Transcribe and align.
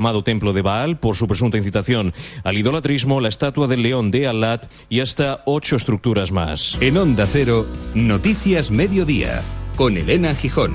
llamado 0.00 0.24
Templo 0.24 0.54
de 0.54 0.62
Baal 0.62 0.96
por 0.98 1.14
su 1.14 1.28
presunta 1.28 1.58
incitación 1.58 2.14
al 2.42 2.56
idolatrismo, 2.56 3.20
la 3.20 3.28
estatua 3.28 3.66
del 3.66 3.82
león 3.82 4.10
de 4.10 4.26
Alat 4.26 4.64
y 4.88 5.00
hasta 5.00 5.42
ocho 5.44 5.76
estructuras 5.76 6.32
más. 6.32 6.78
En 6.80 6.96
Onda 6.96 7.26
Cero, 7.30 7.66
Noticias 7.94 8.70
Mediodía, 8.70 9.42
con 9.76 9.98
Elena 9.98 10.34
Gijón. 10.34 10.72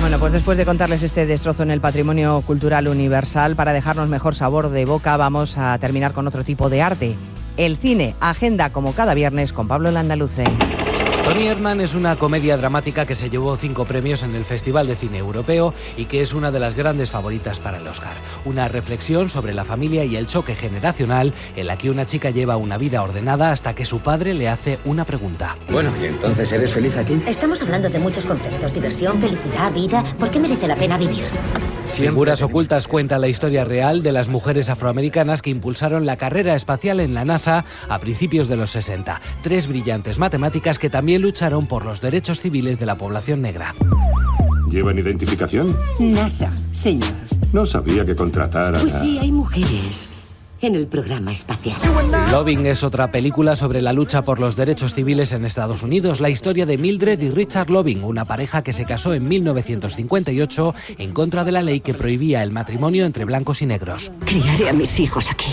Bueno, 0.00 0.20
pues 0.20 0.32
después 0.32 0.56
de 0.58 0.64
contarles 0.64 1.02
este 1.02 1.26
destrozo 1.26 1.64
en 1.64 1.72
el 1.72 1.80
patrimonio 1.80 2.40
cultural 2.46 2.86
universal, 2.86 3.56
para 3.56 3.72
dejarnos 3.72 4.08
mejor 4.08 4.36
sabor 4.36 4.68
de 4.68 4.84
boca, 4.84 5.16
vamos 5.16 5.58
a 5.58 5.76
terminar 5.80 6.12
con 6.12 6.28
otro 6.28 6.44
tipo 6.44 6.70
de 6.70 6.82
arte. 6.82 7.16
El 7.56 7.78
cine, 7.78 8.14
agenda 8.20 8.70
como 8.70 8.94
cada 8.94 9.14
viernes 9.14 9.52
con 9.52 9.66
Pablo 9.66 9.90
Landaluce. 9.90 10.44
Tony 11.24 11.46
Herman 11.46 11.80
es 11.80 11.94
una 11.94 12.16
comedia 12.16 12.56
dramática 12.56 13.06
que 13.06 13.14
se 13.14 13.30
llevó 13.30 13.56
cinco 13.56 13.84
premios 13.84 14.24
en 14.24 14.34
el 14.34 14.44
Festival 14.44 14.88
de 14.88 14.96
Cine 14.96 15.18
Europeo 15.18 15.72
y 15.96 16.06
que 16.06 16.20
es 16.20 16.34
una 16.34 16.50
de 16.50 16.58
las 16.58 16.74
grandes 16.74 17.10
favoritas 17.10 17.60
para 17.60 17.78
el 17.78 17.86
Oscar. 17.86 18.12
Una 18.44 18.66
reflexión 18.68 19.30
sobre 19.30 19.54
la 19.54 19.64
familia 19.64 20.04
y 20.04 20.16
el 20.16 20.26
choque 20.26 20.56
generacional 20.56 21.32
en 21.54 21.66
la 21.68 21.78
que 21.78 21.90
una 21.90 22.06
chica 22.06 22.30
lleva 22.30 22.56
una 22.56 22.76
vida 22.76 23.02
ordenada 23.02 23.52
hasta 23.52 23.74
que 23.74 23.84
su 23.84 24.00
padre 24.00 24.34
le 24.34 24.48
hace 24.48 24.80
una 24.84 25.04
pregunta. 25.04 25.56
Bueno, 25.70 25.90
¿y 26.02 26.06
entonces 26.06 26.50
eres 26.50 26.72
feliz 26.72 26.96
aquí? 26.96 27.22
Estamos 27.26 27.62
hablando 27.62 27.88
de 27.88 27.98
muchos 28.00 28.26
conceptos, 28.26 28.74
diversión, 28.74 29.20
felicidad, 29.20 29.72
vida. 29.72 30.02
¿Por 30.18 30.30
qué 30.30 30.40
merece 30.40 30.66
la 30.66 30.76
pena 30.76 30.98
vivir? 30.98 31.24
Figuras 31.86 32.40
ocultas 32.40 32.88
cuenta 32.88 33.18
la 33.18 33.28
historia 33.28 33.64
real 33.64 34.02
de 34.02 34.12
las 34.12 34.28
mujeres 34.28 34.70
afroamericanas 34.70 35.42
que 35.42 35.50
impulsaron 35.50 36.06
la 36.06 36.16
carrera 36.16 36.54
espacial 36.54 37.00
en 37.00 37.12
la 37.12 37.26
NASA 37.26 37.66
a 37.86 37.98
principios 37.98 38.48
de 38.48 38.56
los 38.56 38.70
60. 38.70 39.20
Tres 39.42 39.68
brillantes 39.68 40.18
matemáticas 40.18 40.78
que 40.78 40.88
también 40.88 41.11
lucharon 41.18 41.66
por 41.66 41.84
los 41.84 42.00
derechos 42.00 42.40
civiles 42.40 42.78
de 42.78 42.86
la 42.86 42.96
población 42.96 43.42
negra. 43.42 43.74
¿Llevan 44.70 44.98
identificación? 44.98 45.74
NASA, 45.98 46.52
señor. 46.72 47.10
No 47.52 47.66
sabía 47.66 48.06
que 48.06 48.16
contratar 48.16 48.74
a... 48.74 48.80
Pues 48.80 48.94
sí, 48.94 49.18
hay 49.20 49.30
mujeres 49.30 50.08
en 50.62 50.76
el 50.76 50.86
programa 50.86 51.32
espacial. 51.32 51.76
Loving 52.30 52.66
es 52.66 52.82
otra 52.82 53.10
película 53.10 53.56
sobre 53.56 53.82
la 53.82 53.92
lucha 53.92 54.22
por 54.22 54.38
los 54.38 54.56
derechos 54.56 54.94
civiles 54.94 55.32
en 55.32 55.44
Estados 55.44 55.82
Unidos, 55.82 56.20
la 56.20 56.30
historia 56.30 56.66
de 56.66 56.78
Mildred 56.78 57.20
y 57.20 57.30
Richard 57.30 57.68
Loving, 57.68 58.04
una 58.04 58.24
pareja 58.24 58.62
que 58.62 58.72
se 58.72 58.84
casó 58.84 59.12
en 59.12 59.24
1958 59.24 60.74
en 60.98 61.12
contra 61.12 61.44
de 61.44 61.52
la 61.52 61.62
ley 61.62 61.80
que 61.80 61.94
prohibía 61.94 62.42
el 62.42 62.52
matrimonio 62.52 63.04
entre 63.04 63.24
blancos 63.24 63.60
y 63.60 63.66
negros. 63.66 64.12
Criaré 64.24 64.68
a 64.68 64.72
mis 64.72 65.00
hijos 65.00 65.30
aquí. 65.30 65.52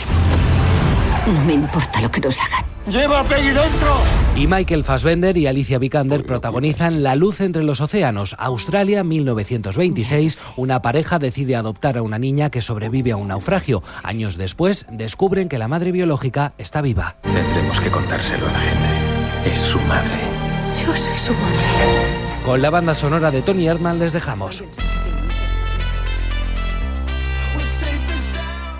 No 1.27 1.45
me 1.45 1.53
importa 1.53 2.01
lo 2.01 2.11
que 2.11 2.21
nos 2.21 2.39
hagan. 2.39 2.65
¡Lleva 2.87 3.19
a 3.19 3.23
Peggy 3.23 3.49
dentro! 3.49 3.97
Y 4.35 4.47
Michael 4.47 4.83
Fassbender 4.83 5.37
y 5.37 5.45
Alicia 5.45 5.77
Vikander 5.77 6.23
protagonizan 6.23 7.03
La 7.03 7.15
luz 7.15 7.41
entre 7.41 7.63
los 7.63 7.81
océanos, 7.81 8.35
Australia 8.39 9.03
1926. 9.03 10.37
Una 10.55 10.81
pareja 10.81 11.19
decide 11.19 11.55
adoptar 11.55 11.97
a 11.97 12.01
una 12.01 12.17
niña 12.17 12.49
que 12.49 12.61
sobrevive 12.61 13.11
a 13.11 13.17
un 13.17 13.27
naufragio. 13.27 13.83
Años 14.01 14.37
después 14.37 14.87
descubren 14.89 15.49
que 15.49 15.59
la 15.59 15.67
madre 15.67 15.91
biológica 15.91 16.53
está 16.57 16.81
viva. 16.81 17.17
Tendremos 17.21 17.79
que 17.79 17.91
contárselo 17.91 18.47
a 18.47 18.51
la 18.51 18.59
gente. 18.59 19.53
Es 19.53 19.59
su 19.59 19.79
madre. 19.81 20.17
Yo 20.83 20.95
soy 20.95 21.17
su 21.17 21.33
madre. 21.33 22.19
Con 22.45 22.61
la 22.61 22.69
banda 22.69 22.95
sonora 22.95 23.29
de 23.29 23.41
Tony 23.41 23.67
Herman 23.67 23.99
les 23.99 24.13
dejamos. 24.13 24.63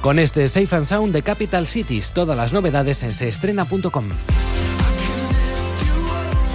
Con 0.01 0.17
este 0.17 0.47
Safe 0.47 0.73
and 0.75 0.85
Sound 0.85 1.13
de 1.13 1.23
Capital 1.23 1.67
Cities, 1.67 2.13
todas 2.13 2.37
las 2.37 2.53
novedades 2.53 3.03
en 3.03 3.13
seestrena.com. 3.13 4.09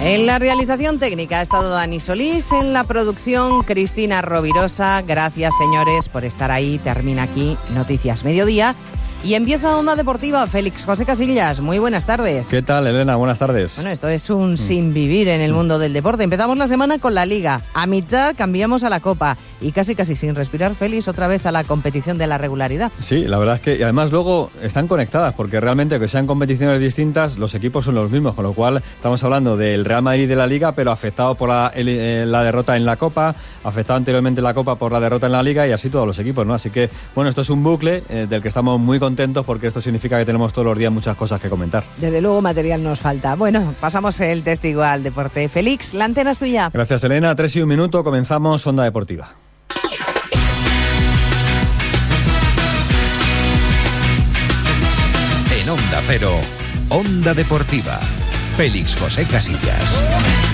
En 0.01 0.25
la 0.25 0.39
realización 0.39 0.99
técnica 0.99 1.39
ha 1.39 1.41
estado 1.41 1.69
Dani 1.69 1.99
Solís, 1.99 2.51
en 2.51 2.73
la 2.73 2.83
producción 2.83 3.61
Cristina 3.61 4.21
Rovirosa. 4.21 5.01
Gracias, 5.01 5.53
señores, 5.57 6.09
por 6.09 6.25
estar 6.25 6.51
ahí. 6.51 6.79
Termina 6.79 7.23
aquí 7.23 7.57
Noticias 7.73 8.23
Mediodía. 8.23 8.75
Y 9.23 9.33
empieza 9.33 9.75
Onda 9.75 9.95
Deportiva, 9.95 10.45
Félix 10.45 10.85
José 10.85 11.03
Casillas. 11.03 11.59
Muy 11.59 11.79
buenas 11.79 12.05
tardes. 12.05 12.47
¿Qué 12.47 12.61
tal, 12.61 12.85
Elena? 12.85 13.15
Buenas 13.15 13.39
tardes. 13.39 13.73
Bueno, 13.75 13.89
esto 13.89 14.07
es 14.07 14.29
un 14.29 14.55
sin 14.59 14.93
vivir 14.93 15.27
en 15.29 15.41
el 15.41 15.51
mundo 15.51 15.79
del 15.79 15.93
deporte. 15.93 16.23
Empezamos 16.23 16.59
la 16.59 16.67
semana 16.67 16.99
con 16.99 17.15
la 17.15 17.25
Liga. 17.25 17.61
A 17.73 17.87
mitad 17.87 18.35
cambiamos 18.37 18.83
a 18.83 18.89
la 18.91 18.99
Copa. 18.99 19.35
Y 19.61 19.71
casi, 19.71 19.95
casi 19.95 20.15
sin 20.15 20.35
respirar, 20.35 20.75
Félix, 20.75 21.07
otra 21.07 21.25
vez 21.27 21.43
a 21.47 21.51
la 21.51 21.63
competición 21.63 22.19
de 22.19 22.27
la 22.27 22.37
regularidad. 22.37 22.91
Sí, 22.99 23.23
la 23.25 23.39
verdad 23.39 23.55
es 23.55 23.61
que 23.61 23.77
y 23.77 23.81
además 23.81 24.11
luego 24.11 24.51
están 24.61 24.87
conectadas, 24.87 25.33
porque 25.33 25.59
realmente, 25.59 25.99
que 25.99 26.07
sean 26.07 26.27
competiciones 26.27 26.79
distintas, 26.79 27.37
los 27.39 27.55
equipos 27.55 27.85
son 27.85 27.95
los 27.95 28.11
mismos. 28.11 28.35
Con 28.35 28.43
lo 28.43 28.53
cual, 28.53 28.83
estamos 28.95 29.23
hablando 29.23 29.57
del 29.57 29.85
Real 29.85 30.03
Madrid 30.03 30.27
de 30.29 30.35
la 30.35 30.45
Liga, 30.45 30.73
pero 30.73 30.91
afectado 30.91 31.33
por 31.33 31.49
la, 31.49 31.71
el- 31.73 31.87
eh, 31.89 32.25
la 32.27 32.43
derrota 32.43 32.77
en 32.77 32.85
la 32.85 32.97
Copa, 32.97 33.33
afectado 33.63 33.97
anteriormente 33.97 34.39
en 34.41 34.43
la 34.43 34.53
Copa 34.53 34.75
por 34.75 34.91
la 34.91 34.99
derrota 34.99 35.25
en 35.25 35.31
la 35.31 35.41
Liga 35.41 35.67
y 35.67 35.71
así 35.71 35.89
todos 35.89 36.05
los 36.05 36.19
equipos, 36.19 36.45
¿no? 36.45 36.53
Así 36.53 36.69
que, 36.69 36.91
bueno, 37.15 37.27
esto 37.27 37.41
es 37.41 37.49
un 37.49 37.63
bucle 37.63 38.03
eh, 38.09 38.27
del 38.29 38.43
que 38.43 38.49
estamos 38.49 38.79
muy 38.79 38.99
contentos 39.05 39.45
porque 39.45 39.67
esto 39.67 39.81
significa 39.81 40.17
que 40.17 40.25
tenemos 40.25 40.51
todos 40.51 40.65
los 40.65 40.75
días 40.75 40.91
muchas 40.91 41.15
cosas 41.15 41.39
que 41.39 41.47
comentar. 41.47 41.83
Desde 41.97 42.21
luego 42.21 42.41
material 42.41 42.81
nos 42.81 42.99
falta. 42.99 43.35
Bueno, 43.35 43.75
pasamos 43.79 44.19
el 44.19 44.41
testigo 44.41 44.81
al 44.81 45.03
deporte. 45.03 45.47
Félix, 45.47 45.93
la 45.93 46.05
antena 46.05 46.31
es 46.31 46.39
tuya. 46.39 46.71
Gracias, 46.73 47.03
Elena. 47.03 47.35
Tres 47.35 47.55
y 47.55 47.61
un 47.61 47.69
minuto, 47.69 48.03
comenzamos 48.03 48.65
Onda 48.65 48.83
Deportiva. 48.83 49.29
En 55.61 55.69
Onda 55.69 56.01
Cero, 56.07 56.31
Onda 56.89 57.35
Deportiva. 57.35 57.99
Félix 58.57 58.95
José 58.95 59.23
Casillas. 59.25 60.44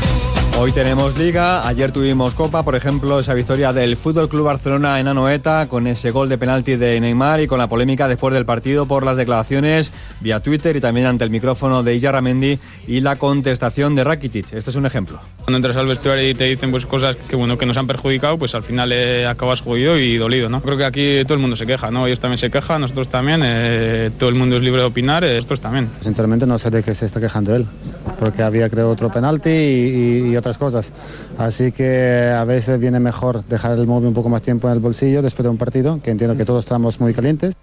Hoy 0.58 0.72
tenemos 0.74 1.18
Liga, 1.18 1.68
ayer 1.68 1.92
tuvimos 1.92 2.34
Copa, 2.36 2.62
por 2.62 2.76
ejemplo, 2.76 3.20
esa 3.20 3.34
victoria 3.34 3.74
del 3.74 3.98
Fútbol 3.98 4.30
Club 4.30 4.46
Barcelona 4.46 5.00
en 5.00 5.08
Anoeta 5.08 5.66
con 5.68 5.88
ese 5.88 6.12
gol 6.12 6.30
de 6.30 6.38
penalti 6.38 6.76
de 6.76 7.00
Neymar 7.00 7.42
y 7.42 7.48
con 7.48 7.58
la 7.58 7.68
polémica 7.68 8.08
después 8.08 8.32
del 8.36 8.46
partido 8.46 8.86
por 8.86 9.04
las 9.04 9.18
declaraciones 9.18 9.92
vía 10.20 10.40
Twitter 10.40 10.76
y 10.76 10.82
también 10.82 11.08
ante 11.08 11.24
el 11.24 11.32
micrófono 11.32 11.82
de 11.82 11.96
Iyarramendi 11.96 12.60
y 12.86 13.00
la 13.00 13.16
contestación 13.16 13.96
de 13.96 14.04
Rakitic. 14.04 14.54
Este 14.54 14.70
es 14.70 14.76
un 14.76 14.86
ejemplo. 14.86 15.20
Cuando 15.38 15.58
entras 15.58 15.78
al 15.78 15.88
vestuario 15.88 16.30
y 16.30 16.36
te 16.36 16.44
dicen 16.44 16.70
pues 16.70 16.86
cosas 16.86 17.16
que 17.16 17.36
bueno 17.36 17.58
que 17.58 17.66
nos 17.66 17.78
han 17.78 17.88
perjudicado, 17.88 18.38
pues 18.38 18.54
al 18.54 18.62
final 18.64 18.92
eh, 18.92 19.26
acabas 19.26 19.62
jodido 19.62 19.98
y 19.98 20.18
dolido, 20.18 20.48
¿no? 20.50 20.62
Creo 20.62 20.78
que 20.78 20.86
aquí 20.86 21.24
todo 21.24 21.34
el 21.34 21.40
mundo 21.40 21.56
se 21.56 21.66
queja, 21.66 21.90
¿no? 21.90 22.06
Ellos 22.06 22.20
también 22.20 22.38
se 22.38 22.52
quejan, 22.52 22.82
nosotros 22.82 23.10
también, 23.10 23.42
eh, 23.44 24.12
todo 24.20 24.30
el 24.30 24.36
mundo 24.36 24.58
es 24.58 24.62
libre 24.62 24.82
de 24.82 24.88
opinar, 24.88 25.24
eh, 25.24 25.36
nosotros 25.38 25.62
también. 25.62 25.90
Sinceramente 26.02 26.46
no 26.46 26.60
sé 26.60 26.70
de 26.70 26.84
qué 26.84 26.94
se 26.94 27.08
está 27.08 27.20
quejando 27.20 27.56
él, 27.56 27.66
porque 28.20 28.44
había 28.44 28.70
creo 28.70 28.90
otro 28.92 29.12
penalti 29.12 29.50
y, 29.50 30.22
y- 30.28 30.32
y 30.32 30.41
otras 30.41 30.57
cosas. 30.57 30.91
Así 31.38 31.72
que 31.72 32.34
a 32.38 32.44
veces 32.44 32.79
viene 32.79 33.00
mejor 33.00 33.44
dejar 33.46 33.78
el 33.78 33.88
móvil 33.88 34.09
un 34.09 34.13
poco 34.13 34.29
más 34.29 34.41
tiempo 34.41 34.68
en 34.68 34.74
el 34.74 34.79
bolsillo 34.79 35.22
después 35.22 35.44
de 35.44 35.50
un 35.50 35.57
partido, 35.57 36.00
que 36.03 36.12
entiendo 36.12 36.35
que 36.35 36.46
todos 36.46 36.66
estamos 36.66 37.00
muy 37.00 37.13
calientes. 37.13 37.56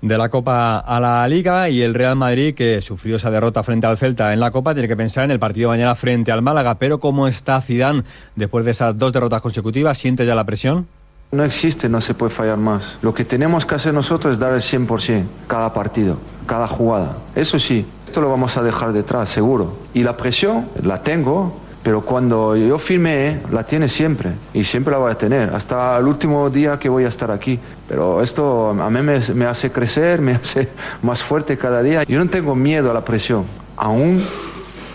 De 0.00 0.18
la 0.18 0.28
Copa 0.28 0.80
a 0.80 1.00
la 1.00 1.26
Liga 1.28 1.70
y 1.70 1.80
el 1.80 1.94
Real 1.94 2.16
Madrid, 2.16 2.54
que 2.54 2.82
sufrió 2.82 3.16
esa 3.16 3.30
derrota 3.30 3.62
frente 3.62 3.86
al 3.86 3.96
Celta 3.96 4.32
en 4.34 4.40
la 4.40 4.50
Copa, 4.50 4.74
tiene 4.74 4.88
que 4.88 4.96
pensar 4.96 5.24
en 5.24 5.30
el 5.30 5.38
partido 5.38 5.70
de 5.70 5.78
mañana 5.78 5.94
frente 5.94 6.30
al 6.30 6.42
Málaga. 6.42 6.74
Pero 6.74 7.00
¿cómo 7.00 7.26
está 7.26 7.60
Zidane 7.60 8.02
después 8.36 8.64
de 8.66 8.72
esas 8.72 8.98
dos 8.98 9.12
derrotas 9.12 9.40
consecutivas? 9.40 9.96
¿Siente 9.96 10.26
ya 10.26 10.34
la 10.34 10.44
presión? 10.44 10.86
No 11.32 11.42
existe, 11.42 11.88
no 11.88 12.00
se 12.00 12.14
puede 12.14 12.30
fallar 12.30 12.58
más. 12.58 12.82
Lo 13.02 13.14
que 13.14 13.24
tenemos 13.24 13.66
que 13.66 13.74
hacer 13.74 13.92
nosotros 13.94 14.34
es 14.34 14.38
dar 14.38 14.52
el 14.52 14.60
100% 14.60 15.24
cada 15.48 15.72
partido, 15.72 16.18
cada 16.46 16.68
jugada. 16.68 17.16
Eso 17.34 17.58
sí, 17.58 17.86
esto 18.06 18.20
lo 18.20 18.30
vamos 18.30 18.56
a 18.56 18.62
dejar 18.62 18.92
detrás, 18.92 19.30
seguro. 19.30 19.74
Y 19.94 20.04
la 20.04 20.16
presión 20.16 20.68
la 20.82 21.02
tengo, 21.02 21.60
pero 21.84 22.00
cuando 22.00 22.56
yo 22.56 22.78
firmé, 22.78 23.40
la 23.52 23.62
tiene 23.62 23.90
siempre. 23.90 24.30
Y 24.54 24.64
siempre 24.64 24.90
la 24.92 24.98
voy 24.98 25.12
a 25.12 25.16
tener, 25.16 25.54
hasta 25.54 25.98
el 25.98 26.06
último 26.06 26.48
día 26.48 26.78
que 26.78 26.88
voy 26.88 27.04
a 27.04 27.08
estar 27.08 27.30
aquí. 27.30 27.60
Pero 27.86 28.22
esto 28.22 28.70
a 28.70 28.88
mí 28.88 29.02
me, 29.02 29.44
hace 29.44 29.70
crecer, 29.70 30.22
me 30.22 30.32
hace 30.32 30.68
más 31.02 31.22
fuerte 31.22 31.58
cada 31.58 31.82
día. 31.82 32.02
Yo 32.04 32.24
no 32.24 32.30
tengo 32.30 32.54
miedo 32.54 32.90
a 32.90 32.94
la 32.94 33.04
presión. 33.04 33.44
Aún 33.76 34.24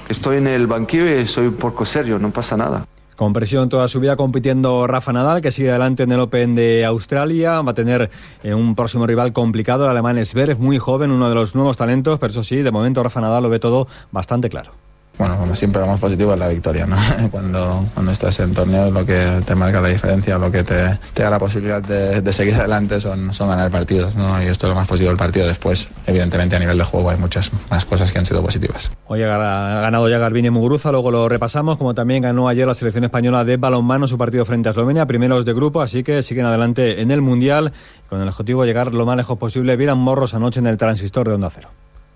estoy 0.10 0.38
en 0.38 0.48
el 0.48 0.66
banquillo 0.66 1.08
y 1.08 1.28
soy 1.28 1.46
un 1.46 1.54
poco 1.54 1.86
serio, 1.86 2.18
no 2.18 2.32
pasa 2.32 2.58
nada. 2.58 2.86
Con 3.16 3.34
presión 3.34 3.70
toda 3.70 3.88
su 3.88 4.00
vida 4.00 4.16
compitiendo 4.16 4.88
Rafa 4.88 5.14
Nadal, 5.14 5.42
que 5.42 5.52
sigue 5.52 5.70
adelante 5.70 6.04
en 6.04 6.12
el 6.12 6.22
Open 6.22 6.56
de 6.56 6.86
Australia. 6.86 7.62
Va 7.62 7.72
a 7.72 7.76
tener 7.76 8.10
eh, 8.42 8.56
un 8.56 8.74
próximo 8.74 9.06
rival 9.06 9.32
complicado, 9.32 9.84
el 9.84 9.92
alemán 9.92 10.26
Zverev, 10.26 10.58
muy 10.58 10.80
joven, 10.80 11.12
uno 11.12 11.30
de 11.30 11.35
los 11.35 11.53
nuevos 11.53 11.78
talentos, 11.78 12.18
pero 12.18 12.32
eso 12.32 12.44
sí, 12.44 12.64
de 12.64 12.72
momento 12.72 13.03
Rafa 13.03 13.22
Nadal 13.22 13.44
lo 13.44 13.50
ve 13.50 13.59
todo 13.59 13.88
bastante 14.12 14.50
claro. 14.50 14.72
Bueno, 15.20 15.38
como 15.38 15.54
siempre, 15.54 15.82
lo 15.82 15.88
más 15.88 16.00
positivo 16.00 16.34
es 16.34 16.40
la 16.40 16.48
victoria, 16.48 16.86
¿no? 16.86 16.96
Cuando, 17.32 17.86
cuando 17.94 18.12
estás 18.14 18.40
en 18.40 18.54
torneos, 18.54 18.90
lo 18.92 19.06
que 19.06 19.42
te 19.46 19.54
marca 19.54 19.82
la 19.82 19.90
diferencia, 19.90 20.38
lo 20.38 20.50
que 20.50 20.64
te, 20.64 20.98
da 21.14 21.30
la 21.30 21.38
posibilidad 21.38 21.82
de, 21.84 22.32
seguir 22.34 22.56
adelante 22.56 23.02
son, 23.02 23.34
son 23.34 23.50
ganar 23.50 23.70
partidos, 23.70 24.16
¿no? 24.16 24.42
Y 24.42 24.46
esto 24.48 24.66
es 24.68 24.70
lo 24.70 24.76
más 24.76 24.88
positivo 24.88 25.10
del 25.10 25.18
partido. 25.18 25.46
Después, 25.46 25.90
evidentemente, 26.08 26.56
a 26.56 26.60
nivel 26.60 26.78
de 26.78 26.86
juego 26.86 27.10
hay 27.10 27.18
muchas 27.18 27.52
más 27.70 27.84
cosas 27.84 28.12
que 28.14 28.20
han 28.20 28.26
sido 28.26 28.42
positivas. 28.42 28.92
Hoy 29.08 29.22
ha 29.22 29.28
ga- 29.28 29.78
ha 29.78 29.82
ganado 29.82 30.08
ya 30.08 30.20
Garbine 30.20 30.52
Muguruza, 30.52 30.90
luego 30.92 31.12
lo 31.12 31.28
repasamos, 31.28 31.78
como 31.78 31.94
también 31.94 32.24
ganó 32.24 32.48
ayer 32.48 32.66
la 32.66 32.74
selección 32.74 33.04
española 33.04 33.44
de 33.44 33.58
balonmano 33.58 34.08
su 34.08 34.18
partido 34.18 34.46
frente 34.46 34.70
a 34.70 34.72
Eslovenia, 34.72 35.06
primeros 35.06 35.44
de 35.44 35.54
grupo, 35.54 35.82
así 35.82 36.02
que 36.02 36.24
siguen 36.24 36.46
adelante 36.46 37.02
en 37.02 37.12
el 37.12 37.22
Mundial, 37.22 37.74
con 38.08 38.22
el 38.22 38.28
objetivo 38.30 38.62
de 38.62 38.68
llegar 38.68 38.94
lo 38.96 39.06
más 39.06 39.18
lejos 39.18 39.38
posible. 39.38 39.76
Vieran 39.76 39.98
Morros 39.98 40.34
anoche 40.34 40.62
en 40.62 40.68
el 40.68 40.78
transistor 40.78 41.28
de 41.28 41.34
Onda 41.36 41.50
Cero. 41.54 41.68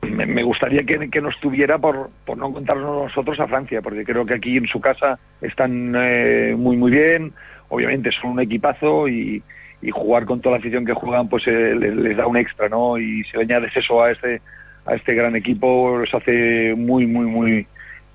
Me, 0.04 0.44
gustaría 0.44 0.84
que, 0.84 1.10
que 1.10 1.22
no 1.22 1.30
estuviera 1.30 1.78
por, 1.78 2.10
por 2.26 2.38
no 2.38 2.52
contarnos 2.52 3.08
nosotros 3.08 3.40
a 3.40 3.48
Francia, 3.48 3.82
porque 3.82 4.04
creo 4.04 4.26
que 4.26 4.36
aquí 4.36 4.58
en 4.58 4.68
su 4.68 4.80
casa 4.80 5.20
están 5.42 5.96
eh, 5.98 6.56
muy 6.58 6.78
muy 6.78 6.92
bien, 6.92 7.34
obviamente 7.70 8.12
son 8.12 8.32
un 8.32 8.40
equipazo 8.42 9.08
y, 9.08 9.44
y 9.82 9.92
jugar 9.92 10.26
con 10.26 10.42
toda 10.42 10.56
la 10.56 10.60
afición 10.60 10.86
que 10.86 10.94
juegan 10.94 11.28
pues 11.28 11.48
eh, 11.48 11.76
les, 11.76 11.96
les 11.96 12.18
da 12.18 12.28
un 12.28 12.38
extra, 12.38 12.70
¿no? 12.70 12.98
Y 12.98 13.24
si 13.26 13.38
le 13.38 13.44
añades 13.44 13.76
eso 13.76 14.02
a 14.02 14.12
este 14.12 14.42
a 14.86 14.96
este 14.96 15.14
gran 15.14 15.36
equipo 15.36 15.98
los 15.98 16.14
hace 16.14 16.74
muy 16.76 17.06
muy 17.06 17.26
muy 17.26 17.68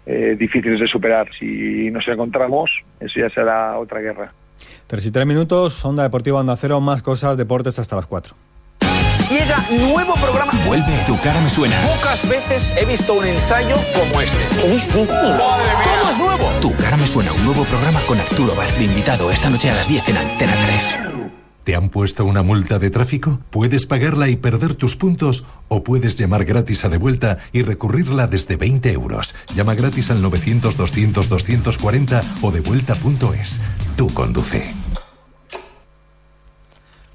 eh, 0.06 0.37
difíciles 0.38 0.81
de 0.81 0.87
superar. 0.87 1.29
Si 1.38 1.90
nos 1.90 2.08
encontramos, 2.08 2.70
eso 2.99 3.20
ya 3.20 3.29
será 3.29 3.79
otra 3.79 4.00
guerra. 4.00 4.32
Tres 4.87 5.05
y 5.05 5.11
tres 5.11 5.26
minutos, 5.26 5.85
Onda 5.85 6.02
Deportiva 6.02 6.40
Onda 6.40 6.56
Cero, 6.56 6.81
más 6.81 7.02
cosas, 7.02 7.37
deportes 7.37 7.79
hasta 7.79 7.94
las 7.96 8.06
cuatro. 8.06 8.35
Llega 9.30 9.62
nuevo 9.70 10.14
programa. 10.14 10.52
Vuelve, 10.64 11.04
tu 11.06 11.19
cara 11.20 11.38
me 11.40 11.50
suena. 11.50 11.78
Pocas 11.82 12.26
veces 12.26 12.72
he 12.78 12.86
visto 12.86 13.12
un 13.12 13.26
ensayo 13.26 13.76
como 13.92 14.22
este. 14.22 14.38
Qué 14.60 14.69
difícil. 14.70 15.06
¡Madre 15.06 15.38
mía! 15.38 15.98
Todo 16.00 16.10
es 16.10 16.19
nuevo. 16.19 16.50
Tu 16.62 16.75
cara 16.76 16.96
me 16.96 17.06
suena, 17.06 17.32
un 17.32 17.44
nuevo 17.44 17.64
programa 17.64 18.00
con 18.06 18.19
Arturo 18.19 18.54
Valls 18.54 18.78
de 18.78 18.84
invitado 18.84 19.30
esta 19.30 19.50
noche 19.50 19.70
a 19.70 19.75
las 19.75 19.86
10 19.86 20.08
en 20.08 20.16
Antena 20.16 20.54
3. 20.66 20.98
¿Te 21.64 21.76
han 21.76 21.90
puesto 21.90 22.25
una 22.25 22.42
multa 22.42 22.78
de 22.78 22.88
tráfico? 22.88 23.40
Puedes 23.50 23.84
pagarla 23.84 24.30
y 24.30 24.36
perder 24.36 24.75
tus 24.75 24.96
puntos 24.96 25.44
o 25.69 25.84
puedes 25.84 26.16
llamar 26.16 26.46
gratis 26.46 26.86
a 26.86 26.88
de 26.88 26.96
vuelta 26.96 27.36
y 27.52 27.60
recurrirla 27.60 28.28
desde 28.28 28.56
20 28.56 28.90
euros. 28.92 29.34
Llama 29.54 29.75
gratis 29.75 30.10
al 30.10 30.22
900-200-240 30.22 32.22
o 32.40 32.50
devuelta.es. 32.50 33.60
Tú 33.96 34.08
conduce. 34.14 34.72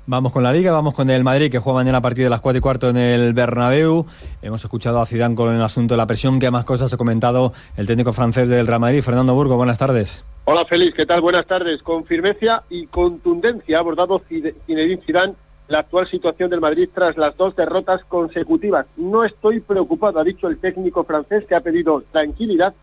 Vamos 0.05 0.33
con 0.33 0.43
la 0.43 0.51
Liga, 0.51 0.73
vamos 0.73 0.93
con 0.93 1.09
el 1.09 1.23
Madrid 1.23 1.49
que 1.49 1.59
juega 1.59 1.79
mañana 1.79 1.99
a 1.99 2.01
partir 2.01 2.25
de 2.25 2.29
las 2.29 2.41
4 2.41 2.57
y 2.57 2.61
cuarto 2.61 2.89
en 2.89 2.97
el 2.97 3.33
Bernabéu. 3.33 4.05
Hemos 4.41 4.61
escuchado 4.61 4.99
a 4.99 5.05
Zidane 5.05 5.33
con 5.33 5.55
el 5.55 5.61
asunto 5.61 5.93
de 5.93 5.97
la 5.97 6.05
presión, 6.05 6.39
que 6.39 6.51
más 6.51 6.65
cosas 6.65 6.93
ha 6.93 6.97
comentado 6.97 7.53
el 7.77 7.87
técnico 7.87 8.11
francés 8.11 8.49
del 8.49 8.67
Real 8.67 8.81
Madrid, 8.81 9.01
Fernando 9.01 9.33
Burgo. 9.33 9.55
Buenas 9.55 9.79
tardes. 9.79 10.25
Hola 10.43 10.65
Félix, 10.65 10.93
¿qué 10.97 11.05
tal? 11.05 11.21
Buenas 11.21 11.47
tardes. 11.47 11.81
Con 11.83 12.03
firmeza 12.03 12.63
y 12.69 12.87
contundencia 12.87 13.77
ha 13.77 13.79
abordado 13.79 14.21
Zinedine 14.27 15.01
Zidane 15.05 15.35
la 15.69 15.79
actual 15.79 16.09
situación 16.09 16.49
del 16.49 16.59
Madrid 16.59 16.89
tras 16.93 17.15
las 17.15 17.37
dos 17.37 17.55
derrotas 17.55 18.03
consecutivas. 18.09 18.85
No 18.97 19.23
estoy 19.23 19.61
preocupado, 19.61 20.19
ha 20.19 20.25
dicho 20.25 20.49
el 20.49 20.57
técnico 20.57 21.05
francés 21.05 21.45
que 21.47 21.55
ha 21.55 21.61
pedido 21.61 22.03
tranquilidad 22.11 22.73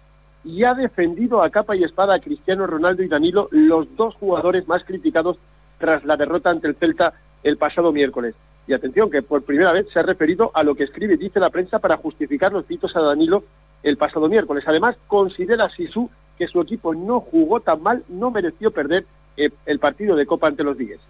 y 0.43 0.65
ha 0.65 0.73
defendido 0.73 1.43
a 1.43 1.51
capa 1.51 1.77
y 1.77 1.85
espada 1.85 2.15
a 2.15 2.21
Cristiano 2.21 2.67
Ronaldo 2.67 3.03
y 3.03 3.09
Danilo, 3.09 3.49
los 3.51 3.95
dos 3.97 4.15
jugadores 4.15 4.67
más 4.67 4.83
criticados 4.85 5.37
tras 5.81 6.05
la 6.05 6.17
derrota 6.17 6.51
ante 6.51 6.69
el 6.69 6.77
Celta 6.77 7.13
el 7.43 7.57
pasado 7.57 7.91
miércoles. 7.91 8.35
Y 8.69 8.73
atención, 8.75 9.11
que 9.11 9.23
por 9.23 9.43
primera 9.43 9.73
vez 9.73 9.87
se 9.93 9.99
ha 9.99 10.03
referido 10.03 10.53
a 10.55 10.63
lo 10.63 10.77
que 10.77 10.85
escribe 10.85 11.15
y 11.15 11.17
dice 11.17 11.41
la 11.41 11.51
prensa 11.51 11.81
para 11.81 11.97
justificar 11.97 12.53
los 12.53 12.67
citos 12.67 12.95
a 12.95 13.01
Danilo 13.01 13.43
el 13.83 13.97
pasado 13.97 14.29
miércoles. 14.29 14.63
Además, 14.69 14.95
considera 15.09 15.69
Sisu 15.71 16.09
que 16.39 16.47
su 16.47 16.61
equipo 16.61 16.95
no 16.95 17.21
jugó 17.21 17.61
tan 17.61 17.83
mal, 17.83 18.05
no 18.09 18.31
mereció 18.31 18.71
perder 18.71 19.07
eh, 19.37 19.51
el 19.67 19.79
partido 19.79 20.15
de 20.15 20.27
Copa 20.27 20.47
ante 20.47 20.63
los 20.63 20.77
Vigueses. 20.77 21.05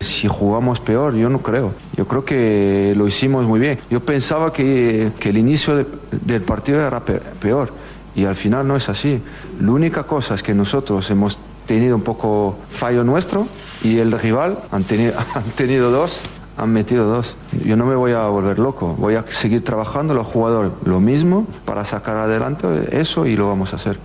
Si 0.00 0.26
jugamos 0.28 0.80
peor, 0.80 1.14
yo 1.14 1.28
no 1.28 1.40
creo. 1.42 1.72
Yo 1.96 2.06
creo 2.08 2.24
que 2.24 2.94
lo 2.96 3.06
hicimos 3.06 3.44
muy 3.44 3.60
bien. 3.60 3.78
Yo 3.90 4.00
pensaba 4.00 4.52
que, 4.52 5.10
que 5.20 5.28
el 5.28 5.38
inicio 5.38 5.76
de- 5.76 5.86
del 6.24 6.42
partido 6.42 6.80
era 6.84 7.00
pe- 7.00 7.20
peor 7.40 7.70
y 8.14 8.24
al 8.24 8.34
final 8.34 8.66
no 8.66 8.76
es 8.76 8.88
así. 8.88 9.20
La 9.60 9.70
única 9.72 10.04
cosa 10.04 10.34
es 10.34 10.42
que 10.42 10.54
nosotros 10.54 11.08
hemos 11.10 11.38
tenido 11.66 11.94
un 11.94 12.02
poco 12.02 12.58
fallo 12.70 13.04
nuestro 13.04 13.46
y 13.82 13.98
el 13.98 14.12
rival 14.12 14.58
han 14.70 14.84
tenido, 14.84 15.14
han 15.34 15.50
tenido 15.56 15.90
dos, 15.90 16.20
han 16.56 16.72
metido 16.72 17.06
dos. 17.06 17.36
Yo 17.64 17.76
no 17.76 17.86
me 17.86 17.94
voy 17.94 18.12
a 18.12 18.26
volver 18.28 18.58
loco. 18.58 18.94
Voy 18.98 19.14
a 19.14 19.22
seguir 19.22 19.64
trabajando 19.64 20.14
los 20.14 20.26
jugadores 20.26 20.72
lo 20.84 21.00
mismo 21.00 21.46
para 21.64 21.84
sacar 21.84 22.16
adelante 22.16 22.66
eso 22.92 23.26
y 23.26 23.36
lo 23.36 23.48
vamos 23.48 23.72
a 23.72 23.76
hacer. 23.76 23.96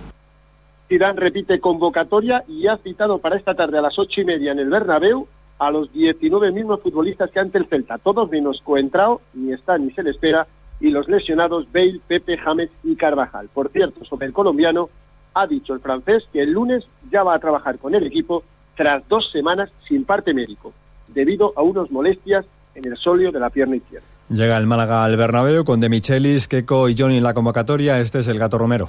Zidane 0.88 1.20
repite 1.20 1.60
convocatoria 1.60 2.44
y 2.48 2.66
ha 2.66 2.78
citado 2.78 3.18
para 3.18 3.36
esta 3.36 3.54
tarde 3.54 3.78
a 3.78 3.82
las 3.82 3.98
ocho 3.98 4.22
y 4.22 4.24
media 4.24 4.52
en 4.52 4.58
el 4.58 4.70
Bernabéu 4.70 5.26
a 5.58 5.70
los 5.70 5.92
19 5.92 6.52
mismos 6.52 6.80
futbolistas 6.80 7.30
que 7.30 7.40
ante 7.40 7.58
el 7.58 7.66
Celta, 7.66 7.98
todos 7.98 8.30
menos 8.30 8.60
Coentrao, 8.62 9.20
ni 9.34 9.52
está 9.52 9.76
ni 9.76 9.90
se 9.90 10.02
le 10.02 10.10
espera, 10.10 10.46
y 10.80 10.90
los 10.90 11.08
lesionados 11.08 11.66
Bale, 11.72 12.00
Pepe, 12.06 12.38
James 12.38 12.70
y 12.84 12.94
Carvajal. 12.94 13.48
Por 13.52 13.70
cierto, 13.70 14.04
sobre 14.04 14.26
el 14.26 14.32
colombiano, 14.32 14.88
ha 15.34 15.46
dicho 15.46 15.74
el 15.74 15.80
francés 15.80 16.24
que 16.32 16.42
el 16.42 16.52
lunes 16.52 16.86
ya 17.10 17.24
va 17.24 17.34
a 17.34 17.38
trabajar 17.40 17.78
con 17.78 17.94
el 17.94 18.06
equipo 18.06 18.44
tras 18.78 19.02
dos 19.08 19.28
semanas 19.32 19.68
sin 19.88 20.04
parte 20.04 20.32
médico, 20.32 20.72
debido 21.08 21.52
a 21.56 21.62
unas 21.62 21.90
molestias 21.90 22.46
en 22.76 22.86
el 22.86 22.96
solio 22.96 23.32
de 23.32 23.40
la 23.40 23.50
pierna 23.50 23.74
izquierda. 23.74 24.06
Llega 24.30 24.56
el 24.56 24.68
Málaga 24.68 25.04
al 25.04 25.16
Bernabéu 25.16 25.64
con 25.64 25.80
De 25.80 25.88
Michelis, 25.88 26.46
Keco 26.46 26.88
y 26.88 26.94
Johnny 26.96 27.16
en 27.16 27.24
la 27.24 27.34
convocatoria. 27.34 27.98
Este 27.98 28.20
es 28.20 28.28
el 28.28 28.38
Gato 28.38 28.56
Romero. 28.56 28.88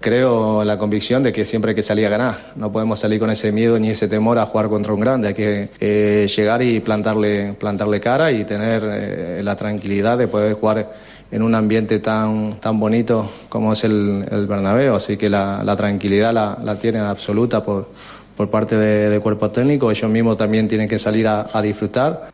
Creo 0.00 0.60
en 0.60 0.68
la 0.68 0.76
convicción 0.76 1.22
de 1.22 1.32
que 1.32 1.46
siempre 1.46 1.70
hay 1.70 1.74
que 1.76 1.82
salir 1.82 2.06
a 2.06 2.10
ganar. 2.10 2.52
No 2.56 2.70
podemos 2.70 3.00
salir 3.00 3.18
con 3.18 3.30
ese 3.30 3.52
miedo 3.52 3.78
ni 3.78 3.88
ese 3.88 4.06
temor 4.06 4.38
a 4.38 4.44
jugar 4.44 4.68
contra 4.68 4.92
un 4.92 5.00
grande. 5.00 5.28
Hay 5.28 5.34
que 5.34 5.70
eh, 5.80 6.28
llegar 6.36 6.60
y 6.60 6.78
plantarle, 6.80 7.54
plantarle 7.58 8.00
cara 8.00 8.30
y 8.32 8.44
tener 8.44 8.82
eh, 8.84 9.40
la 9.42 9.56
tranquilidad 9.56 10.18
de 10.18 10.28
poder 10.28 10.52
jugar 10.54 10.92
en 11.30 11.42
un 11.42 11.54
ambiente 11.54 12.00
tan, 12.00 12.60
tan 12.60 12.78
bonito 12.78 13.30
como 13.48 13.72
es 13.72 13.82
el, 13.84 14.26
el 14.30 14.46
Bernabéu. 14.46 14.94
Así 14.94 15.16
que 15.16 15.30
la, 15.30 15.62
la 15.64 15.74
tranquilidad 15.74 16.34
la, 16.34 16.58
la 16.62 16.74
tienen 16.74 17.02
absoluta 17.02 17.64
por, 17.64 17.88
por 18.38 18.48
parte 18.48 18.76
de- 18.76 19.10
cuerpo 19.20 19.50
técnico. 19.50 19.90
Ellos 19.90 20.10
mismos 20.10 20.36
también 20.36 20.68
tienen 20.68 20.88
que 20.88 20.98
salir 20.98 21.26
a 21.26 21.60
disfrutar. 21.60 22.30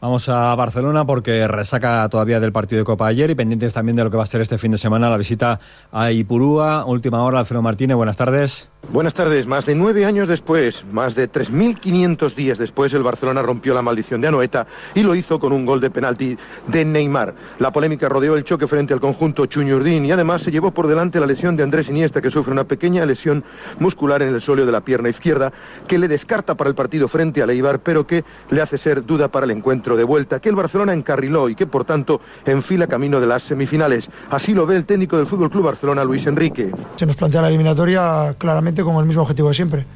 Vamos 0.00 0.30
a 0.30 0.54
Barcelona 0.54 1.04
porque 1.04 1.46
resaca 1.46 2.08
todavía 2.08 2.40
del 2.40 2.52
partido 2.52 2.78
de 2.78 2.86
Copa 2.86 3.06
ayer 3.06 3.28
y 3.28 3.34
pendientes 3.34 3.74
también 3.74 3.96
de 3.96 4.04
lo 4.04 4.10
que 4.10 4.16
va 4.16 4.22
a 4.22 4.26
ser 4.26 4.40
este 4.40 4.56
fin 4.56 4.70
de 4.70 4.78
semana 4.78 5.10
la 5.10 5.18
visita 5.18 5.60
a 5.92 6.10
Ipurúa. 6.10 6.86
Última 6.86 7.22
hora, 7.22 7.40
Alfredo 7.40 7.60
Martínez, 7.60 7.98
buenas 7.98 8.16
tardes. 8.16 8.70
Buenas 8.88 9.14
tardes. 9.14 9.46
Más 9.46 9.66
de 9.66 9.74
nueve 9.74 10.06
años 10.06 10.26
después, 10.26 10.84
más 10.90 11.14
de 11.14 11.30
3.500 11.30 12.34
días 12.34 12.58
después, 12.58 12.92
el 12.94 13.04
Barcelona 13.04 13.42
rompió 13.42 13.72
la 13.74 13.82
maldición 13.82 14.20
de 14.20 14.28
Anoeta 14.28 14.66
y 14.94 15.02
lo 15.02 15.14
hizo 15.14 15.38
con 15.38 15.52
un 15.52 15.64
gol 15.66 15.80
de 15.80 15.90
penalti 15.90 16.36
de 16.66 16.84
Neymar. 16.84 17.34
La 17.58 17.70
polémica 17.70 18.08
rodeó 18.08 18.36
el 18.36 18.42
choque 18.42 18.66
frente 18.66 18.94
al 18.94 19.00
conjunto 19.00 19.46
Chuñurdín 19.46 20.06
y 20.06 20.12
además 20.12 20.42
se 20.42 20.50
llevó 20.50 20.72
por 20.72 20.88
delante 20.88 21.20
la 21.20 21.26
lesión 21.26 21.56
de 21.56 21.62
Andrés 21.62 21.88
Iniesta, 21.88 22.22
que 22.22 22.30
sufre 22.30 22.52
una 22.52 22.64
pequeña 22.64 23.04
lesión 23.04 23.44
muscular 23.78 24.22
en 24.22 24.34
el 24.34 24.40
sóleo 24.40 24.66
de 24.66 24.72
la 24.72 24.80
pierna 24.80 25.10
izquierda, 25.10 25.52
que 25.86 25.98
le 25.98 26.08
descarta 26.08 26.54
para 26.56 26.68
el 26.68 26.74
partido 26.74 27.06
frente 27.06 27.42
al 27.42 27.50
Eibar, 27.50 27.80
pero 27.80 28.06
que 28.06 28.24
le 28.50 28.62
hace 28.62 28.78
ser 28.78 29.04
duda 29.04 29.28
para 29.28 29.44
el 29.44 29.52
encuentro 29.52 29.89
de 29.96 30.04
vuelta, 30.04 30.40
que 30.40 30.48
el 30.48 30.56
Barcelona 30.56 30.92
encarriló 30.92 31.48
y 31.48 31.54
que, 31.54 31.66
por 31.66 31.84
tanto, 31.84 32.20
enfila 32.44 32.86
camino 32.86 33.20
de 33.20 33.26
las 33.26 33.42
semifinales. 33.42 34.08
Así 34.30 34.54
lo 34.54 34.66
ve 34.66 34.76
el 34.76 34.84
técnico 34.84 35.16
del 35.16 35.26
Fútbol 35.26 35.50
Club 35.50 35.64
Barcelona, 35.64 36.04
Luis 36.04 36.26
Enrique. 36.26 36.70
Se 36.96 37.06
nos 37.06 37.16
plantea 37.16 37.42
la 37.42 37.48
eliminatoria 37.48 38.34
claramente 38.38 38.82
con 38.82 38.96
el 38.96 39.06
mismo 39.06 39.22
objetivo 39.22 39.48
de 39.48 39.54
siempre. 39.54 39.86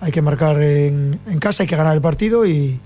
Hay 0.00 0.12
que 0.12 0.22
marcar 0.22 0.60
en, 0.62 1.18
en 1.26 1.38
casa, 1.38 1.62
hay 1.62 1.68
que 1.68 1.76
ganar 1.76 1.94
el 1.94 2.00
partido 2.00 2.46
y, 2.46 2.80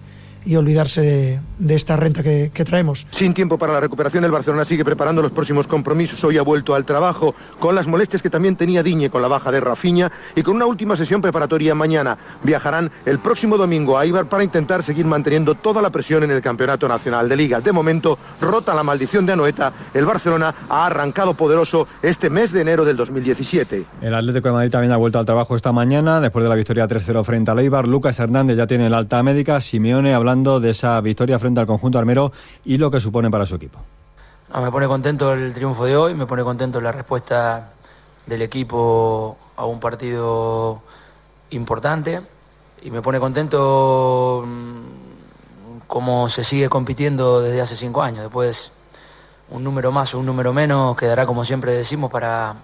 y 0.46 0.56
olvidarse 0.56 1.00
de, 1.00 1.40
de 1.58 1.74
esta 1.74 1.96
renta 1.96 2.22
que, 2.22 2.50
que 2.52 2.64
traemos. 2.64 3.06
Sin 3.10 3.34
tiempo 3.34 3.58
para 3.58 3.72
la 3.72 3.80
recuperación, 3.80 4.24
el 4.24 4.30
Barcelona 4.30 4.64
sigue 4.64 4.84
preparando 4.84 5.22
los 5.22 5.32
próximos 5.32 5.66
compromisos. 5.66 6.22
Hoy 6.24 6.38
ha 6.38 6.42
vuelto 6.42 6.74
al 6.74 6.84
trabajo 6.84 7.34
con 7.58 7.74
las 7.74 7.86
molestias 7.86 8.22
que 8.22 8.30
también 8.30 8.56
tenía 8.56 8.82
Diñe 8.82 9.10
con 9.10 9.22
la 9.22 9.28
baja 9.28 9.50
de 9.50 9.60
Rafinha 9.60 10.10
y 10.34 10.42
con 10.42 10.56
una 10.56 10.66
última 10.66 10.96
sesión 10.96 11.22
preparatoria 11.22 11.74
mañana. 11.74 12.18
Viajarán 12.42 12.90
el 13.06 13.18
próximo 13.18 13.56
domingo 13.56 13.98
a 13.98 14.04
Ibar 14.06 14.26
para 14.26 14.44
intentar 14.44 14.82
seguir 14.82 15.06
manteniendo 15.06 15.54
toda 15.54 15.80
la 15.80 15.90
presión 15.90 16.22
en 16.24 16.30
el 16.30 16.42
Campeonato 16.42 16.86
Nacional 16.88 17.28
de 17.28 17.36
Liga. 17.36 17.60
De 17.60 17.72
momento, 17.72 18.18
rota 18.40 18.74
la 18.74 18.82
maldición 18.82 19.24
de 19.26 19.32
Anoeta, 19.32 19.72
el 19.94 20.04
Barcelona 20.04 20.54
ha 20.68 20.86
arrancado 20.86 21.34
poderoso 21.34 21.86
este 22.02 22.28
mes 22.28 22.52
de 22.52 22.60
enero 22.60 22.84
del 22.84 22.96
2017. 22.96 23.84
El 24.02 24.14
Atlético 24.14 24.48
de 24.48 24.54
Madrid 24.54 24.70
también 24.70 24.92
ha 24.92 24.96
vuelto 24.96 25.18
al 25.18 25.26
trabajo 25.26 25.56
esta 25.56 25.72
mañana 25.72 26.20
después 26.20 26.42
de 26.42 26.48
la 26.48 26.54
victoria 26.54 26.86
3-0 26.86 27.24
frente 27.24 27.50
al 27.50 27.58
Eibar. 27.60 27.88
Lucas 27.88 28.18
Hernández 28.18 28.56
ya 28.56 28.66
tiene 28.66 28.86
el 28.86 28.94
alta 28.94 29.22
médica. 29.22 29.60
Simeone 29.60 30.12
hablando 30.14 30.33
de 30.42 30.70
esa 30.70 31.00
victoria 31.00 31.38
frente 31.38 31.60
al 31.60 31.66
conjunto 31.66 31.98
armero 31.98 32.32
y 32.64 32.76
lo 32.76 32.90
que 32.90 33.00
supone 33.00 33.30
para 33.30 33.46
su 33.46 33.54
equipo. 33.54 33.78
Me 34.60 34.70
pone 34.70 34.86
contento 34.86 35.32
el 35.32 35.54
triunfo 35.54 35.84
de 35.84 35.96
hoy, 35.96 36.14
me 36.14 36.26
pone 36.26 36.42
contento 36.42 36.80
la 36.80 36.92
respuesta 36.92 37.72
del 38.26 38.42
equipo 38.42 39.36
a 39.56 39.64
un 39.64 39.80
partido 39.80 40.80
importante 41.50 42.20
y 42.82 42.90
me 42.90 43.00
pone 43.02 43.20
contento 43.20 44.44
mm, 44.46 45.86
cómo 45.86 46.28
se 46.28 46.44
sigue 46.44 46.68
compitiendo 46.68 47.40
desde 47.40 47.60
hace 47.60 47.76
cinco 47.76 48.02
años. 48.02 48.20
Después 48.20 48.72
un 49.50 49.62
número 49.62 49.92
más 49.92 50.14
o 50.14 50.18
un 50.18 50.26
número 50.26 50.52
menos 50.52 50.96
quedará 50.96 51.26
como 51.26 51.44
siempre 51.44 51.72
decimos 51.72 52.10
para 52.10 52.56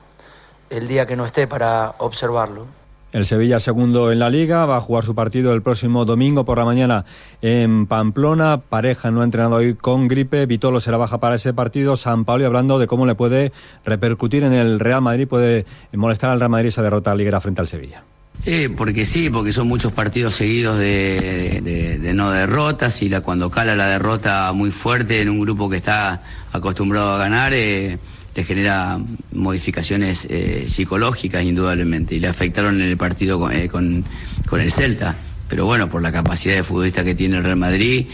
el 0.71 0.89
día 0.89 1.07
que 1.07 1.17
no 1.17 1.25
esté 1.25 1.47
para 1.47 1.95
observarlo. 1.99 2.80
El 3.13 3.27
Sevilla 3.27 3.59
segundo 3.59 4.13
en 4.13 4.21
la 4.21 4.31
liga 4.31 4.67
va 4.67 4.77
a 4.77 4.81
jugar 4.81 5.05
su 5.05 5.17
partido 5.17 5.53
el 5.53 5.63
próximo 5.63 6.05
domingo 6.05 6.45
por 6.45 6.59
la 6.59 6.65
mañana 6.65 7.05
en 7.43 7.87
Pamplona. 7.87 8.61
Pareja 8.61 9.11
no 9.11 9.23
ha 9.23 9.25
entrenado 9.25 9.57
hoy 9.57 9.75
con 9.75 10.07
gripe. 10.07 10.47
Vitolo 10.47 10.81
será 10.81 10.97
baja 10.97 11.19
para 11.19 11.35
ese 11.35 11.53
partido. 11.53 11.97
San 11.97 12.25
Pablo 12.25 12.47
hablando 12.47 12.79
de 12.79 12.87
cómo 12.87 13.07
le 13.07 13.17
puede 13.17 13.53
repercutir 13.85 14.45
en 14.45 14.53
el 14.53 14.79
Real 14.79 15.03
Madrid, 15.03 15.27
puede 15.27 15.67
molestar 15.93 16.31
al 16.31 16.39
Real 16.39 16.51
Madrid 16.51 16.69
esa 16.69 16.83
derrota 16.83 17.15
liguera 17.15 17.41
frente 17.41 17.61
al 17.61 17.69
Sevilla. 17.69 18.05
Eh, 18.47 18.71
porque 18.75 19.05
sí, 19.05 19.29
porque 19.29 19.53
son 19.53 19.69
muchos 19.69 19.93
partidos 19.93 20.35
seguidos 20.35 20.79
de, 20.79 22.13
no 22.15 22.31
derrotas 22.31 23.03
y 23.03 23.11
cuando 23.21 23.51
cala 23.51 23.77
la 23.77 23.89
derrota 23.89 24.51
muy 24.55 24.71
fuerte 24.71 25.21
en 25.21 25.29
un 25.29 25.41
grupo 25.41 25.69
que 25.69 25.77
está 25.77 26.23
acostumbrado 26.53 27.13
a 27.13 27.19
ganar, 27.19 27.53
eh, 27.53 27.99
le 28.41 28.45
genera 28.45 28.99
modificaciones 29.33 30.27
eh, 30.31 30.65
psicológicas 30.67 31.45
indudablemente 31.45 32.15
y 32.15 32.21
le 32.21 32.29
afectaron 32.29 32.81
en 32.81 32.89
el 32.89 32.97
partido 32.97 33.39
con, 33.39 33.53
eh, 33.53 33.69
con- 33.69 34.03
con 34.49 34.61
el 34.61 34.71
Celta. 34.73 35.15
pero 35.49 35.67
bueno, 35.67 35.89
por 35.89 36.01
la 36.01 36.11
capacidad 36.13 36.55
de 36.55 36.63
futbolista 36.63 37.03
que 37.05 37.15
tiene 37.15 37.37
el 37.37 37.45
Real 37.45 37.57
Madrid 37.57 38.07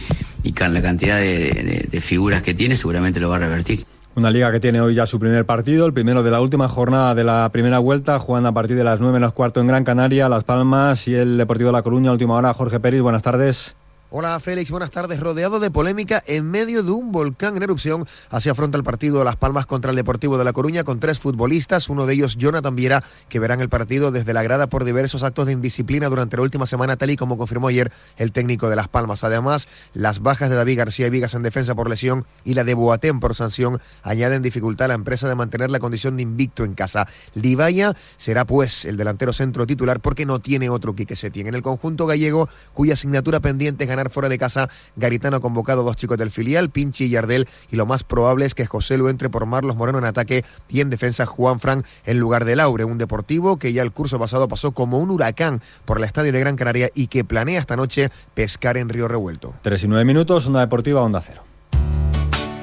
y 0.42 0.52
con 0.52 0.72
la 0.74 0.80
cantidad 0.82 1.18
de, 1.18 1.86
de 1.90 2.00
figuras 2.00 2.42
que 2.42 2.54
tiene, 2.54 2.74
seguramente 2.76 3.20
lo 3.20 3.28
va 3.28 3.36
a 3.36 3.40
revertir. 3.40 3.84
Una 4.14 4.30
liga 4.30 4.50
que 4.50 4.58
tiene 4.60 4.80
hoy 4.80 4.94
ya 4.94 5.04
su 5.04 5.18
primer 5.20 5.44
partido, 5.44 5.84
el 5.84 5.92
primero 5.92 6.22
de 6.22 6.30
la 6.30 6.40
última 6.40 6.66
jornada 6.68 7.14
de 7.14 7.22
la 7.24 7.50
primera 7.52 7.78
vuelta, 7.78 8.18
jugando 8.18 8.48
a 8.48 8.52
partir 8.52 8.74
de 8.76 8.84
las 8.84 8.98
9 9.00 9.12
menos 9.12 9.32
cuarto 9.34 9.60
en 9.60 9.66
Gran 9.66 9.84
Canaria, 9.84 10.28
Las 10.30 10.44
Palmas 10.44 11.06
y 11.06 11.14
el 11.14 11.36
Deportivo 11.36 11.68
de 11.68 11.72
La 11.74 11.82
Coruña, 11.82 12.10
última 12.12 12.34
hora. 12.34 12.54
Jorge 12.54 12.80
Pérez, 12.80 13.02
buenas 13.02 13.22
tardes. 13.22 13.76
Hola 14.18 14.40
Félix, 14.40 14.70
buenas 14.70 14.90
tardes. 14.90 15.20
Rodeado 15.20 15.60
de 15.60 15.70
polémica 15.70 16.22
en 16.26 16.50
medio 16.50 16.82
de 16.82 16.90
un 16.90 17.12
volcán 17.12 17.54
en 17.54 17.62
erupción, 17.62 18.06
así 18.30 18.48
afronta 18.48 18.78
el 18.78 18.82
partido 18.82 19.18
de 19.18 19.26
Las 19.26 19.36
Palmas 19.36 19.66
contra 19.66 19.90
el 19.90 19.96
Deportivo 19.98 20.38
de 20.38 20.44
La 20.44 20.54
Coruña 20.54 20.84
con 20.84 21.00
tres 21.00 21.18
futbolistas, 21.18 21.90
uno 21.90 22.06
de 22.06 22.14
ellos 22.14 22.36
Jonathan 22.38 22.74
Viera, 22.74 23.04
que 23.28 23.38
verán 23.40 23.60
el 23.60 23.68
partido 23.68 24.12
desde 24.12 24.32
la 24.32 24.42
grada 24.42 24.68
por 24.68 24.84
diversos 24.84 25.22
actos 25.22 25.44
de 25.44 25.52
indisciplina 25.52 26.08
durante 26.08 26.38
la 26.38 26.44
última 26.44 26.66
semana, 26.66 26.96
tal 26.96 27.10
y 27.10 27.16
como 27.16 27.36
confirmó 27.36 27.68
ayer 27.68 27.92
el 28.16 28.32
técnico 28.32 28.70
de 28.70 28.76
Las 28.76 28.88
Palmas. 28.88 29.22
Además, 29.22 29.68
las 29.92 30.20
bajas 30.20 30.48
de 30.48 30.56
David 30.56 30.78
García 30.78 31.08
y 31.08 31.10
Vigas 31.10 31.34
en 31.34 31.42
defensa 31.42 31.74
por 31.74 31.90
lesión 31.90 32.24
y 32.42 32.54
la 32.54 32.64
de 32.64 32.72
Boatén 32.72 33.20
por 33.20 33.34
sanción 33.34 33.82
añaden 34.02 34.40
dificultad 34.40 34.86
a 34.86 34.88
la 34.88 34.94
empresa 34.94 35.28
de 35.28 35.34
mantener 35.34 35.70
la 35.70 35.78
condición 35.78 36.16
de 36.16 36.22
invicto 36.22 36.64
en 36.64 36.72
casa. 36.72 37.06
Livaya 37.34 37.92
será 38.16 38.46
pues 38.46 38.86
el 38.86 38.96
delantero 38.96 39.34
centro 39.34 39.66
titular 39.66 40.00
porque 40.00 40.24
no 40.24 40.38
tiene 40.38 40.70
otro 40.70 40.94
Quique 40.94 41.16
Setién. 41.16 41.48
En 41.48 41.54
el 41.54 41.60
conjunto 41.60 42.06
gallego, 42.06 42.48
cuya 42.72 42.94
asignatura 42.94 43.40
pendiente 43.40 43.84
es 43.84 43.90
ganar 43.90 44.05
fuera 44.08 44.28
de 44.28 44.38
casa. 44.38 44.68
Garitano 44.96 45.38
ha 45.38 45.40
convocado 45.40 45.82
a 45.82 45.84
dos 45.84 45.96
chicos 45.96 46.18
del 46.18 46.30
filial, 46.30 46.70
Pinchi 46.70 47.04
y 47.04 47.10
Yardel, 47.10 47.48
y 47.70 47.76
lo 47.76 47.86
más 47.86 48.04
probable 48.04 48.46
es 48.46 48.54
que 48.54 48.66
José 48.66 48.98
lo 48.98 49.08
entre 49.08 49.30
por 49.30 49.46
Marlos 49.46 49.76
Moreno 49.76 49.98
en 49.98 50.04
ataque 50.04 50.44
y 50.68 50.80
en 50.80 50.90
defensa 50.90 51.26
Juan 51.26 51.60
Fran 51.60 51.84
en 52.04 52.18
lugar 52.18 52.44
de 52.44 52.56
Laure, 52.56 52.84
un 52.84 52.98
deportivo 52.98 53.58
que 53.58 53.72
ya 53.72 53.82
el 53.82 53.92
curso 53.92 54.18
pasado 54.18 54.48
pasó 54.48 54.72
como 54.72 54.98
un 54.98 55.10
huracán 55.10 55.60
por 55.84 55.98
el 55.98 56.04
estadio 56.04 56.32
de 56.32 56.40
Gran 56.40 56.56
Canaria 56.56 56.90
y 56.94 57.08
que 57.08 57.24
planea 57.24 57.60
esta 57.60 57.76
noche 57.76 58.10
pescar 58.34 58.76
en 58.76 58.88
Río 58.88 59.08
Revuelto. 59.08 59.54
Tres 59.62 59.84
y 59.84 59.88
nueve 59.88 60.04
minutos, 60.04 60.46
Onda 60.46 60.60
Deportiva, 60.60 61.02
Onda 61.02 61.20
Cero. 61.20 61.42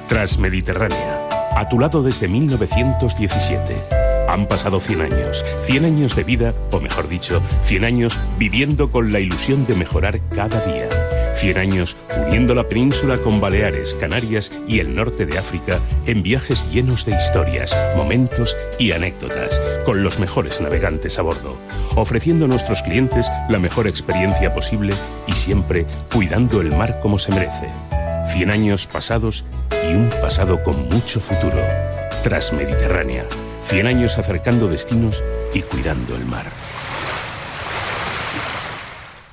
Transmediterránea, 0.08 1.23
a 1.54 1.68
tu 1.68 1.78
lado 1.78 2.02
desde 2.02 2.28
1917. 2.28 3.74
Han 4.28 4.46
pasado 4.46 4.80
100 4.80 5.00
años, 5.02 5.44
100 5.62 5.84
años 5.84 6.16
de 6.16 6.24
vida, 6.24 6.54
o 6.70 6.80
mejor 6.80 7.08
dicho, 7.08 7.40
100 7.62 7.84
años 7.84 8.20
viviendo 8.38 8.90
con 8.90 9.12
la 9.12 9.20
ilusión 9.20 9.66
de 9.66 9.74
mejorar 9.74 10.20
cada 10.28 10.60
día. 10.64 10.88
100 11.34 11.58
años 11.58 11.96
uniendo 12.26 12.54
la 12.54 12.68
península 12.68 13.18
con 13.18 13.40
Baleares, 13.40 13.94
Canarias 13.94 14.52
y 14.68 14.78
el 14.78 14.94
norte 14.94 15.26
de 15.26 15.38
África 15.38 15.78
en 16.06 16.22
viajes 16.22 16.70
llenos 16.70 17.04
de 17.04 17.16
historias, 17.16 17.76
momentos 17.96 18.56
y 18.78 18.92
anécdotas, 18.92 19.60
con 19.84 20.02
los 20.02 20.18
mejores 20.18 20.60
navegantes 20.60 21.18
a 21.18 21.22
bordo, 21.22 21.56
ofreciendo 21.96 22.44
a 22.46 22.48
nuestros 22.48 22.82
clientes 22.82 23.30
la 23.48 23.58
mejor 23.58 23.86
experiencia 23.88 24.54
posible 24.54 24.94
y 25.26 25.32
siempre 25.32 25.86
cuidando 26.12 26.60
el 26.60 26.74
mar 26.74 27.00
como 27.00 27.18
se 27.18 27.32
merece. 27.32 27.68
100 28.26 28.50
años 28.50 28.86
pasados 28.86 29.44
y 29.88 29.94
un 29.94 30.10
pasado 30.20 30.62
con 30.62 30.88
mucho 30.88 31.20
futuro. 31.20 31.58
Transmediterránea. 32.22 33.24
100 33.62 33.86
años 33.86 34.18
acercando 34.18 34.68
destinos 34.68 35.22
y 35.52 35.62
cuidando 35.62 36.16
el 36.16 36.24
mar. 36.24 36.46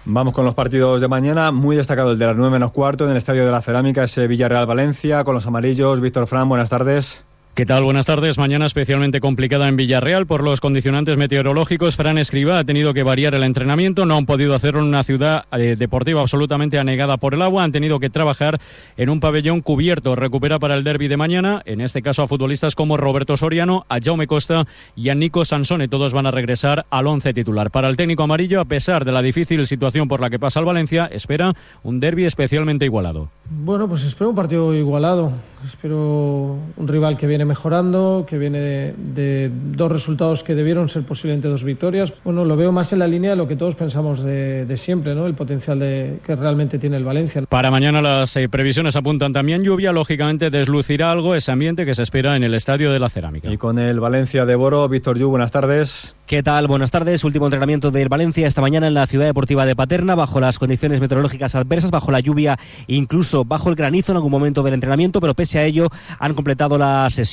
Vamos 0.06 0.34
con 0.34 0.46
los 0.46 0.56
partidos 0.56 1.00
de 1.00 1.08
mañana. 1.08 1.52
Muy 1.52 1.76
destacado 1.76 2.12
el 2.12 2.18
de 2.18 2.26
las 2.26 2.36
9 2.36 2.52
menos 2.52 2.72
cuarto 2.72 3.06
en 3.06 3.12
el 3.12 3.18
Estadio 3.18 3.46
de 3.46 3.52
la 3.52 3.62
Cerámica, 3.62 4.04
ese 4.04 4.28
Villarreal 4.28 4.66
Valencia, 4.66 5.24
con 5.24 5.36
los 5.36 5.46
amarillos. 5.46 6.02
Víctor 6.02 6.28
Fran, 6.28 6.50
buenas 6.50 6.70
tardes. 6.70 7.24
¿Qué 7.62 7.68
tal? 7.68 7.84
Buenas 7.84 8.08
tardes. 8.08 8.40
Mañana 8.40 8.66
especialmente 8.66 9.20
complicada 9.20 9.68
en 9.68 9.76
Villarreal 9.76 10.26
por 10.26 10.44
los 10.44 10.60
condicionantes 10.60 11.16
meteorológicos. 11.16 11.96
Fran 11.96 12.18
Escriba 12.18 12.58
ha 12.58 12.64
tenido 12.64 12.92
que 12.96 13.04
variar 13.04 13.36
el 13.36 13.44
entrenamiento. 13.44 14.08
No 14.08 14.18
han 14.18 14.26
podido 14.26 14.56
hacerlo 14.56 14.80
en 14.80 14.88
una 14.88 15.04
ciudad 15.04 15.46
eh, 15.52 15.76
deportiva 15.78 16.22
absolutamente 16.22 16.80
anegada 16.80 17.18
por 17.18 17.36
el 17.36 17.44
agua. 17.44 17.64
Han 17.64 17.72
tenido 17.72 18.00
que 18.00 18.10
trabajar 18.10 18.60
en 18.98 19.12
un 19.12 19.20
pabellón 19.20 19.62
cubierto. 19.62 20.16
Recupera 20.16 20.58
para 20.58 20.74
el 20.74 20.84
derby 20.84 21.08
de 21.08 21.18
mañana, 21.18 21.62
en 21.66 21.82
este 21.82 22.02
caso 22.02 22.24
a 22.24 22.28
futbolistas 22.28 22.74
como 22.74 22.98
Roberto 22.98 23.38
Soriano, 23.38 23.86
a 23.90 24.00
Jaume 24.02 24.26
Costa 24.26 24.66
y 24.96 25.10
a 25.10 25.14
Nico 25.14 25.46
Sansone. 25.46 25.88
Todos 25.88 26.14
van 26.14 26.26
a 26.26 26.32
regresar 26.32 26.88
al 26.90 27.06
once 27.06 27.32
titular. 27.32 27.70
Para 27.70 27.90
el 27.90 27.96
técnico 27.96 28.24
amarillo, 28.24 28.60
a 28.60 28.66
pesar 28.66 29.06
de 29.06 29.12
la 29.12 29.22
difícil 29.22 29.68
situación 29.68 30.08
por 30.08 30.20
la 30.20 30.32
que 30.32 30.40
pasa 30.40 30.60
el 30.60 30.66
Valencia, 30.66 31.06
espera 31.06 31.54
un 31.84 32.00
derby 32.00 32.26
especialmente 32.26 32.86
igualado. 32.86 33.30
Bueno, 33.52 33.88
pues 33.88 34.04
espero 34.04 34.32
un 34.32 34.36
partido 34.36 34.74
igualado. 34.74 35.34
Espero 35.64 36.58
un 36.76 36.88
rival 36.88 37.18
que 37.18 37.28
viene 37.28 37.46
mejorando, 37.52 38.26
que 38.26 38.38
viene 38.38 38.60
de, 38.60 38.94
de, 39.14 39.52
dos 39.76 39.92
resultados 39.92 40.42
que 40.42 40.56
debieron 40.56 40.88
ser 40.88 41.04
posiblemente 41.04 41.50
dos 41.50 41.66
victorias. 41.66 42.14
Bueno, 42.24 42.46
lo 42.46 42.56
veo 42.56 42.72
más 42.72 42.94
en 42.94 43.00
la 43.00 43.08
línea 43.08 43.32
de 43.32 43.36
lo 43.36 43.46
que 43.46 43.58
todos 43.58 43.76
pensamos 43.76 44.24
de, 44.24 44.66
de 44.66 44.78
siempre, 44.78 45.14
¿no? 45.14 45.28
El 45.28 45.34
potencial 45.34 45.78
de, 45.78 46.20
que 46.26 46.38
realmente 46.38 46.80
tiene 46.80 46.96
el 46.96 47.04
Valencia. 47.04 47.42
Para 47.50 47.70
mañana 47.70 48.02
las 48.02 48.38
eh, 48.38 48.48
previsiones 48.48 48.96
apuntan 48.96 49.34
también 49.34 49.64
lluvia. 49.64 49.92
Lógicamente 49.92 50.50
deslucirá 50.50 51.12
algo 51.12 51.36
ese 51.36 51.52
ambiente 51.52 51.86
que 51.86 51.94
se 51.94 52.04
espera 52.04 52.38
en 52.38 52.44
el 52.44 52.54
Estadio 52.54 52.90
de 52.90 53.00
la 53.00 53.10
Cerámica. 53.10 53.52
Y 53.52 53.58
con 53.58 53.80
el 53.80 54.00
Valencia 54.00 54.46
de 54.46 54.56
Boro, 54.56 54.88
Víctor 54.88 55.18
Yu, 55.20 55.28
buenas 55.28 55.52
tardes. 55.52 56.16
¿Qué 56.32 56.44
tal? 56.44 56.68
Buenas 56.68 56.92
tardes. 56.92 57.26
Último 57.26 57.48
entrenamiento 57.48 57.92
del 57.92 58.08
Valencia 58.08 58.48
esta 58.48 58.62
mañana 58.62 58.88
en 58.88 58.94
la 58.94 59.06
ciudad 59.06 59.26
deportiva 59.26 59.66
de 59.66 59.76
Paterna, 59.76 60.16
bajo 60.16 60.40
las 60.40 60.58
condiciones 60.58 61.02
meteorológicas 61.02 61.56
adversas, 61.56 61.92
bajo 61.92 62.10
la 62.10 62.22
lluvia, 62.22 62.58
incluso 62.88 63.44
bajo 63.44 63.68
el 63.68 63.76
granizo 63.76 64.14
en 64.14 64.16
algún 64.16 64.32
momento 64.32 64.64
del 64.64 64.74
entrenamiento, 64.74 65.20
pero 65.20 65.34
pese 65.34 65.60
a 65.60 65.66
ello 65.66 65.90
han 66.20 66.34
completado 66.34 66.78
la 66.78 67.10
sesión. 67.10 67.31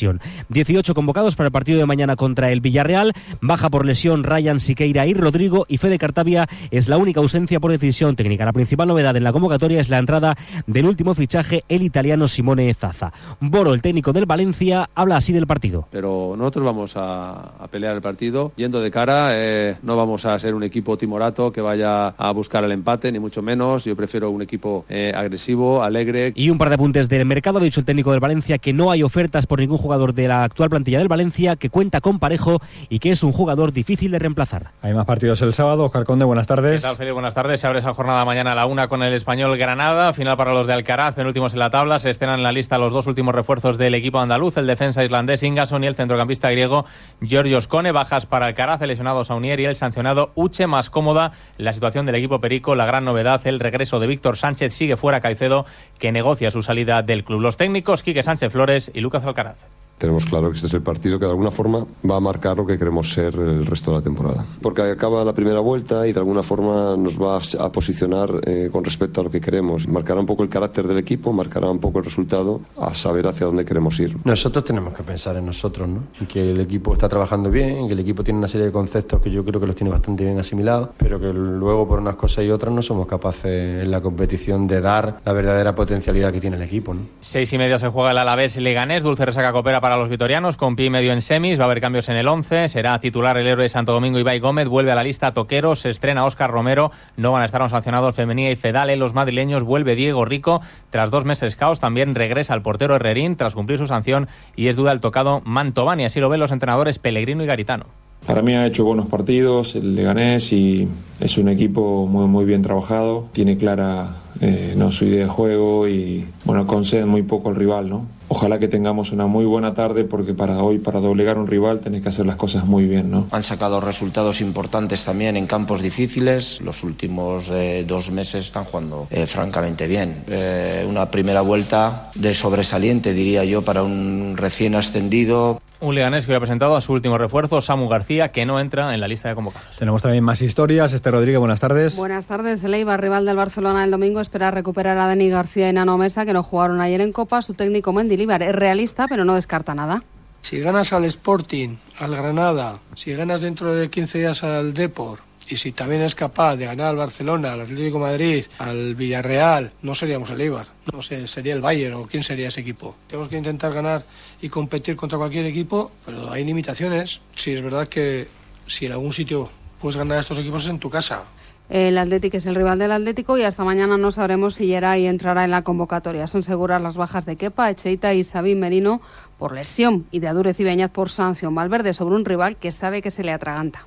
18 0.48 0.94
convocados 0.94 1.36
para 1.36 1.48
el 1.48 1.52
partido 1.52 1.78
de 1.78 1.86
mañana 1.86 2.16
contra 2.16 2.50
el 2.50 2.60
Villarreal. 2.60 3.12
Baja 3.40 3.70
por 3.70 3.86
lesión 3.86 4.24
Ryan 4.24 4.60
Siqueira 4.60 5.06
y 5.06 5.14
Rodrigo 5.14 5.66
y 5.68 5.78
Fede 5.78 5.98
Cartavia 5.98 6.46
es 6.70 6.88
la 6.88 6.98
única 6.98 7.20
ausencia 7.20 7.60
por 7.60 7.70
decisión 7.70 8.16
técnica. 8.16 8.44
La 8.44 8.52
principal 8.52 8.88
novedad 8.88 9.16
en 9.16 9.24
la 9.24 9.32
convocatoria 9.32 9.80
es 9.80 9.88
la 9.88 9.98
entrada 9.98 10.36
del 10.66 10.86
último 10.86 11.14
fichaje, 11.14 11.64
el 11.68 11.82
italiano 11.82 12.28
Simone 12.28 12.72
Zaza. 12.74 13.12
Boro, 13.40 13.74
el 13.74 13.82
técnico 13.82 14.12
del 14.12 14.26
Valencia, 14.26 14.88
habla 14.94 15.16
así 15.16 15.32
del 15.32 15.46
partido. 15.46 15.88
Pero 15.90 16.34
nosotros 16.36 16.64
vamos 16.64 16.96
a, 16.96 17.32
a 17.58 17.68
pelear 17.68 17.94
el 17.94 18.02
partido 18.02 18.52
yendo 18.56 18.80
de 18.80 18.90
cara. 18.90 19.30
Eh, 19.32 19.76
no 19.82 19.96
vamos 19.96 20.24
a 20.24 20.38
ser 20.38 20.54
un 20.54 20.62
equipo 20.62 20.96
timorato 20.96 21.52
que 21.52 21.60
vaya 21.60 22.08
a 22.08 22.30
buscar 22.32 22.64
el 22.64 22.72
empate, 22.72 23.10
ni 23.12 23.18
mucho 23.18 23.42
menos. 23.42 23.84
Yo 23.84 23.96
prefiero 23.96 24.30
un 24.30 24.42
equipo 24.42 24.84
eh, 24.88 25.12
agresivo, 25.14 25.82
alegre. 25.82 26.32
Y 26.34 26.50
un 26.50 26.58
par 26.58 26.68
de 26.68 26.76
apuntes 26.76 27.08
del 27.08 27.24
mercado. 27.24 27.58
Ha 27.58 27.62
dicho 27.62 27.80
el 27.80 27.86
técnico 27.86 28.10
del 28.10 28.20
Valencia 28.20 28.58
que 28.58 28.72
no 28.72 28.90
hay 28.90 29.02
ofertas 29.02 29.46
por 29.46 29.60
ningún 29.60 29.78
jugador 29.78 29.87
de 29.88 30.28
la 30.28 30.44
actual 30.44 30.68
plantilla 30.68 30.98
del 30.98 31.08
Valencia, 31.08 31.56
que 31.56 31.70
cuenta 31.70 32.00
con 32.00 32.18
parejo 32.18 32.60
y 32.90 32.98
que 32.98 33.10
es 33.10 33.22
un 33.22 33.32
jugador 33.32 33.72
difícil 33.72 34.10
de 34.10 34.18
reemplazar. 34.18 34.72
Hay 34.82 34.92
más 34.92 35.06
partidos 35.06 35.40
el 35.40 35.52
sábado. 35.54 35.84
Oscar 35.84 36.04
Conde, 36.04 36.26
buenas 36.26 36.46
tardes. 36.46 36.82
¿Qué 36.82 36.86
tal, 36.86 36.96
Felipe? 36.96 37.12
Buenas 37.12 37.34
tardes. 37.34 37.60
Se 37.60 37.66
abre 37.66 37.78
esa 37.78 37.94
jornada 37.94 38.24
mañana 38.24 38.52
a 38.52 38.54
la 38.54 38.66
una 38.66 38.88
con 38.88 39.02
el 39.02 39.14
español 39.14 39.56
Granada. 39.56 40.12
Final 40.12 40.36
para 40.36 40.52
los 40.52 40.66
de 40.66 40.74
Alcaraz, 40.74 41.14
penúltimos 41.14 41.54
en 41.54 41.60
la 41.60 41.70
tabla. 41.70 41.98
Se 41.98 42.10
estrenan 42.10 42.40
en 42.40 42.42
la 42.42 42.52
lista 42.52 42.76
los 42.76 42.92
dos 42.92 43.06
últimos 43.06 43.34
refuerzos 43.34 43.78
del 43.78 43.94
equipo 43.94 44.20
andaluz, 44.20 44.58
el 44.58 44.66
defensa 44.66 45.02
islandés 45.02 45.42
Ingason 45.42 45.84
y 45.84 45.86
el 45.86 45.94
centrocampista 45.94 46.50
griego 46.50 46.84
Giorgio 47.22 47.60
Scone. 47.60 47.92
Bajas 47.92 48.26
para 48.26 48.46
Alcaraz, 48.46 48.80
lesionado 48.82 49.24
Saunier 49.24 49.60
y 49.60 49.64
el 49.64 49.76
sancionado 49.76 50.32
Uche. 50.34 50.66
Más 50.66 50.90
cómoda 50.90 51.32
la 51.56 51.72
situación 51.72 52.04
del 52.04 52.16
equipo 52.16 52.40
Perico. 52.40 52.74
La 52.74 52.84
gran 52.84 53.04
novedad, 53.04 53.40
el 53.46 53.60
regreso 53.60 54.00
de 54.00 54.06
Víctor 54.06 54.36
Sánchez. 54.36 54.74
Sigue 54.74 54.96
fuera 54.96 55.20
Caicedo, 55.20 55.64
que 55.98 56.12
negocia 56.12 56.50
su 56.50 56.62
salida 56.62 57.02
del 57.02 57.24
club. 57.24 57.40
Los 57.40 57.56
técnicos, 57.56 58.02
Quique 58.02 58.22
Sánchez 58.22 58.52
Flores 58.52 58.90
y 58.94 59.00
Lucas 59.00 59.24
Alcaraz. 59.24 59.77
Tenemos 59.98 60.26
claro 60.26 60.48
que 60.50 60.54
este 60.54 60.68
es 60.68 60.74
el 60.74 60.82
partido 60.82 61.18
que 61.18 61.24
de 61.24 61.32
alguna 61.32 61.50
forma 61.50 61.84
va 62.08 62.16
a 62.16 62.20
marcar 62.20 62.56
lo 62.56 62.66
que 62.66 62.78
queremos 62.78 63.10
ser 63.10 63.34
el 63.34 63.66
resto 63.66 63.90
de 63.90 63.96
la 63.98 64.02
temporada. 64.02 64.46
Porque 64.62 64.82
acaba 64.82 65.24
la 65.24 65.34
primera 65.34 65.60
vuelta 65.60 66.06
y 66.06 66.12
de 66.12 66.20
alguna 66.20 66.42
forma 66.42 66.96
nos 66.96 67.20
va 67.20 67.36
a 67.36 67.72
posicionar 67.72 68.30
eh, 68.44 68.68
con 68.70 68.84
respecto 68.84 69.20
a 69.20 69.24
lo 69.24 69.30
que 69.30 69.40
queremos. 69.40 69.88
Marcará 69.88 70.20
un 70.20 70.26
poco 70.26 70.42
el 70.44 70.48
carácter 70.48 70.86
del 70.86 70.98
equipo, 70.98 71.32
marcará 71.32 71.68
un 71.68 71.80
poco 71.80 71.98
el 71.98 72.04
resultado, 72.04 72.60
a 72.76 72.94
saber 72.94 73.26
hacia 73.26 73.46
dónde 73.46 73.64
queremos 73.64 73.98
ir. 74.00 74.16
Nosotros 74.24 74.64
tenemos 74.64 74.94
que 74.94 75.02
pensar 75.02 75.36
en 75.36 75.46
nosotros, 75.46 75.88
¿no? 75.88 76.04
En 76.20 76.26
que 76.26 76.50
el 76.52 76.60
equipo 76.60 76.92
está 76.92 77.08
trabajando 77.08 77.50
bien, 77.50 77.70
en 77.70 77.86
que 77.88 77.94
el 77.94 78.00
equipo 78.00 78.22
tiene 78.22 78.38
una 78.38 78.48
serie 78.48 78.66
de 78.66 78.72
conceptos 78.72 79.20
que 79.20 79.30
yo 79.30 79.44
creo 79.44 79.60
que 79.60 79.66
los 79.66 79.74
tiene 79.76 79.90
bastante 79.90 80.24
bien 80.24 80.38
asimilados, 80.38 80.90
pero 80.96 81.18
que 81.18 81.32
luego 81.32 81.88
por 81.88 81.98
unas 81.98 82.14
cosas 82.14 82.44
y 82.44 82.50
otras 82.50 82.72
no 82.72 82.82
somos 82.82 83.06
capaces 83.06 83.82
en 83.82 83.90
la 83.90 84.00
competición 84.00 84.66
de 84.66 84.80
dar 84.80 85.20
la 85.24 85.32
verdadera 85.32 85.74
potencialidad 85.74 86.32
que 86.32 86.40
tiene 86.40 86.56
el 86.56 86.62
equipo, 86.62 86.94
¿no? 86.94 87.00
Seis 87.20 87.52
y 87.52 87.58
media 87.58 87.78
se 87.78 87.88
juega 87.88 88.12
el 88.12 88.18
Alavés 88.18 88.56
Leganés, 88.56 89.02
Dulce 89.02 89.24
Resaca 89.24 89.52
coopera 89.52 89.80
para 89.80 89.87
los 89.96 90.08
vitorianos 90.08 90.56
con 90.56 90.76
pie 90.76 90.86
y 90.86 90.90
medio 90.90 91.12
en 91.12 91.22
semis, 91.22 91.58
va 91.58 91.62
a 91.62 91.66
haber 91.66 91.80
cambios 91.80 92.08
en 92.08 92.16
el 92.16 92.28
11, 92.28 92.68
será 92.68 92.98
titular 93.00 93.38
el 93.38 93.46
héroe 93.46 93.62
de 93.62 93.68
Santo 93.68 93.92
Domingo 93.92 94.18
Ibai 94.18 94.38
Gómez, 94.40 94.68
vuelve 94.68 94.92
a 94.92 94.94
la 94.94 95.02
lista 95.02 95.32
Toquero, 95.32 95.74
se 95.74 95.90
estrena 95.90 96.24
Óscar 96.24 96.50
Romero, 96.50 96.90
no 97.16 97.32
van 97.32 97.42
a 97.42 97.46
estar 97.46 97.68
sancionados 97.70 98.14
Femenía 98.14 98.50
y 98.50 98.56
Fedale, 98.56 98.96
los 98.96 99.14
madrileños, 99.14 99.64
vuelve 99.64 99.94
Diego 99.94 100.24
Rico, 100.24 100.60
tras 100.90 101.10
dos 101.10 101.24
meses 101.24 101.56
caos 101.56 101.80
también 101.80 102.14
regresa 102.14 102.54
el 102.54 102.62
portero 102.62 102.96
Herrerín 102.96 103.36
tras 103.36 103.54
cumplir 103.54 103.78
su 103.78 103.86
sanción 103.86 104.28
y 104.56 104.68
es 104.68 104.76
duda 104.76 104.92
el 104.92 105.00
tocado 105.00 105.42
Mantovani, 105.44 106.04
así 106.04 106.20
lo 106.20 106.28
ven 106.28 106.40
los 106.40 106.52
entrenadores 106.52 106.98
Pellegrino 106.98 107.42
y 107.42 107.46
Garitano. 107.46 107.86
Para 108.26 108.42
mí 108.42 108.54
ha 108.54 108.66
hecho 108.66 108.84
buenos 108.84 109.06
partidos 109.06 109.74
el 109.76 109.94
Leganés 109.94 110.52
y 110.52 110.88
es 111.20 111.38
un 111.38 111.48
equipo 111.48 112.06
muy, 112.06 112.26
muy 112.26 112.44
bien 112.44 112.62
trabajado, 112.62 113.28
tiene 113.32 113.56
clara 113.56 114.16
eh, 114.40 114.74
no 114.76 114.92
su 114.92 115.04
idea 115.04 115.24
de 115.24 115.30
juego 115.30 115.88
y 115.88 116.26
bueno, 116.44 116.66
conceden 116.66 117.08
muy 117.08 117.22
poco 117.22 117.48
al 117.48 117.56
rival, 117.56 117.88
¿no? 117.88 118.17
Ojalá 118.28 118.58
que 118.58 118.68
tengamos 118.68 119.10
una 119.10 119.26
muy 119.26 119.46
buena 119.46 119.74
tarde 119.74 120.04
porque 120.04 120.34
para 120.34 120.62
hoy, 120.62 120.78
para 120.78 121.00
doblegar 121.00 121.38
un 121.38 121.46
rival, 121.46 121.80
tenés 121.80 122.02
que 122.02 122.10
hacer 122.10 122.26
las 122.26 122.36
cosas 122.36 122.64
muy 122.64 122.84
bien, 122.84 123.10
¿no? 123.10 123.26
Han 123.30 123.42
sacado 123.42 123.80
resultados 123.80 124.40
importantes 124.42 125.04
también 125.04 125.36
en 125.36 125.46
campos 125.46 125.80
difíciles. 125.80 126.60
Los 126.60 126.84
últimos 126.84 127.50
eh, 127.50 127.84
dos 127.86 128.10
meses 128.10 128.46
están 128.46 128.64
jugando 128.64 129.06
eh, 129.10 129.26
francamente 129.26 129.86
bien. 129.86 130.24
Eh, 130.28 130.86
una 130.88 131.10
primera 131.10 131.40
vuelta 131.40 132.10
de 132.14 132.34
sobresaliente, 132.34 133.14
diría 133.14 133.44
yo, 133.44 133.62
para 133.62 133.82
un 133.82 134.34
recién 134.36 134.74
ascendido. 134.74 135.60
Un 135.80 135.94
Leganés 135.94 136.26
que 136.26 136.34
ha 136.34 136.40
presentado 136.40 136.74
a 136.74 136.80
su 136.80 136.92
último 136.92 137.18
refuerzo, 137.18 137.60
Samu 137.60 137.88
García, 137.88 138.32
que 138.32 138.44
no 138.44 138.58
entra 138.58 138.92
en 138.94 139.00
la 139.00 139.06
lista 139.06 139.28
de 139.28 139.36
convocados. 139.36 139.76
Tenemos 139.76 140.02
también 140.02 140.24
más 140.24 140.42
historias. 140.42 140.92
Este 140.92 141.10
Rodríguez, 141.10 141.38
buenas 141.38 141.60
tardes. 141.60 141.96
Buenas 141.96 142.26
tardes. 142.26 142.64
El 142.64 142.74
Eibar, 142.74 143.00
rival 143.00 143.24
del 143.24 143.36
Barcelona 143.36 143.84
el 143.84 143.92
domingo, 143.92 144.20
espera 144.20 144.50
recuperar 144.50 144.98
a 144.98 145.06
Dani 145.06 145.28
García 145.28 145.68
y 145.70 145.72
Nano 145.72 145.96
Mesa, 145.96 146.26
que 146.26 146.32
no 146.32 146.42
jugaron 146.42 146.80
ayer 146.80 147.00
en 147.00 147.12
Copa. 147.12 147.42
Su 147.42 147.54
técnico 147.54 147.92
Mendilibar 147.92 148.42
es 148.42 148.56
realista, 148.56 149.06
pero 149.08 149.24
no 149.24 149.36
descarta 149.36 149.72
nada. 149.74 150.02
Si 150.42 150.58
ganas 150.58 150.92
al 150.92 151.04
Sporting, 151.04 151.76
al 152.00 152.16
Granada, 152.16 152.78
si 152.96 153.12
ganas 153.12 153.40
dentro 153.40 153.72
de 153.72 153.88
15 153.88 154.18
días 154.18 154.42
al 154.42 154.74
Deport, 154.74 155.27
y 155.48 155.56
si 155.56 155.72
también 155.72 156.02
es 156.02 156.14
capaz 156.14 156.56
de 156.56 156.66
ganar 156.66 156.88
al 156.88 156.96
Barcelona, 156.96 157.52
al 157.52 157.62
Atlético 157.62 157.98
Madrid, 157.98 158.44
al 158.58 158.94
Villarreal, 158.94 159.72
no 159.82 159.94
seríamos 159.94 160.30
el 160.30 160.40
Eibar, 160.40 160.66
no 160.92 161.00
sé, 161.02 161.26
sería 161.26 161.54
el 161.54 161.60
Bayern 161.60 161.94
o 161.94 162.02
quién 162.06 162.22
sería 162.22 162.48
ese 162.48 162.60
equipo. 162.60 162.96
Tenemos 163.06 163.28
que 163.28 163.38
intentar 163.38 163.72
ganar 163.72 164.02
y 164.40 164.48
competir 164.48 164.96
contra 164.96 165.18
cualquier 165.18 165.46
equipo, 165.46 165.90
pero 166.04 166.30
hay 166.30 166.44
limitaciones. 166.44 167.20
Si 167.34 167.52
es 167.52 167.62
verdad 167.62 167.88
que 167.88 168.28
si 168.66 168.86
en 168.86 168.92
algún 168.92 169.12
sitio 169.12 169.48
puedes 169.80 169.96
ganar 169.96 170.18
a 170.18 170.20
estos 170.20 170.38
equipos 170.38 170.64
es 170.64 170.70
en 170.70 170.78
tu 170.78 170.90
casa. 170.90 171.22
El 171.70 171.98
Atlético 171.98 172.38
es 172.38 172.46
el 172.46 172.54
rival 172.54 172.78
del 172.78 172.92
Atlético 172.92 173.36
y 173.36 173.42
hasta 173.42 173.62
mañana 173.62 173.98
no 173.98 174.10
sabremos 174.10 174.54
si 174.54 174.64
y 174.64 174.74
entrará 174.74 175.44
en 175.44 175.50
la 175.50 175.62
convocatoria. 175.62 176.26
Son 176.26 176.42
seguras 176.42 176.80
las 176.80 176.96
bajas 176.96 177.26
de 177.26 177.36
Kepa, 177.36 177.70
Echeita 177.70 178.14
y 178.14 178.24
Sabín 178.24 178.58
Merino 178.60 179.02
por 179.38 179.52
lesión 179.52 180.06
y 180.10 180.20
de 180.20 180.28
Adúrez 180.28 180.58
y 180.60 180.64
Beñaz 180.64 180.90
por 180.90 181.10
sanción. 181.10 181.54
Valverde 181.54 181.92
sobre 181.92 182.16
un 182.16 182.24
rival 182.24 182.56
que 182.56 182.72
sabe 182.72 183.02
que 183.02 183.10
se 183.10 183.22
le 183.22 183.32
atraganta. 183.32 183.86